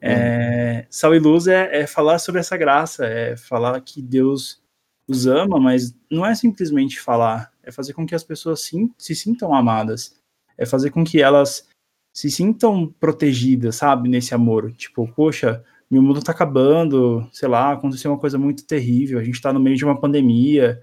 É, 0.02 0.86
sal 0.90 1.16
e 1.16 1.20
luz 1.20 1.48
é, 1.48 1.82
é, 1.82 1.88
falar 1.88 2.20
sobre 2.20 2.42
essa 2.42 2.58
graça, 2.58 3.06
é 3.06 3.38
falar 3.38 3.80
que 3.82 4.02
Deus 4.02 4.62
os 5.08 5.28
ama, 5.28 5.60
mas 5.60 5.96
não 6.10 6.26
é 6.26 6.34
simplesmente 6.36 7.00
falar, 7.00 7.52
é 7.64 7.72
fazer 7.72 7.94
com 7.94 8.06
que 8.06 8.16
as 8.16 8.24
pessoas 8.24 8.62
sim, 8.62 8.94
se 8.98 9.16
sintam 9.16 9.54
amadas 9.54 10.20
é 10.62 10.66
fazer 10.66 10.92
com 10.92 11.04
que 11.04 11.20
elas 11.20 11.68
se 12.14 12.30
sintam 12.30 12.88
protegidas, 13.00 13.78
sabe, 13.78 14.08
nesse 14.08 14.36
amor. 14.36 14.72
Tipo, 14.74 15.08
poxa, 15.08 15.64
meu 15.90 16.04
mundo 16.04 16.22
tá 16.22 16.32
acabando, 16.32 17.28
sei 17.34 17.50
lá, 17.50 17.72
aconteceu 17.72 18.12
uma 18.12 18.20
coisa 18.20 18.38
muito 18.38 18.66
terrível, 18.66 19.18
a 19.18 19.24
gente 19.24 19.42
tá 19.42 19.52
no 19.52 19.60
meio 19.60 19.76
de 19.76 19.84
uma 19.84 20.00
pandemia, 20.00 20.80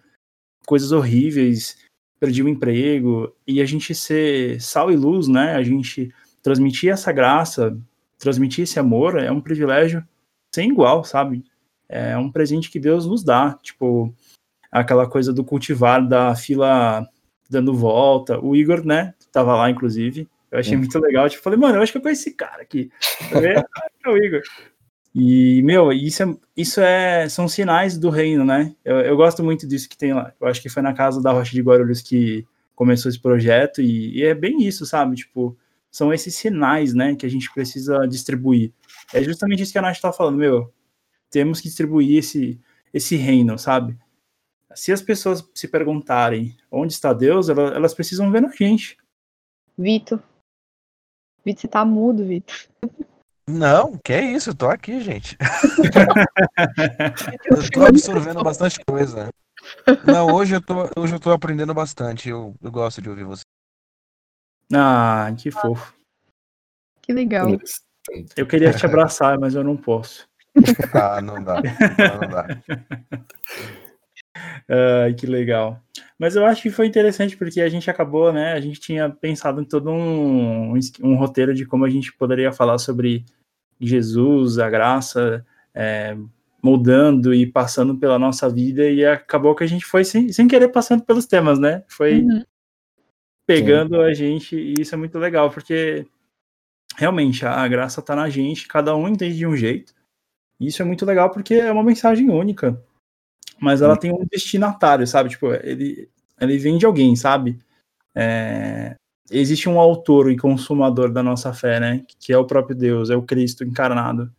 coisas 0.66 0.90
horríveis, 0.90 1.78
perdi 2.18 2.42
o 2.42 2.48
emprego, 2.48 3.32
e 3.46 3.60
a 3.60 3.64
gente 3.64 3.94
ser 3.94 4.60
sal 4.60 4.90
e 4.90 4.96
luz, 4.96 5.28
né, 5.28 5.54
a 5.54 5.62
gente 5.62 6.12
transmitir 6.42 6.90
essa 6.90 7.12
graça, 7.12 7.76
transmitir 8.18 8.64
esse 8.64 8.78
amor, 8.78 9.18
é 9.18 9.30
um 9.30 9.40
privilégio 9.40 10.04
sem 10.54 10.70
igual, 10.70 11.04
sabe? 11.04 11.44
É 11.88 12.16
um 12.16 12.30
presente 12.30 12.70
que 12.70 12.80
Deus 12.80 13.06
nos 13.06 13.22
dá, 13.22 13.58
tipo, 13.62 14.12
aquela 14.70 15.08
coisa 15.08 15.32
do 15.32 15.44
cultivar 15.44 16.06
da 16.06 16.34
fila 16.34 17.08
dando 17.48 17.74
volta. 17.74 18.38
O 18.38 18.54
Igor, 18.54 18.84
né, 18.84 19.14
tava 19.32 19.54
lá, 19.56 19.70
inclusive. 19.70 20.28
Eu 20.50 20.58
achei 20.58 20.74
é. 20.74 20.76
muito 20.76 20.98
legal. 20.98 21.28
Tipo, 21.28 21.42
falei, 21.42 21.58
mano, 21.58 21.76
eu 21.76 21.82
acho 21.82 21.92
que 21.92 21.98
eu 21.98 22.02
conheci 22.02 22.28
esse 22.28 22.36
cara 22.36 22.62
aqui. 22.62 22.90
é 24.04 24.08
o 24.08 24.16
Igor. 24.16 24.42
E, 25.14 25.62
meu, 25.62 25.92
isso, 25.92 26.22
é, 26.22 26.36
isso 26.56 26.80
é, 26.80 27.28
são 27.28 27.48
sinais 27.48 27.96
do 27.96 28.10
reino, 28.10 28.44
né? 28.44 28.74
Eu, 28.84 29.00
eu, 29.00 29.16
gosto 29.16 29.42
muito 29.42 29.66
disso 29.66 29.88
que 29.88 29.96
tem 29.96 30.12
lá. 30.12 30.32
Eu 30.40 30.46
acho 30.46 30.60
que 30.60 30.68
foi 30.68 30.82
na 30.82 30.92
casa 30.92 31.20
da 31.20 31.32
Rocha 31.32 31.52
de 31.52 31.62
Guarulhos 31.62 32.02
que 32.02 32.46
começou 32.74 33.08
esse 33.08 33.20
projeto, 33.20 33.80
e, 33.82 34.18
e 34.18 34.22
é 34.22 34.34
bem 34.34 34.62
isso, 34.62 34.86
sabe? 34.86 35.16
Tipo, 35.16 35.58
são 35.90 36.12
esses 36.12 36.36
sinais, 36.36 36.94
né, 36.94 37.16
que 37.16 37.26
a 37.26 37.28
gente 37.28 37.52
precisa 37.52 38.06
distribuir. 38.06 38.72
É 39.12 39.22
justamente 39.22 39.62
isso 39.62 39.72
que 39.72 39.78
a 39.78 39.82
Nath 39.82 39.98
tá 39.98 40.12
falando, 40.12 40.36
meu. 40.36 40.72
Temos 41.30 41.60
que 41.60 41.68
distribuir 41.68 42.18
esse, 42.18 42.60
esse 42.92 43.16
reino, 43.16 43.58
sabe? 43.58 43.98
Se 44.74 44.92
as 44.92 45.02
pessoas 45.02 45.44
se 45.54 45.66
perguntarem 45.66 46.56
onde 46.70 46.92
está 46.92 47.12
Deus, 47.12 47.48
elas, 47.48 47.74
elas 47.74 47.94
precisam 47.94 48.30
ver 48.30 48.42
na 48.42 48.52
gente. 48.52 48.96
Vitor. 49.76 50.22
Vitor, 51.44 51.60
você 51.60 51.68
tá 51.68 51.84
mudo, 51.84 52.24
Vitor. 52.24 52.54
Não, 53.48 53.98
que 54.04 54.12
é 54.12 54.22
isso, 54.22 54.50
eu 54.50 54.54
tô 54.54 54.68
aqui, 54.68 55.00
gente. 55.00 55.34
eu 57.50 57.70
tô 57.70 57.86
absorvendo 57.86 58.44
bastante 58.44 58.78
coisa. 58.84 59.30
Não, 60.06 60.26
hoje 60.34 60.56
eu 60.56 60.60
tô, 60.60 60.90
hoje 60.96 61.14
eu 61.14 61.20
tô 61.20 61.30
aprendendo 61.30 61.72
bastante. 61.72 62.28
Eu, 62.28 62.54
eu 62.60 62.70
gosto 62.70 63.00
de 63.00 63.08
ouvir 63.08 63.24
você. 63.24 63.40
Ah, 64.70 65.34
que 65.38 65.50
fofo. 65.50 65.94
Que 67.00 67.10
legal. 67.10 67.48
Eu 68.36 68.46
queria 68.46 68.74
te 68.74 68.84
abraçar, 68.84 69.38
mas 69.38 69.54
eu 69.54 69.64
não 69.64 69.78
posso. 69.78 70.28
Ah, 70.92 71.22
não 71.22 71.42
dá. 71.42 71.62
Não, 71.62 72.20
não 72.20 72.28
dá. 72.28 72.46
Ai, 75.04 75.14
que 75.14 75.26
legal. 75.26 75.82
Mas 76.18 76.36
eu 76.36 76.44
acho 76.44 76.60
que 76.60 76.70
foi 76.70 76.86
interessante 76.86 77.34
porque 77.36 77.62
a 77.62 77.68
gente 77.68 77.90
acabou, 77.90 78.32
né? 78.32 78.52
A 78.52 78.60
gente 78.60 78.78
tinha 78.78 79.08
pensado 79.08 79.62
em 79.62 79.64
todo 79.64 79.90
um, 79.90 80.78
um 81.00 81.16
roteiro 81.16 81.54
de 81.54 81.64
como 81.64 81.86
a 81.86 81.90
gente 81.90 82.12
poderia 82.12 82.52
falar 82.52 82.76
sobre 82.76 83.24
Jesus, 83.80 84.58
a 84.58 84.68
graça, 84.68 85.44
é, 85.74 86.16
mudando 86.62 87.32
e 87.32 87.46
passando 87.46 87.96
pela 87.96 88.18
nossa 88.18 88.48
vida, 88.48 88.88
e 88.88 89.04
acabou 89.04 89.54
que 89.54 89.64
a 89.64 89.66
gente 89.66 89.84
foi 89.84 90.04
sem, 90.04 90.32
sem 90.32 90.48
querer 90.48 90.68
passando 90.68 91.04
pelos 91.04 91.26
temas, 91.26 91.58
né? 91.58 91.84
Foi 91.88 92.20
uhum. 92.20 92.42
pegando 93.46 93.96
Sim. 93.96 94.02
a 94.02 94.14
gente, 94.14 94.56
e 94.56 94.80
isso 94.80 94.94
é 94.94 94.98
muito 94.98 95.18
legal, 95.18 95.50
porque 95.50 96.06
realmente 96.96 97.46
a, 97.46 97.62
a 97.62 97.68
graça 97.68 98.00
está 98.00 98.16
na 98.16 98.28
gente, 98.28 98.66
cada 98.68 98.94
um 98.96 99.08
entende 99.08 99.36
de 99.36 99.46
um 99.46 99.56
jeito. 99.56 99.94
E 100.60 100.66
isso 100.66 100.82
é 100.82 100.84
muito 100.84 101.06
legal 101.06 101.30
porque 101.30 101.54
é 101.54 101.70
uma 101.70 101.84
mensagem 101.84 102.28
única 102.30 102.82
mas 103.60 103.82
ela 103.82 103.96
tem 103.96 104.12
um 104.12 104.24
destinatário, 104.30 105.06
sabe? 105.06 105.30
Tipo, 105.30 105.52
ele, 105.54 106.08
ele 106.40 106.58
vem 106.58 106.78
de 106.78 106.86
alguém, 106.86 107.16
sabe? 107.16 107.58
É, 108.14 108.96
existe 109.30 109.68
um 109.68 109.78
autor 109.78 110.30
e 110.30 110.36
consumador 110.36 111.12
da 111.12 111.22
nossa 111.22 111.52
fé, 111.52 111.80
né? 111.80 112.04
Que 112.18 112.32
é 112.32 112.38
o 112.38 112.46
próprio 112.46 112.76
Deus, 112.76 113.10
é 113.10 113.16
o 113.16 113.22
Cristo 113.22 113.64
encarnado. 113.64 114.32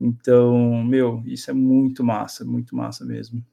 Então, 0.00 0.82
meu, 0.84 1.22
isso 1.26 1.50
é 1.50 1.54
muito 1.54 2.02
massa, 2.02 2.44
muito 2.44 2.74
massa 2.74 3.04
mesmo. 3.04 3.44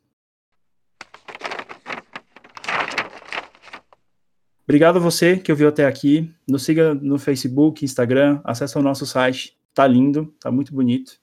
Obrigado 4.64 4.98
a 4.98 5.00
você 5.00 5.38
que 5.38 5.52
ouviu 5.52 5.68
até 5.68 5.86
aqui. 5.86 6.32
Nos 6.48 6.64
siga 6.64 6.94
no 6.94 7.18
Facebook, 7.18 7.84
Instagram, 7.84 8.40
acesse 8.44 8.78
o 8.78 8.82
nosso 8.82 9.06
site. 9.06 9.58
Tá 9.74 9.88
lindo, 9.88 10.34
tá 10.40 10.52
muito 10.52 10.74
bonito. 10.74 11.20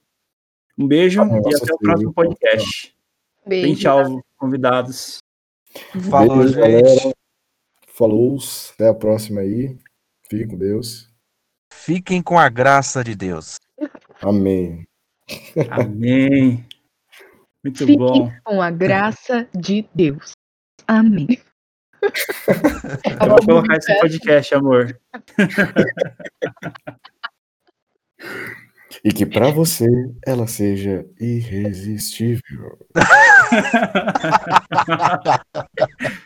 Um 0.78 0.86
beijo 0.86 1.24
Nossa, 1.24 1.48
e 1.48 1.54
até 1.54 1.74
o 1.74 1.78
próximo 1.78 2.12
podcast. 2.12 2.96
Beijo. 3.46 3.80
Tchau, 3.80 4.20
convidados. 4.36 5.18
Falou, 6.10 6.38
beijo, 6.38 6.54
gente. 6.54 7.15
Falou, 7.96 8.36
até 8.74 8.90
a 8.90 8.94
próxima 8.94 9.40
aí. 9.40 9.78
Fiquem 10.28 10.48
com 10.48 10.58
Deus. 10.58 11.10
Fiquem 11.72 12.20
com 12.20 12.38
a 12.38 12.50
graça 12.50 13.02
de 13.02 13.14
Deus. 13.14 13.56
Amém. 14.20 14.86
Amém. 15.70 16.68
Muito 17.64 17.78
Fiquem 17.78 17.96
bom. 17.96 18.30
com 18.44 18.60
a 18.60 18.70
graça 18.70 19.48
de 19.54 19.88
Deus. 19.94 20.32
Amém. 20.86 21.40
Eu 22.02 23.28
vou 23.30 23.46
colocar 23.46 23.76
esse 23.76 23.98
podcast, 23.98 24.54
amor. 24.54 25.00
E 29.02 29.10
que 29.10 29.24
para 29.24 29.50
você 29.50 29.86
ela 30.26 30.46
seja 30.46 31.06
irresistível. 31.18 32.78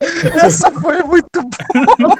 Essa 0.44 0.70
foi 0.70 1.02
muito 1.02 1.28
boa. 1.32 2.16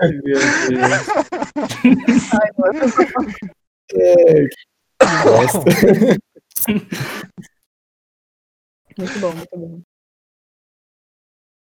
Ai, 0.00 0.12
meu 0.24 0.38
Deus. 0.68 1.12
Ai, 2.32 2.50
mano. 2.58 2.80
É, 3.92 4.48
muito 8.98 9.18
bom, 9.20 9.32
muito 9.32 9.56
bom. 9.56 9.89